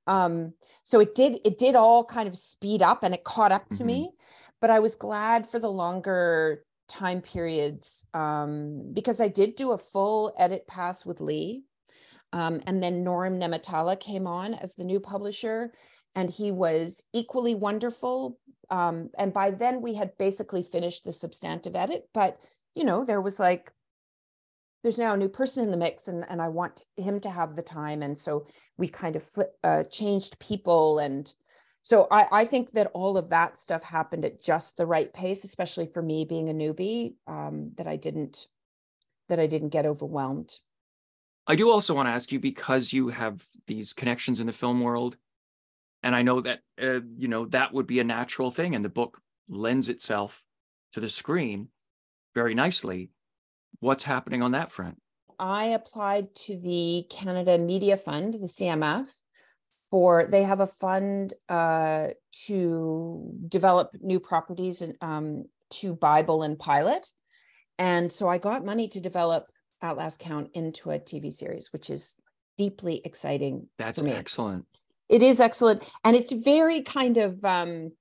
Um, 0.08 0.54
so 0.84 1.00
it 1.00 1.16
did, 1.16 1.40
it 1.46 1.58
did 1.58 1.76
all 1.76 2.04
kind 2.04 2.28
of 2.28 2.36
speed 2.36 2.82
up 2.82 3.04
and 3.04 3.14
it 3.14 3.24
caught 3.24 3.52
up 3.52 3.70
to 3.70 3.76
mm-hmm. 3.76 3.88
me. 3.88 4.12
But 4.60 4.70
I 4.70 4.80
was 4.80 4.96
glad 4.96 5.48
for 5.48 5.60
the 5.60 5.72
longer 5.72 6.64
time 6.88 7.22
periods 7.22 8.06
um, 8.14 8.92
because 8.94 9.22
I 9.22 9.28
did 9.28 9.56
do 9.56 9.72
a 9.72 9.78
full 9.78 10.34
edit 10.38 10.68
pass 10.68 11.06
with 11.06 11.22
Leigh. 11.22 11.64
Um, 12.34 12.62
and 12.66 12.82
then 12.82 13.04
Norm 13.04 13.40
Nehmetallah 13.40 14.00
came 14.00 14.26
on 14.26 14.56
as 14.56 14.74
the 14.74 14.84
new 14.84 15.00
publisher, 15.00 15.72
and 16.16 16.30
he 16.30 16.52
was 16.52 17.04
equally 17.14 17.54
wonderful. 17.54 18.40
Um, 18.72 19.10
and 19.20 19.32
by 19.32 19.52
then, 19.52 19.82
we 19.82 19.94
had 19.94 20.18
basically 20.18 20.64
finished 20.64 21.04
the 21.04 21.14
substantive 21.14 21.76
edit, 21.76 22.10
but 22.12 22.38
you 22.76 22.86
know, 22.86 23.06
there 23.06 23.22
was 23.22 23.40
like, 23.40 23.72
there's 24.82 24.98
now 24.98 25.14
a 25.14 25.18
new 25.18 25.30
person 25.30 25.64
in 25.64 25.72
the 25.72 25.78
mix, 25.78 26.08
and, 26.08 26.26
and 26.28 26.42
I 26.42 26.48
want 26.48 26.84
him 26.98 27.20
to 27.20 27.30
have 27.30 27.56
the 27.56 27.62
time. 27.62 28.02
And 28.02 28.18
so 28.18 28.48
we 28.78 28.88
kind 28.88 29.16
of 29.16 29.24
flip, 29.24 29.54
uh, 29.64 29.84
changed 29.84 30.40
people 30.40 31.00
and 31.00 31.32
so 31.84 32.08
I, 32.10 32.28
I 32.32 32.46
think 32.46 32.72
that 32.72 32.92
all 32.94 33.18
of 33.18 33.30
that 33.30 33.60
stuff 33.60 33.84
happened 33.84 34.24
at 34.24 34.42
just 34.42 34.78
the 34.78 34.86
right 34.86 35.14
pace, 35.14 35.44
especially 35.44 35.86
for 35.86 36.02
me 36.02 36.24
being 36.24 36.48
a 36.48 36.54
newbie, 36.54 37.16
um, 37.28 37.72
that 37.76 37.88
I 37.88 37.98
didn't 37.98 38.48
that 39.28 39.40
I 39.40 39.48
didn't 39.48 39.70
get 39.70 39.86
overwhelmed. 39.86 40.60
I 41.46 41.56
do 41.56 41.70
also 41.70 41.94
want 41.94 42.08
to 42.08 42.12
ask 42.12 42.32
you 42.32 42.40
because 42.40 42.94
you 42.94 43.10
have 43.10 43.46
these 43.68 43.92
connections 43.92 44.40
in 44.40 44.48
the 44.48 44.54
film 44.54 44.80
world, 44.80 45.18
and 46.04 46.16
I 46.16 46.22
know 46.22 46.40
that 46.42 46.62
uh, 46.82 47.02
you 47.18 47.28
know 47.28 47.46
that 47.48 47.74
would 47.74 47.86
be 47.86 48.00
a 48.00 48.06
natural 48.06 48.50
thing, 48.50 48.76
and 48.76 48.84
the 48.84 48.90
book 48.90 49.20
lends 49.50 49.90
itself 49.90 50.46
to 50.94 51.02
the 51.02 51.10
screen 51.10 51.68
very 52.34 52.56
nicely. 52.56 53.12
What's 53.82 54.06
happening 54.06 54.42
on 54.42 54.54
that 54.54 54.72
front? 54.72 55.02
I 55.38 55.66
applied 55.66 56.34
to 56.36 56.58
the 56.58 57.06
Canada 57.10 57.58
Media 57.58 57.98
Fund, 57.98 58.36
the 58.36 58.48
CMF, 58.48 59.08
for 59.94 60.26
they 60.26 60.42
have 60.42 60.60
a 60.60 60.66
fund 60.66 61.36
uh, 61.50 62.08
to 62.32 63.32
develop 63.48 63.96
new 64.02 64.20
properties 64.20 64.82
and 64.82 64.96
um, 65.02 65.46
to 65.70 65.94
Bible 65.94 66.42
and 66.42 66.58
pilot. 66.58 67.12
And 67.78 68.12
so 68.12 68.28
I 68.28 68.40
got 68.40 68.66
money 68.66 68.88
to 68.88 69.00
develop 69.00 69.46
At 69.84 69.96
Last 69.96 70.20
Count 70.20 70.50
into 70.56 70.90
a 70.90 70.98
TV 70.98 71.32
series, 71.32 71.72
which 71.72 71.92
is 71.92 72.16
deeply 72.58 73.04
exciting. 73.06 73.68
That's 73.78 74.02
excellent. 74.02 74.66
It 75.10 75.22
is 75.22 75.40
excellent. 75.40 75.88
And 76.04 76.16
it's 76.16 76.32
very 76.32 76.82
kind 76.82 77.18
of 77.18 77.46
um, 77.46 77.92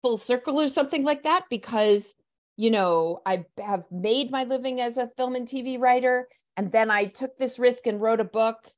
full 0.00 0.16
circle 0.16 0.58
or 0.62 0.68
something 0.68 1.04
like 1.04 1.24
that 1.24 1.44
because, 1.50 2.14
you 2.56 2.70
know, 2.70 3.20
I 3.26 3.44
have 3.62 3.84
made 3.90 4.30
my 4.30 4.44
living 4.44 4.80
as 4.80 4.96
a 4.96 5.10
film 5.18 5.34
and 5.34 5.46
TV 5.46 5.78
writer. 5.78 6.26
And 6.56 6.72
then 6.72 6.90
I 6.90 7.04
took 7.04 7.36
this 7.36 7.58
risk 7.58 7.86
and 7.86 8.00
wrote 8.00 8.20
a 8.20 8.24
book 8.24 8.72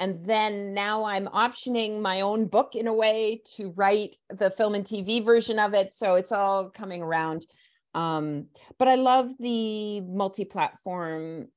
and 0.00 0.24
then 0.24 0.72
now 0.72 1.04
i'm 1.04 1.26
optioning 1.26 2.00
my 2.00 2.22
own 2.22 2.46
book 2.46 2.74
in 2.74 2.88
a 2.88 2.92
way 2.92 3.40
to 3.44 3.72
write 3.76 4.16
the 4.30 4.50
film 4.50 4.74
and 4.74 4.84
tv 4.84 5.24
version 5.24 5.58
of 5.60 5.74
it. 5.74 5.92
So 5.92 6.16
it's 6.16 6.32
all 6.32 6.70
coming 6.70 7.02
around. 7.02 7.46
Um, 7.94 8.46
but 8.78 8.88
i 8.88 8.96
love 8.96 9.30
the 9.38 10.00
multi-platform 10.00 11.48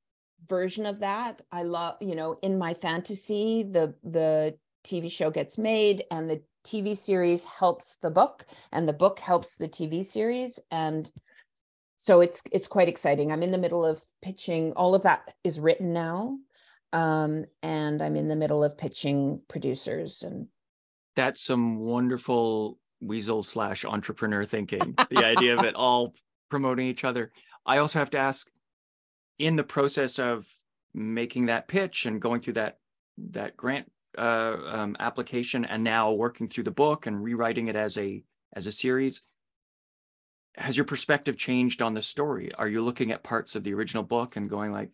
version 0.48 0.86
of 0.86 1.00
that. 1.00 1.42
I 1.52 1.64
love 1.64 1.96
you 2.02 2.16
know 2.16 2.38
in 2.44 2.60
my 2.60 2.76
fantasy 2.76 3.64
the 3.64 3.96
the 4.04 4.56
tv 4.86 5.10
show 5.10 5.32
gets 5.32 5.58
made 5.58 6.04
and 6.12 6.30
the 6.30 6.42
tv 6.66 6.98
series 6.98 7.46
helps 7.46 7.98
the 8.02 8.12
book 8.12 8.46
and 8.74 8.88
the 8.88 8.94
book 8.94 9.20
helps 9.20 9.56
the 9.56 9.70
tv 9.70 10.04
series. 10.04 10.60
And 10.70 11.10
so 11.96 12.20
it's 12.20 12.44
it's 12.52 12.68
quite 12.68 12.90
exciting. 12.90 13.32
I'm 13.32 13.44
in 13.44 13.52
the 13.52 13.58
middle 13.58 13.86
of 13.86 14.02
pitching. 14.22 14.74
All 14.74 14.96
of 14.96 15.04
that 15.04 15.34
is 15.46 15.62
written 15.62 15.94
now 15.94 16.38
um, 16.94 17.46
and 17.62 18.02
I'm 18.02 18.16
in 18.16 18.28
the 18.28 18.36
middle 18.36 18.64
of 18.64 18.78
pitching 18.78 19.42
producers 19.50 20.24
and 20.24 20.48
that's 21.16 21.42
some 21.42 21.80
wonderful 21.80 22.80
weasel 23.02 23.44
slash 23.44 23.86
entrepreneur 23.86 24.46
thinking. 24.46 24.96
the 25.10 25.26
idea 25.26 25.56
of 25.58 25.64
it 25.66 25.76
all 25.76 26.14
promoting 26.50 26.88
each 26.88 27.04
other. 27.04 27.32
I 27.66 27.78
also 27.78 28.00
have 28.00 28.10
to 28.12 28.18
ask, 28.18 28.48
in 29.40 29.56
the 29.56 29.64
process 29.64 30.20
of 30.20 30.48
making 30.94 31.48
that 31.48 31.68
pitch 31.68 32.06
and 32.06 32.22
going 32.22 32.42
through 32.42 32.54
that 32.54 32.78
that 33.18 33.58
grant 33.58 33.92
uh, 34.18 34.56
um, 34.66 34.96
application 35.00 35.66
and 35.66 35.84
now 35.84 36.12
working 36.12 36.48
through 36.48 36.64
the 36.64 36.72
book 36.72 37.08
and 37.08 37.24
rewriting 37.24 37.68
it 37.68 37.76
as 37.76 37.98
a 37.98 38.24
as 38.54 38.68
a 38.68 38.72
series 38.72 39.22
has 40.56 40.78
your 40.78 40.86
perspective 40.86 41.36
changed 41.36 41.82
on 41.82 41.96
the 41.96 42.02
story 42.02 42.54
are 42.56 42.68
you 42.68 42.84
looking 42.84 43.12
at 43.12 43.24
parts 43.24 43.56
of 43.56 43.64
the 43.64 43.74
original 43.74 44.04
book 44.04 44.36
and 44.36 44.50
going 44.50 44.72
like 44.72 44.92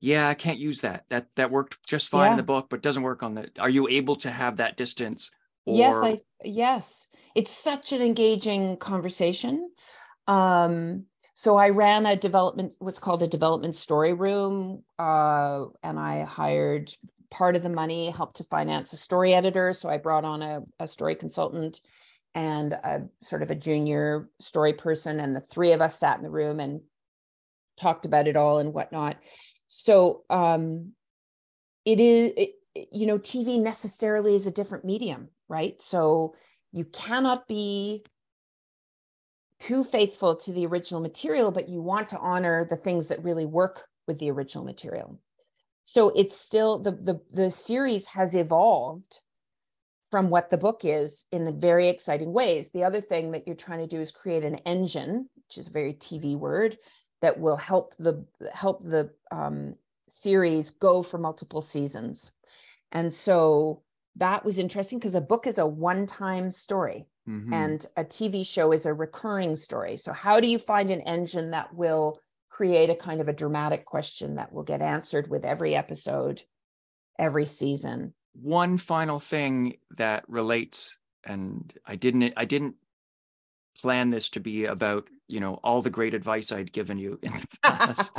yeah, 0.00 0.28
I 0.28 0.34
can't 0.34 0.58
use 0.58 0.80
that. 0.82 1.04
That 1.08 1.28
that 1.36 1.50
worked 1.50 1.78
just 1.86 2.08
fine 2.08 2.26
yeah. 2.26 2.30
in 2.32 2.36
the 2.36 2.42
book, 2.42 2.66
but 2.68 2.82
doesn't 2.82 3.02
work 3.02 3.22
on 3.22 3.34
the. 3.34 3.50
Are 3.58 3.70
you 3.70 3.88
able 3.88 4.16
to 4.16 4.30
have 4.30 4.56
that 4.56 4.76
distance? 4.76 5.30
Or... 5.64 5.76
Yes, 5.76 5.96
I 5.96 6.20
yes. 6.44 7.08
It's 7.34 7.50
such 7.50 7.92
an 7.92 8.02
engaging 8.02 8.76
conversation. 8.76 9.70
Um, 10.26 11.04
so 11.34 11.56
I 11.56 11.68
ran 11.68 12.06
a 12.06 12.16
development, 12.16 12.76
what's 12.78 12.98
called 12.98 13.22
a 13.22 13.28
development 13.28 13.76
story 13.76 14.14
room, 14.14 14.82
uh, 14.98 15.66
and 15.82 15.98
I 15.98 16.24
hired 16.24 16.94
part 17.30 17.56
of 17.56 17.62
the 17.62 17.68
money, 17.68 18.10
helped 18.10 18.38
to 18.38 18.44
finance 18.44 18.92
a 18.94 18.96
story 18.96 19.34
editor. 19.34 19.74
So 19.74 19.90
I 19.90 19.98
brought 19.98 20.24
on 20.24 20.40
a, 20.40 20.62
a 20.80 20.88
story 20.88 21.14
consultant 21.14 21.80
and 22.34 22.72
a 22.72 23.02
sort 23.22 23.42
of 23.42 23.50
a 23.50 23.54
junior 23.54 24.30
story 24.40 24.72
person, 24.72 25.20
and 25.20 25.36
the 25.36 25.40
three 25.40 25.72
of 25.72 25.82
us 25.82 25.98
sat 25.98 26.16
in 26.16 26.22
the 26.22 26.30
room 26.30 26.58
and 26.58 26.80
talked 27.78 28.06
about 28.06 28.28
it 28.28 28.36
all 28.36 28.58
and 28.58 28.72
whatnot. 28.72 29.16
So 29.68 30.22
um, 30.30 30.92
it 31.84 32.00
is, 32.00 32.32
it, 32.36 32.50
you 32.92 33.06
know, 33.06 33.18
TV 33.18 33.60
necessarily 33.60 34.34
is 34.34 34.46
a 34.46 34.52
different 34.52 34.84
medium, 34.84 35.28
right? 35.48 35.80
So 35.80 36.34
you 36.72 36.84
cannot 36.84 37.48
be 37.48 38.04
too 39.58 39.84
faithful 39.84 40.36
to 40.36 40.52
the 40.52 40.66
original 40.66 41.00
material, 41.00 41.50
but 41.50 41.68
you 41.68 41.80
want 41.80 42.10
to 42.10 42.18
honor 42.18 42.66
the 42.68 42.76
things 42.76 43.08
that 43.08 43.24
really 43.24 43.46
work 43.46 43.86
with 44.06 44.18
the 44.18 44.30
original 44.30 44.64
material. 44.64 45.18
So 45.84 46.10
it's 46.10 46.38
still 46.38 46.80
the 46.80 46.92
the 46.92 47.20
the 47.32 47.50
series 47.50 48.06
has 48.08 48.34
evolved 48.34 49.20
from 50.10 50.30
what 50.30 50.50
the 50.50 50.58
book 50.58 50.84
is 50.84 51.26
in 51.32 51.60
very 51.60 51.88
exciting 51.88 52.32
ways. 52.32 52.70
The 52.70 52.84
other 52.84 53.00
thing 53.00 53.32
that 53.32 53.46
you're 53.46 53.56
trying 53.56 53.80
to 53.80 53.86
do 53.86 54.00
is 54.00 54.10
create 54.10 54.44
an 54.44 54.56
engine, 54.66 55.28
which 55.34 55.58
is 55.58 55.68
a 55.68 55.72
very 55.72 55.94
TV 55.94 56.36
word, 56.36 56.76
that 57.26 57.40
will 57.40 57.56
help 57.56 57.92
the 57.98 58.24
help 58.52 58.84
the 58.84 59.10
um, 59.32 59.74
series 60.08 60.70
go 60.70 61.02
for 61.02 61.18
multiple 61.18 61.60
seasons. 61.60 62.30
And 62.92 63.12
so 63.12 63.82
that 64.14 64.44
was 64.44 64.60
interesting 64.60 65.00
because 65.00 65.16
a 65.16 65.20
book 65.20 65.48
is 65.48 65.58
a 65.58 65.66
one-time 65.66 66.52
story 66.52 67.08
mm-hmm. 67.28 67.52
and 67.52 67.84
a 67.96 68.04
TV 68.04 68.46
show 68.46 68.70
is 68.70 68.86
a 68.86 68.94
recurring 68.94 69.56
story. 69.56 69.96
So 69.96 70.12
how 70.12 70.38
do 70.38 70.46
you 70.46 70.60
find 70.60 70.88
an 70.88 71.00
engine 71.00 71.50
that 71.50 71.74
will 71.74 72.20
create 72.48 72.90
a 72.90 72.94
kind 72.94 73.20
of 73.20 73.26
a 73.26 73.32
dramatic 73.32 73.84
question 73.84 74.36
that 74.36 74.52
will 74.52 74.62
get 74.62 74.80
answered 74.80 75.28
with 75.28 75.44
every 75.44 75.74
episode, 75.74 76.44
every 77.18 77.46
season? 77.46 78.14
One 78.34 78.76
final 78.76 79.18
thing 79.18 79.78
that 79.96 80.22
relates 80.28 80.96
and 81.24 81.76
I 81.84 81.96
didn't 81.96 82.34
I 82.36 82.44
didn't 82.44 82.76
plan 83.82 84.10
this 84.10 84.30
to 84.30 84.40
be 84.40 84.66
about, 84.66 85.08
you 85.28 85.40
know, 85.40 85.54
all 85.64 85.82
the 85.82 85.90
great 85.90 86.14
advice 86.14 86.52
I'd 86.52 86.72
given 86.72 86.98
you 86.98 87.18
in 87.22 87.32
the 87.32 87.46
past. 87.62 88.16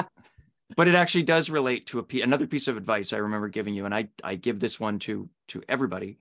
but 0.76 0.88
it 0.88 0.96
actually 0.96 1.24
does 1.24 1.50
relate 1.50 1.88
to 1.88 2.00
a 2.00 2.22
another 2.22 2.48
piece 2.48 2.68
of 2.68 2.78
advice 2.78 3.14
I 3.14 3.18
remember 3.18 3.50
giving 3.50 3.74
you, 3.74 3.86
and 3.86 3.94
I 3.94 4.10
I 4.24 4.36
give 4.36 4.60
this 4.60 4.80
one 4.80 5.00
to 5.00 5.30
to 5.50 5.64
everybody 5.68 6.18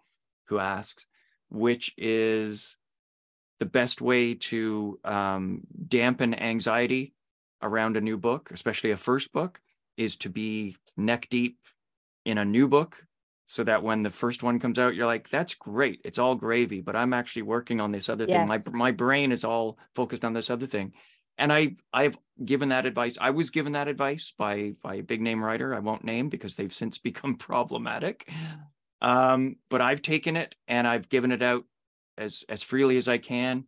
who 0.46 0.58
asks, 0.58 1.06
which 1.50 1.92
is 1.96 2.76
the 3.58 3.66
best 3.66 4.00
way 4.00 4.34
to 4.34 5.00
um, 5.04 5.62
dampen 5.88 6.34
anxiety 6.34 7.14
around 7.62 7.96
a 7.96 8.00
new 8.00 8.18
book, 8.18 8.50
especially 8.52 8.90
a 8.90 8.96
first 8.96 9.32
book, 9.32 9.60
is 9.96 10.16
to 10.16 10.28
be 10.28 10.76
neck 10.96 11.26
deep 11.30 11.58
in 12.24 12.38
a 12.38 12.44
new 12.44 12.68
book 12.68 13.06
so 13.46 13.64
that 13.64 13.82
when 13.82 14.02
the 14.02 14.10
first 14.10 14.42
one 14.42 14.58
comes 14.58 14.78
out 14.78 14.94
you're 14.94 15.06
like 15.06 15.30
that's 15.30 15.54
great 15.54 16.00
it's 16.04 16.18
all 16.18 16.34
gravy 16.34 16.80
but 16.80 16.96
i'm 16.96 17.14
actually 17.14 17.42
working 17.42 17.80
on 17.80 17.92
this 17.92 18.08
other 18.08 18.24
yes. 18.28 18.36
thing 18.36 18.48
my 18.48 18.60
my 18.72 18.90
brain 18.90 19.32
is 19.32 19.44
all 19.44 19.78
focused 19.94 20.24
on 20.24 20.32
this 20.32 20.50
other 20.50 20.66
thing 20.66 20.92
and 21.38 21.52
I 21.52 21.76
I've 21.92 22.18
given 22.44 22.70
that 22.70 22.86
advice. 22.86 23.18
I 23.20 23.30
was 23.30 23.50
given 23.50 23.72
that 23.72 23.88
advice 23.88 24.32
by 24.36 24.74
by 24.82 24.96
a 24.96 25.02
big 25.02 25.20
name 25.20 25.44
writer. 25.44 25.74
I 25.74 25.80
won't 25.80 26.04
name 26.04 26.28
because 26.28 26.56
they've 26.56 26.72
since 26.72 26.98
become 26.98 27.36
problematic. 27.36 28.30
Um, 29.02 29.56
but 29.68 29.80
I've 29.80 30.02
taken 30.02 30.36
it 30.36 30.54
and 30.68 30.86
I've 30.86 31.08
given 31.08 31.32
it 31.32 31.42
out 31.42 31.64
as 32.16 32.44
as 32.48 32.62
freely 32.62 32.96
as 32.96 33.08
I 33.08 33.18
can, 33.18 33.64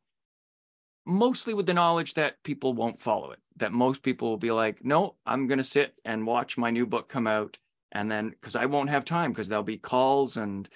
mostly 1.06 1.54
with 1.54 1.66
the 1.66 1.74
knowledge 1.74 2.14
that 2.14 2.42
people 2.42 2.72
won't 2.72 3.00
follow 3.00 3.32
it. 3.32 3.38
That 3.56 3.72
most 3.72 4.02
people 4.02 4.30
will 4.30 4.38
be 4.38 4.52
like, 4.52 4.84
"No, 4.84 5.16
I'm 5.26 5.46
going 5.46 5.58
to 5.58 5.64
sit 5.64 5.94
and 6.04 6.26
watch 6.26 6.56
my 6.56 6.70
new 6.70 6.86
book 6.86 7.08
come 7.08 7.26
out." 7.26 7.58
And 7.92 8.10
then 8.10 8.30
because 8.30 8.56
I 8.56 8.66
won't 8.66 8.90
have 8.90 9.04
time 9.04 9.32
because 9.32 9.48
there'll 9.48 9.64
be 9.64 9.78
calls 9.78 10.36
and 10.36 10.68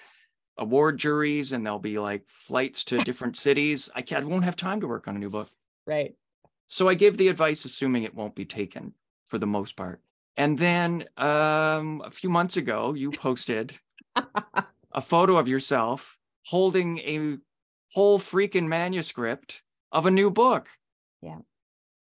award 0.57 0.97
juries 0.97 1.51
and 1.51 1.65
there'll 1.65 1.79
be 1.79 1.99
like 1.99 2.23
flights 2.27 2.83
to 2.85 2.97
different 3.03 3.37
cities. 3.37 3.89
I 3.95 4.01
can't 4.01 4.23
I 4.23 4.27
won't 4.27 4.45
have 4.45 4.55
time 4.55 4.81
to 4.81 4.87
work 4.87 5.07
on 5.07 5.15
a 5.15 5.19
new 5.19 5.29
book. 5.29 5.49
Right. 5.85 6.15
So 6.67 6.87
I 6.87 6.95
give 6.95 7.17
the 7.17 7.27
advice, 7.27 7.65
assuming 7.65 8.03
it 8.03 8.15
won't 8.15 8.35
be 8.35 8.45
taken 8.45 8.93
for 9.25 9.37
the 9.37 9.47
most 9.47 9.75
part. 9.75 10.01
And 10.37 10.57
then 10.57 11.05
um, 11.17 12.01
a 12.03 12.09
few 12.09 12.29
months 12.29 12.57
ago, 12.57 12.93
you 12.93 13.11
posted 13.11 13.77
a 14.15 15.01
photo 15.01 15.37
of 15.37 15.47
yourself 15.47 16.17
holding 16.45 16.99
a 16.99 17.37
whole 17.93 18.19
freaking 18.19 18.67
manuscript 18.67 19.61
of 19.91 20.05
a 20.05 20.11
new 20.11 20.31
book. 20.31 20.67
Yeah. 21.21 21.39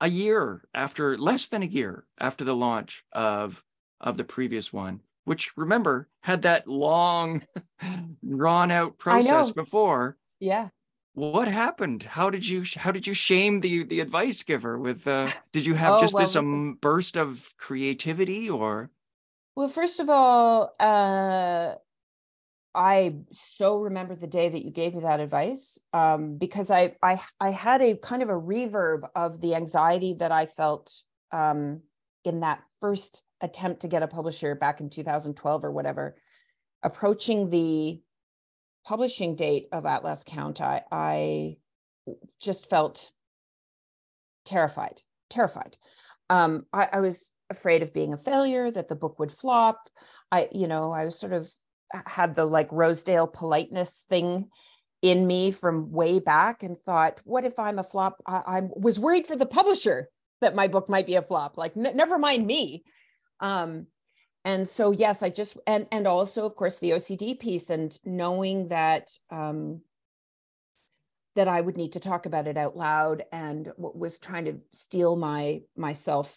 A 0.00 0.08
year 0.08 0.64
after, 0.74 1.18
less 1.18 1.48
than 1.48 1.62
a 1.62 1.66
year 1.66 2.06
after 2.18 2.44
the 2.44 2.56
launch 2.56 3.04
of 3.12 3.62
of 4.02 4.16
the 4.16 4.24
previous 4.24 4.72
one, 4.72 5.00
which 5.24 5.56
remember 5.56 6.08
had 6.22 6.42
that 6.42 6.66
long, 6.66 7.42
drawn 8.28 8.70
out 8.70 8.98
process 8.98 9.50
before. 9.52 10.16
Yeah. 10.40 10.68
What 11.14 11.48
happened? 11.48 12.02
How 12.02 12.30
did 12.30 12.48
you 12.48 12.64
how 12.76 12.90
did 12.90 13.06
you 13.06 13.14
shame 13.14 13.60
the 13.60 13.84
the 13.84 14.00
advice 14.00 14.42
giver 14.42 14.78
with 14.78 15.06
uh 15.06 15.30
did 15.52 15.66
you 15.66 15.74
have 15.74 15.94
oh, 15.94 16.00
just 16.00 16.14
well, 16.14 16.24
this 16.24 16.36
um 16.36 16.78
burst 16.80 17.16
of 17.16 17.54
creativity 17.58 18.48
or? 18.48 18.90
Well 19.54 19.68
first 19.68 20.00
of 20.00 20.08
all 20.08 20.74
uh 20.80 21.74
i 22.74 23.14
so 23.30 23.80
remember 23.80 24.14
the 24.14 24.26
day 24.26 24.48
that 24.48 24.64
you 24.64 24.70
gave 24.70 24.94
me 24.94 25.00
that 25.02 25.20
advice 25.20 25.78
um 25.92 26.38
because 26.38 26.70
i 26.70 26.94
i 27.02 27.20
i 27.38 27.50
had 27.50 27.82
a 27.82 27.96
kind 27.96 28.22
of 28.22 28.30
a 28.30 28.32
reverb 28.32 29.06
of 29.14 29.40
the 29.40 29.54
anxiety 29.54 30.14
that 30.14 30.32
i 30.32 30.46
felt 30.46 31.02
um 31.32 31.80
in 32.24 32.40
that 32.40 32.62
first 32.80 33.22
attempt 33.42 33.82
to 33.82 33.88
get 33.88 34.02
a 34.02 34.08
publisher 34.08 34.54
back 34.54 34.80
in 34.80 34.88
2012 34.88 35.64
or 35.64 35.70
whatever 35.70 36.16
approaching 36.82 37.50
the 37.50 38.00
publishing 38.84 39.36
date 39.36 39.68
of 39.72 39.86
At 39.86 40.04
Last 40.04 40.26
Count, 40.26 40.60
I, 40.60 40.82
I 40.90 41.56
just 42.40 42.68
felt 42.68 43.10
terrified, 44.44 45.00
terrified. 45.30 45.76
Um, 46.28 46.66
I, 46.72 46.88
I 46.94 47.00
was 47.00 47.30
afraid 47.50 47.82
of 47.82 47.92
being 47.92 48.12
a 48.12 48.18
failure, 48.18 48.70
that 48.70 48.88
the 48.88 48.96
book 48.96 49.18
would 49.18 49.30
flop. 49.30 49.88
I, 50.30 50.48
you 50.52 50.66
know, 50.66 50.90
I 50.90 51.04
was 51.04 51.18
sort 51.18 51.32
of 51.32 51.50
had 52.06 52.34
the 52.34 52.44
like 52.44 52.72
Rosedale 52.72 53.26
politeness 53.26 54.04
thing 54.08 54.48
in 55.02 55.26
me 55.26 55.50
from 55.50 55.92
way 55.92 56.18
back 56.18 56.62
and 56.62 56.78
thought, 56.78 57.20
what 57.24 57.44
if 57.44 57.58
I'm 57.58 57.78
a 57.78 57.84
flop? 57.84 58.22
I, 58.26 58.42
I 58.46 58.60
was 58.74 58.98
worried 58.98 59.26
for 59.26 59.36
the 59.36 59.46
publisher 59.46 60.08
that 60.40 60.54
my 60.54 60.68
book 60.68 60.88
might 60.88 61.06
be 61.06 61.16
a 61.16 61.22
flop. 61.22 61.56
Like, 61.58 61.76
n- 61.76 61.96
never 61.96 62.18
mind 62.18 62.46
me. 62.46 62.84
Um, 63.42 63.86
and 64.44 64.66
so 64.68 64.90
yes 64.90 65.22
i 65.22 65.30
just 65.30 65.56
and 65.68 65.86
and 65.92 66.06
also 66.06 66.44
of 66.44 66.56
course 66.56 66.78
the 66.80 66.90
ocd 66.90 67.38
piece 67.38 67.70
and 67.70 67.96
knowing 68.04 68.66
that 68.68 69.08
um 69.30 69.80
that 71.36 71.46
i 71.46 71.60
would 71.60 71.76
need 71.76 71.92
to 71.92 72.00
talk 72.00 72.26
about 72.26 72.48
it 72.48 72.56
out 72.56 72.76
loud 72.76 73.22
and 73.30 73.70
was 73.76 74.18
trying 74.18 74.44
to 74.44 74.58
steel 74.72 75.14
my 75.14 75.60
myself 75.76 76.36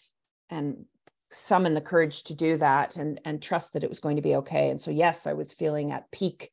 and 0.52 0.86
summon 1.32 1.74
the 1.74 1.82
courage 1.82 2.24
to 2.24 2.34
do 2.34 2.58
that 2.58 2.96
and 2.98 3.20
and 3.26 3.42
trust 3.42 3.74
that 3.74 3.84
it 3.84 3.90
was 3.90 4.00
going 4.00 4.16
to 4.16 4.22
be 4.22 4.36
okay. 4.36 4.70
And 4.70 4.80
so 4.80 4.92
yes 4.92 5.28
i 5.28 5.34
was 5.34 5.52
feeling 5.52 5.92
at 5.92 6.10
peak 6.12 6.52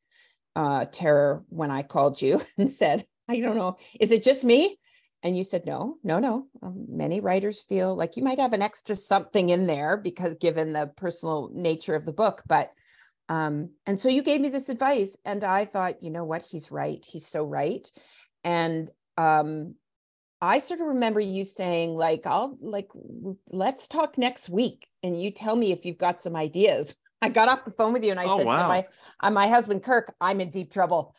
uh 0.57 0.87
terror 0.87 1.45
when 1.49 1.71
i 1.71 1.83
called 1.83 2.21
you 2.21 2.41
and 2.59 2.73
said 2.73 3.07
i 3.29 3.39
don't 3.39 3.57
know. 3.57 3.77
Is 4.01 4.13
it 4.13 4.23
just 4.23 4.45
me 4.45 4.79
and 5.23 5.37
you 5.37 5.45
said, 5.45 5.65
no, 5.67 5.99
no, 6.03 6.19
no. 6.19 6.47
Um, 6.63 6.87
many 6.89 7.21
writers 7.21 7.63
feel 7.63 7.95
like 7.95 8.17
you 8.17 8.25
might 8.25 8.41
have 8.41 8.53
an 8.53 8.63
extra 8.63 8.97
something 8.97 9.51
in 9.51 9.67
there 9.67 9.97
because 9.97 10.35
given 10.41 10.73
the 10.73 10.89
personal 10.97 11.51
nature 11.55 11.95
of 11.95 12.05
the 12.05 12.13
book. 12.13 12.43
But, 12.47 12.73
um, 13.29 13.71
and 13.87 14.01
so 14.01 14.09
you 14.09 14.23
gave 14.23 14.41
me 14.41 14.49
this 14.49 14.69
advice. 14.69 15.17
And 15.25 15.45
I 15.45 15.65
thought, 15.65 16.03
you 16.03 16.11
know 16.11 16.25
what? 16.25 16.43
He's 16.43 16.73
right. 16.73 17.05
He's 17.09 17.27
so 17.27 17.45
right. 17.45 17.89
And 18.43 18.91
um, 19.17 19.77
I 20.41 20.59
sort 20.59 20.81
of 20.81 20.89
remember 20.89 21.21
you 21.21 21.45
saying, 21.45 21.95
like, 21.95 22.27
I'll, 22.27 22.59
like, 22.61 22.91
let's 23.51 23.87
talk 23.87 24.19
next 24.19 24.49
week. 24.49 24.89
And 25.05 25.21
you 25.21 25.31
tell 25.31 25.55
me 25.55 25.71
if 25.71 25.85
you've 25.85 25.99
got 25.99 26.21
some 26.21 26.35
ideas. 26.35 26.97
I 27.21 27.29
got 27.29 27.49
off 27.49 27.65
the 27.65 27.71
phone 27.71 27.93
with 27.93 28.05
you 28.05 28.11
and 28.11 28.19
I 28.19 28.25
oh, 28.25 28.39
said 28.39 28.47
wow. 28.47 28.63
to 28.63 28.69
my, 28.69 28.87
uh, 29.21 29.31
my 29.31 29.47
husband, 29.47 29.85
Kirk, 29.85 30.13
I'm 30.21 30.41
in 30.41 30.51
deep 30.51 30.73
trouble. 30.73 31.15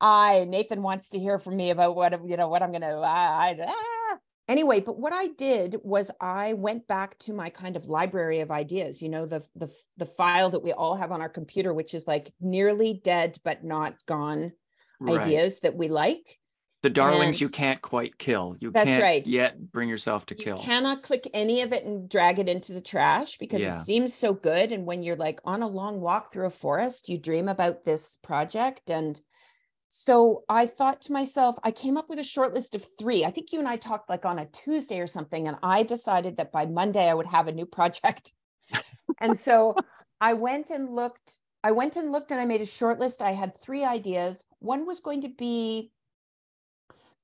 I 0.00 0.44
Nathan 0.48 0.82
wants 0.82 1.10
to 1.10 1.18
hear 1.18 1.38
from 1.38 1.56
me 1.56 1.70
about 1.70 1.94
what 1.94 2.12
you 2.26 2.36
know 2.36 2.48
what 2.48 2.62
I'm 2.62 2.70
going 2.70 2.82
to 2.82 2.88
I, 2.88 3.50
I 3.50 3.66
ah. 3.68 4.18
anyway 4.48 4.80
but 4.80 4.98
what 4.98 5.12
I 5.12 5.28
did 5.28 5.76
was 5.82 6.10
I 6.20 6.54
went 6.54 6.86
back 6.86 7.18
to 7.20 7.32
my 7.32 7.50
kind 7.50 7.76
of 7.76 7.86
library 7.86 8.40
of 8.40 8.50
ideas 8.50 9.02
you 9.02 9.08
know 9.08 9.26
the 9.26 9.42
the 9.56 9.70
the 9.96 10.06
file 10.06 10.50
that 10.50 10.62
we 10.62 10.72
all 10.72 10.96
have 10.96 11.12
on 11.12 11.20
our 11.20 11.28
computer 11.28 11.74
which 11.74 11.94
is 11.94 12.06
like 12.06 12.32
nearly 12.40 13.00
dead 13.04 13.38
but 13.44 13.62
not 13.64 13.94
gone 14.06 14.52
right. 15.00 15.20
ideas 15.20 15.60
that 15.60 15.76
we 15.76 15.88
like 15.88 16.38
the 16.82 16.88
darlings 16.88 17.36
and 17.36 17.40
you 17.42 17.50
can't 17.50 17.82
quite 17.82 18.16
kill 18.16 18.56
you 18.58 18.70
that's 18.70 18.86
can't 18.86 19.02
right. 19.02 19.26
yet 19.26 19.70
bring 19.70 19.86
yourself 19.86 20.24
to 20.24 20.34
kill. 20.34 20.56
you 20.56 20.62
kill 20.62 20.72
cannot 20.72 21.02
click 21.02 21.28
any 21.34 21.60
of 21.60 21.74
it 21.74 21.84
and 21.84 22.08
drag 22.08 22.38
it 22.38 22.48
into 22.48 22.72
the 22.72 22.80
trash 22.80 23.36
because 23.36 23.60
Yeah. 23.60 23.74
it 23.74 23.84
seems 23.84 24.14
so 24.14 24.32
good 24.32 24.72
and 24.72 24.86
when 24.86 25.02
you're 25.02 25.16
like 25.16 25.40
on 25.44 25.60
a 25.60 25.68
long 25.68 26.00
walk 26.00 26.32
through 26.32 26.46
a 26.46 26.50
forest 26.50 27.10
you 27.10 27.18
dream 27.18 27.48
about 27.48 27.84
this 27.84 28.16
project 28.22 28.88
and 28.88 29.20
so 29.92 30.44
I 30.48 30.66
thought 30.66 31.02
to 31.02 31.12
myself, 31.12 31.58
I 31.64 31.72
came 31.72 31.96
up 31.96 32.08
with 32.08 32.20
a 32.20 32.24
short 32.24 32.54
list 32.54 32.76
of 32.76 32.86
three. 32.96 33.24
I 33.24 33.32
think 33.32 33.52
you 33.52 33.58
and 33.58 33.66
I 33.66 33.74
talked 33.74 34.08
like 34.08 34.24
on 34.24 34.38
a 34.38 34.46
Tuesday 34.46 35.00
or 35.00 35.08
something, 35.08 35.48
and 35.48 35.56
I 35.64 35.82
decided 35.82 36.36
that 36.36 36.52
by 36.52 36.64
Monday 36.64 37.10
I 37.10 37.14
would 37.14 37.26
have 37.26 37.48
a 37.48 37.52
new 37.52 37.66
project. 37.66 38.30
and 39.20 39.36
so 39.36 39.74
I 40.20 40.34
went 40.34 40.70
and 40.70 40.88
looked. 40.88 41.40
I 41.64 41.72
went 41.72 41.96
and 41.96 42.12
looked 42.12 42.30
and 42.30 42.40
I 42.40 42.44
made 42.44 42.60
a 42.60 42.66
short 42.66 43.00
list. 43.00 43.20
I 43.20 43.32
had 43.32 43.58
three 43.58 43.84
ideas. 43.84 44.44
One 44.60 44.86
was 44.86 45.00
going 45.00 45.22
to 45.22 45.28
be 45.28 45.90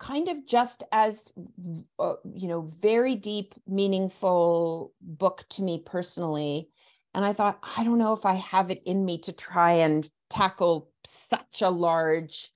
kind 0.00 0.28
of 0.28 0.44
just 0.44 0.82
as 0.90 1.30
uh, 2.00 2.14
you 2.34 2.48
know 2.48 2.72
very 2.80 3.14
deep 3.14 3.54
meaningful 3.68 4.92
book 5.00 5.44
to 5.48 5.62
me 5.62 5.82
personally 5.86 6.68
and 7.14 7.24
i 7.24 7.32
thought 7.32 7.58
i 7.78 7.82
don't 7.82 7.96
know 7.96 8.12
if 8.12 8.26
i 8.26 8.34
have 8.34 8.70
it 8.70 8.82
in 8.84 9.06
me 9.06 9.16
to 9.16 9.32
try 9.32 9.72
and 9.72 10.10
tackle 10.28 10.90
such 11.06 11.62
a 11.62 11.70
large 11.70 12.52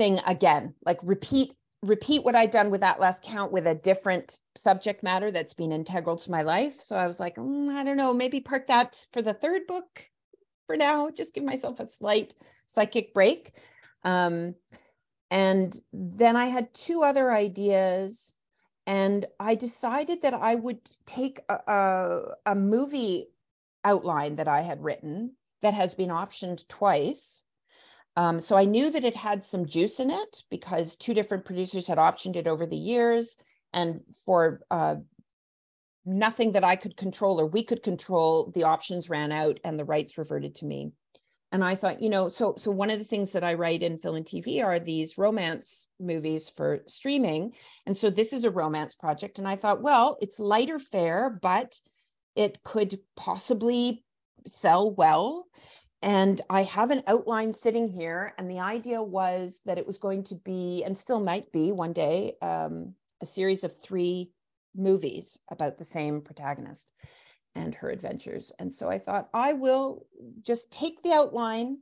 thing 0.00 0.18
again 0.26 0.72
like 0.86 0.98
repeat 1.02 1.52
repeat 1.82 2.24
what 2.24 2.34
i'd 2.34 2.50
done 2.50 2.70
with 2.70 2.82
At 2.82 3.00
Last 3.00 3.22
Count 3.22 3.52
with 3.52 3.66
a 3.66 3.74
different 3.74 4.38
subject 4.56 5.02
matter 5.02 5.30
that's 5.30 5.52
been 5.52 5.72
integral 5.72 6.16
to 6.16 6.30
my 6.30 6.40
life. 6.40 6.80
So 6.80 6.96
i 6.96 7.06
was 7.06 7.20
like 7.20 7.36
mm, 7.36 7.68
i 7.74 7.84
don't 7.84 7.98
know 7.98 8.14
maybe 8.14 8.40
park 8.40 8.66
that 8.68 9.04
for 9.12 9.20
the 9.20 9.34
third 9.34 9.66
book 9.68 10.02
for 10.66 10.74
now 10.78 11.10
just 11.10 11.34
give 11.34 11.44
myself 11.44 11.80
a 11.80 11.86
slight 11.86 12.34
psychic 12.64 13.12
break. 13.12 13.52
Um, 14.02 14.54
and 15.30 15.78
then 15.92 16.34
i 16.34 16.46
had 16.46 16.72
two 16.72 17.02
other 17.02 17.30
ideas 17.30 18.34
and 18.86 19.26
i 19.38 19.54
decided 19.54 20.22
that 20.22 20.32
i 20.32 20.54
would 20.54 20.80
take 21.04 21.40
a, 21.50 21.58
a, 21.66 22.20
a 22.46 22.54
movie 22.54 23.26
outline 23.84 24.36
that 24.36 24.48
i 24.48 24.62
had 24.62 24.82
written 24.82 25.36
that 25.60 25.74
has 25.74 25.94
been 25.94 26.08
optioned 26.08 26.66
twice 26.68 27.42
um, 28.16 28.40
so 28.40 28.56
I 28.56 28.64
knew 28.64 28.90
that 28.90 29.04
it 29.04 29.16
had 29.16 29.46
some 29.46 29.66
juice 29.66 30.00
in 30.00 30.10
it 30.10 30.42
because 30.50 30.96
two 30.96 31.14
different 31.14 31.44
producers 31.44 31.86
had 31.86 31.98
optioned 31.98 32.36
it 32.36 32.46
over 32.46 32.66
the 32.66 32.76
years. 32.76 33.36
And 33.72 34.00
for 34.26 34.62
uh, 34.70 34.96
nothing 36.04 36.52
that 36.52 36.64
I 36.64 36.76
could 36.76 36.96
control 36.96 37.40
or 37.40 37.46
we 37.46 37.62
could 37.62 37.82
control, 37.82 38.50
the 38.54 38.64
options 38.64 39.08
ran 39.08 39.30
out 39.32 39.60
and 39.64 39.78
the 39.78 39.84
rights 39.84 40.18
reverted 40.18 40.56
to 40.56 40.66
me. 40.66 40.92
And 41.52 41.64
I 41.64 41.74
thought, 41.74 42.00
you 42.00 42.10
know, 42.10 42.28
so 42.28 42.54
so 42.56 42.70
one 42.70 42.90
of 42.90 43.00
the 43.00 43.04
things 43.04 43.32
that 43.32 43.42
I 43.42 43.54
write 43.54 43.82
in 43.82 43.98
film 43.98 44.14
and 44.16 44.24
TV 44.24 44.64
are 44.64 44.78
these 44.78 45.18
romance 45.18 45.88
movies 45.98 46.48
for 46.48 46.80
streaming. 46.86 47.54
And 47.86 47.96
so 47.96 48.08
this 48.08 48.32
is 48.32 48.44
a 48.44 48.52
romance 48.52 48.94
project. 48.94 49.38
And 49.38 49.48
I 49.48 49.56
thought, 49.56 49.82
well, 49.82 50.16
it's 50.20 50.38
lighter 50.38 50.78
fare, 50.78 51.38
but 51.42 51.80
it 52.36 52.62
could 52.62 53.00
possibly 53.16 54.04
sell 54.46 54.94
well 54.94 55.46
and 56.02 56.40
I 56.48 56.62
have 56.62 56.90
an 56.90 57.02
outline 57.06 57.52
sitting 57.52 57.88
here. 57.88 58.32
And 58.38 58.50
the 58.50 58.60
idea 58.60 59.02
was 59.02 59.60
that 59.66 59.78
it 59.78 59.86
was 59.86 59.98
going 59.98 60.24
to 60.24 60.34
be, 60.34 60.82
and 60.84 60.96
still 60.96 61.20
might 61.20 61.52
be 61.52 61.72
one 61.72 61.92
day, 61.92 62.36
um, 62.40 62.94
a 63.20 63.26
series 63.26 63.64
of 63.64 63.78
three 63.78 64.30
movies 64.74 65.38
about 65.50 65.76
the 65.76 65.84
same 65.84 66.22
protagonist 66.22 66.88
and 67.54 67.74
her 67.74 67.90
adventures. 67.90 68.52
And 68.58 68.72
so 68.72 68.88
I 68.88 68.98
thought, 68.98 69.28
I 69.34 69.52
will 69.52 70.06
just 70.42 70.70
take 70.70 71.02
the 71.02 71.12
outline 71.12 71.78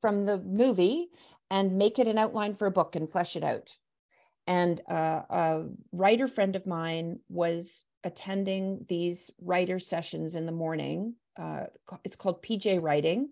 from 0.00 0.24
the 0.24 0.38
movie 0.38 1.08
and 1.50 1.78
make 1.78 1.98
it 1.98 2.06
an 2.06 2.18
outline 2.18 2.54
for 2.54 2.66
a 2.66 2.72
book 2.72 2.94
and 2.94 3.10
flesh 3.10 3.34
it 3.34 3.42
out. 3.42 3.76
And 4.46 4.80
uh, 4.88 5.22
a 5.30 5.64
writer 5.92 6.28
friend 6.28 6.54
of 6.54 6.66
mine 6.66 7.20
was 7.28 7.86
attending 8.04 8.84
these 8.88 9.30
writer 9.40 9.78
sessions 9.78 10.34
in 10.34 10.46
the 10.46 10.52
morning 10.52 11.14
uh, 11.36 11.64
it's 12.04 12.16
called 12.16 12.42
PJ 12.42 12.80
Writing. 12.80 13.30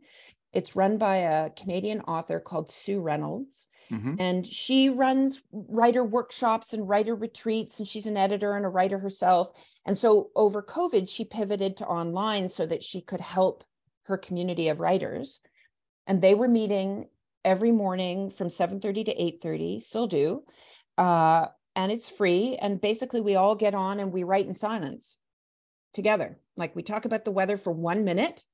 It's 0.52 0.74
run 0.74 0.98
by 0.98 1.16
a 1.16 1.50
Canadian 1.50 2.00
author 2.02 2.40
called 2.40 2.72
Sue 2.72 3.00
Reynolds. 3.00 3.68
Mm-hmm. 3.90 4.14
And 4.18 4.46
she 4.46 4.88
runs 4.88 5.42
writer 5.52 6.04
workshops 6.04 6.72
and 6.72 6.88
writer 6.88 7.14
retreats, 7.14 7.78
and 7.78 7.86
she's 7.86 8.06
an 8.06 8.16
editor 8.16 8.56
and 8.56 8.64
a 8.64 8.68
writer 8.68 8.98
herself. 8.98 9.50
And 9.86 9.96
so 9.96 10.30
over 10.34 10.62
COVID, 10.62 11.08
she 11.08 11.24
pivoted 11.24 11.76
to 11.78 11.86
online 11.86 12.48
so 12.48 12.66
that 12.66 12.82
she 12.82 13.00
could 13.00 13.20
help 13.20 13.64
her 14.04 14.16
community 14.16 14.68
of 14.68 14.80
writers. 14.80 15.40
And 16.06 16.20
they 16.20 16.34
were 16.34 16.48
meeting 16.48 17.08
every 17.44 17.72
morning 17.72 18.30
from 18.30 18.48
7:30 18.48 19.04
to 19.04 19.14
8:30, 19.14 19.80
still 19.80 20.06
do. 20.06 20.44
Uh, 20.98 21.46
and 21.76 21.92
it's 21.92 22.10
free. 22.10 22.56
And 22.56 22.80
basically, 22.80 23.20
we 23.20 23.36
all 23.36 23.54
get 23.54 23.74
on 23.74 24.00
and 24.00 24.12
we 24.12 24.24
write 24.24 24.46
in 24.46 24.54
silence 24.54 25.16
together. 25.92 26.38
Like 26.60 26.76
we 26.76 26.82
talk 26.82 27.06
about 27.06 27.24
the 27.24 27.32
weather 27.32 27.56
for 27.56 27.72
one 27.72 28.04
minute, 28.04 28.44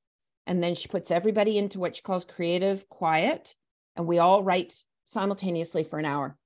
and 0.46 0.62
then 0.62 0.74
she 0.74 0.88
puts 0.88 1.10
everybody 1.10 1.58
into 1.58 1.80
what 1.80 1.96
she 1.96 2.02
calls 2.02 2.24
creative 2.24 2.88
quiet, 2.88 3.54
and 3.96 4.06
we 4.06 4.18
all 4.18 4.42
write 4.42 4.72
simultaneously 5.04 5.84
for 5.84 5.98
an 5.98 6.04
hour. 6.04 6.38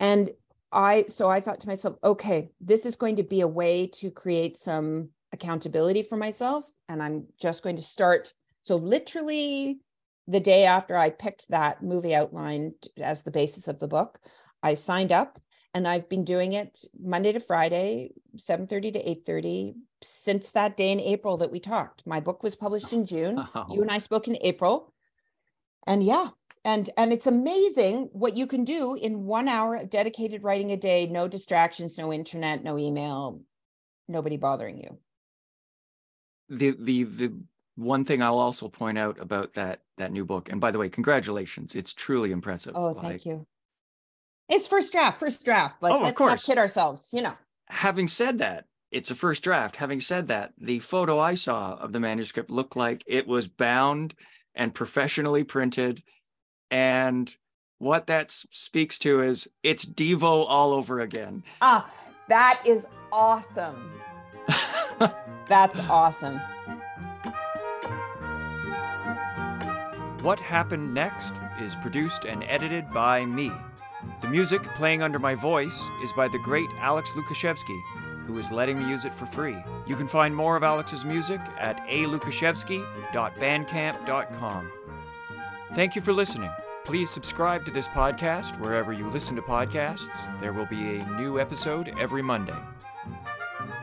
And 0.00 0.30
I, 0.72 1.04
so 1.08 1.28
I 1.28 1.40
thought 1.40 1.60
to 1.60 1.68
myself, 1.68 1.96
okay, 2.04 2.50
this 2.60 2.86
is 2.86 2.96
going 2.96 3.16
to 3.16 3.22
be 3.22 3.40
a 3.40 3.48
way 3.48 3.88
to 3.94 4.10
create 4.10 4.58
some 4.58 5.10
accountability 5.32 6.02
for 6.02 6.16
myself. 6.16 6.64
And 6.88 7.02
I'm 7.02 7.26
just 7.40 7.62
going 7.62 7.76
to 7.76 7.82
start. 7.82 8.32
So, 8.62 8.76
literally, 8.76 9.80
the 10.28 10.40
day 10.40 10.64
after 10.64 10.96
I 10.96 11.10
picked 11.10 11.48
that 11.48 11.82
movie 11.82 12.14
outline 12.14 12.74
as 12.98 13.22
the 13.22 13.30
basis 13.30 13.68
of 13.68 13.78
the 13.78 13.88
book, 13.88 14.18
I 14.62 14.74
signed 14.74 15.12
up 15.12 15.40
and 15.76 15.86
I've 15.86 16.08
been 16.08 16.24
doing 16.24 16.54
it 16.54 16.86
Monday 16.98 17.32
to 17.32 17.38
Friday, 17.38 18.12
7:30 18.36 18.94
to 18.94 19.30
8:30 19.30 19.74
since 20.00 20.52
that 20.52 20.74
day 20.78 20.90
in 20.90 21.00
April 21.00 21.36
that 21.36 21.52
we 21.52 21.60
talked. 21.60 22.06
My 22.06 22.18
book 22.18 22.42
was 22.42 22.56
published 22.56 22.94
in 22.94 23.04
June. 23.12 23.46
Oh. 23.54 23.66
You 23.70 23.82
and 23.82 23.90
I 23.90 23.98
spoke 23.98 24.26
in 24.26 24.38
April. 24.40 24.94
And 25.86 26.02
yeah, 26.02 26.30
and 26.64 26.88
and 26.96 27.12
it's 27.12 27.26
amazing 27.26 28.08
what 28.12 28.38
you 28.38 28.46
can 28.46 28.64
do 28.64 28.94
in 28.94 29.26
1 29.26 29.48
hour 29.48 29.76
of 29.76 29.90
dedicated 29.90 30.42
writing 30.42 30.72
a 30.72 30.78
day, 30.78 31.06
no 31.06 31.28
distractions, 31.28 31.98
no 31.98 32.10
internet, 32.10 32.64
no 32.64 32.78
email, 32.78 33.42
nobody 34.08 34.38
bothering 34.38 34.78
you. 34.78 34.98
The 36.48 36.70
the 36.70 37.04
the 37.04 37.32
one 37.74 38.06
thing 38.06 38.22
I'll 38.22 38.38
also 38.38 38.68
point 38.68 38.96
out 38.96 39.20
about 39.20 39.52
that 39.54 39.82
that 39.98 40.10
new 40.10 40.24
book, 40.24 40.48
and 40.48 40.58
by 40.58 40.70
the 40.70 40.78
way, 40.78 40.88
congratulations! 40.88 41.74
It's 41.74 41.92
truly 41.92 42.32
impressive. 42.32 42.72
Oh, 42.74 42.94
thank 42.94 43.04
like, 43.04 43.26
you. 43.26 43.46
It's 44.48 44.66
first 44.66 44.92
draft, 44.92 45.18
first 45.18 45.44
draft. 45.44 45.82
Like, 45.82 45.92
oh, 45.92 46.02
let's 46.02 46.20
not 46.20 46.42
kid 46.42 46.58
ourselves, 46.58 47.08
you 47.12 47.22
know. 47.22 47.34
Having 47.68 48.08
said 48.08 48.38
that, 48.38 48.66
it's 48.92 49.10
a 49.10 49.14
first 49.14 49.42
draft. 49.42 49.76
Having 49.76 50.00
said 50.00 50.28
that, 50.28 50.52
the 50.58 50.78
photo 50.78 51.18
I 51.18 51.34
saw 51.34 51.74
of 51.74 51.92
the 51.92 52.00
manuscript 52.00 52.50
looked 52.50 52.76
like 52.76 53.02
it 53.06 53.26
was 53.26 53.48
bound 53.48 54.14
and 54.54 54.72
professionally 54.72 55.42
printed. 55.42 56.02
And 56.70 57.34
what 57.78 58.06
that 58.06 58.30
speaks 58.30 58.98
to 59.00 59.20
is 59.22 59.48
it's 59.62 59.84
Devo 59.84 60.46
all 60.48 60.72
over 60.72 61.00
again. 61.00 61.42
Ah, 61.60 61.90
that 62.28 62.62
is 62.64 62.86
awesome. 63.12 63.92
That's 65.48 65.80
awesome. 65.80 66.40
What 70.22 70.40
Happened 70.40 70.94
Next 70.94 71.32
is 71.60 71.76
produced 71.76 72.24
and 72.24 72.42
edited 72.44 72.90
by 72.92 73.24
me, 73.24 73.52
the 74.20 74.28
music 74.28 74.62
playing 74.74 75.02
under 75.02 75.18
my 75.18 75.34
voice 75.34 75.82
is 76.02 76.12
by 76.12 76.28
the 76.28 76.38
great 76.38 76.70
Alex 76.78 77.12
Lukashevsky, 77.12 77.80
who 78.26 78.38
is 78.38 78.50
letting 78.50 78.78
me 78.78 78.88
use 78.88 79.04
it 79.04 79.12
for 79.14 79.26
free. 79.26 79.58
You 79.86 79.94
can 79.94 80.08
find 80.08 80.34
more 80.34 80.56
of 80.56 80.62
Alex's 80.62 81.04
music 81.04 81.40
at 81.58 81.86
alukashevsky.bandcamp.com. 81.86 84.72
Thank 85.74 85.96
you 85.96 86.02
for 86.02 86.12
listening. 86.12 86.50
Please 86.84 87.10
subscribe 87.10 87.64
to 87.66 87.72
this 87.72 87.88
podcast 87.88 88.60
wherever 88.60 88.92
you 88.92 89.08
listen 89.10 89.34
to 89.36 89.42
podcasts. 89.42 90.40
There 90.40 90.52
will 90.52 90.66
be 90.66 90.98
a 90.98 91.06
new 91.16 91.40
episode 91.40 91.92
every 91.98 92.22
Monday. 92.22 92.54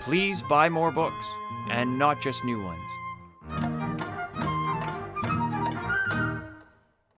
Please 0.02 0.42
buy 0.42 0.70
more 0.70 0.92
books, 0.92 1.26
and 1.70 2.00
not 2.00 2.22
just 2.22 2.44
new 2.44 2.62
ones. 2.64 2.90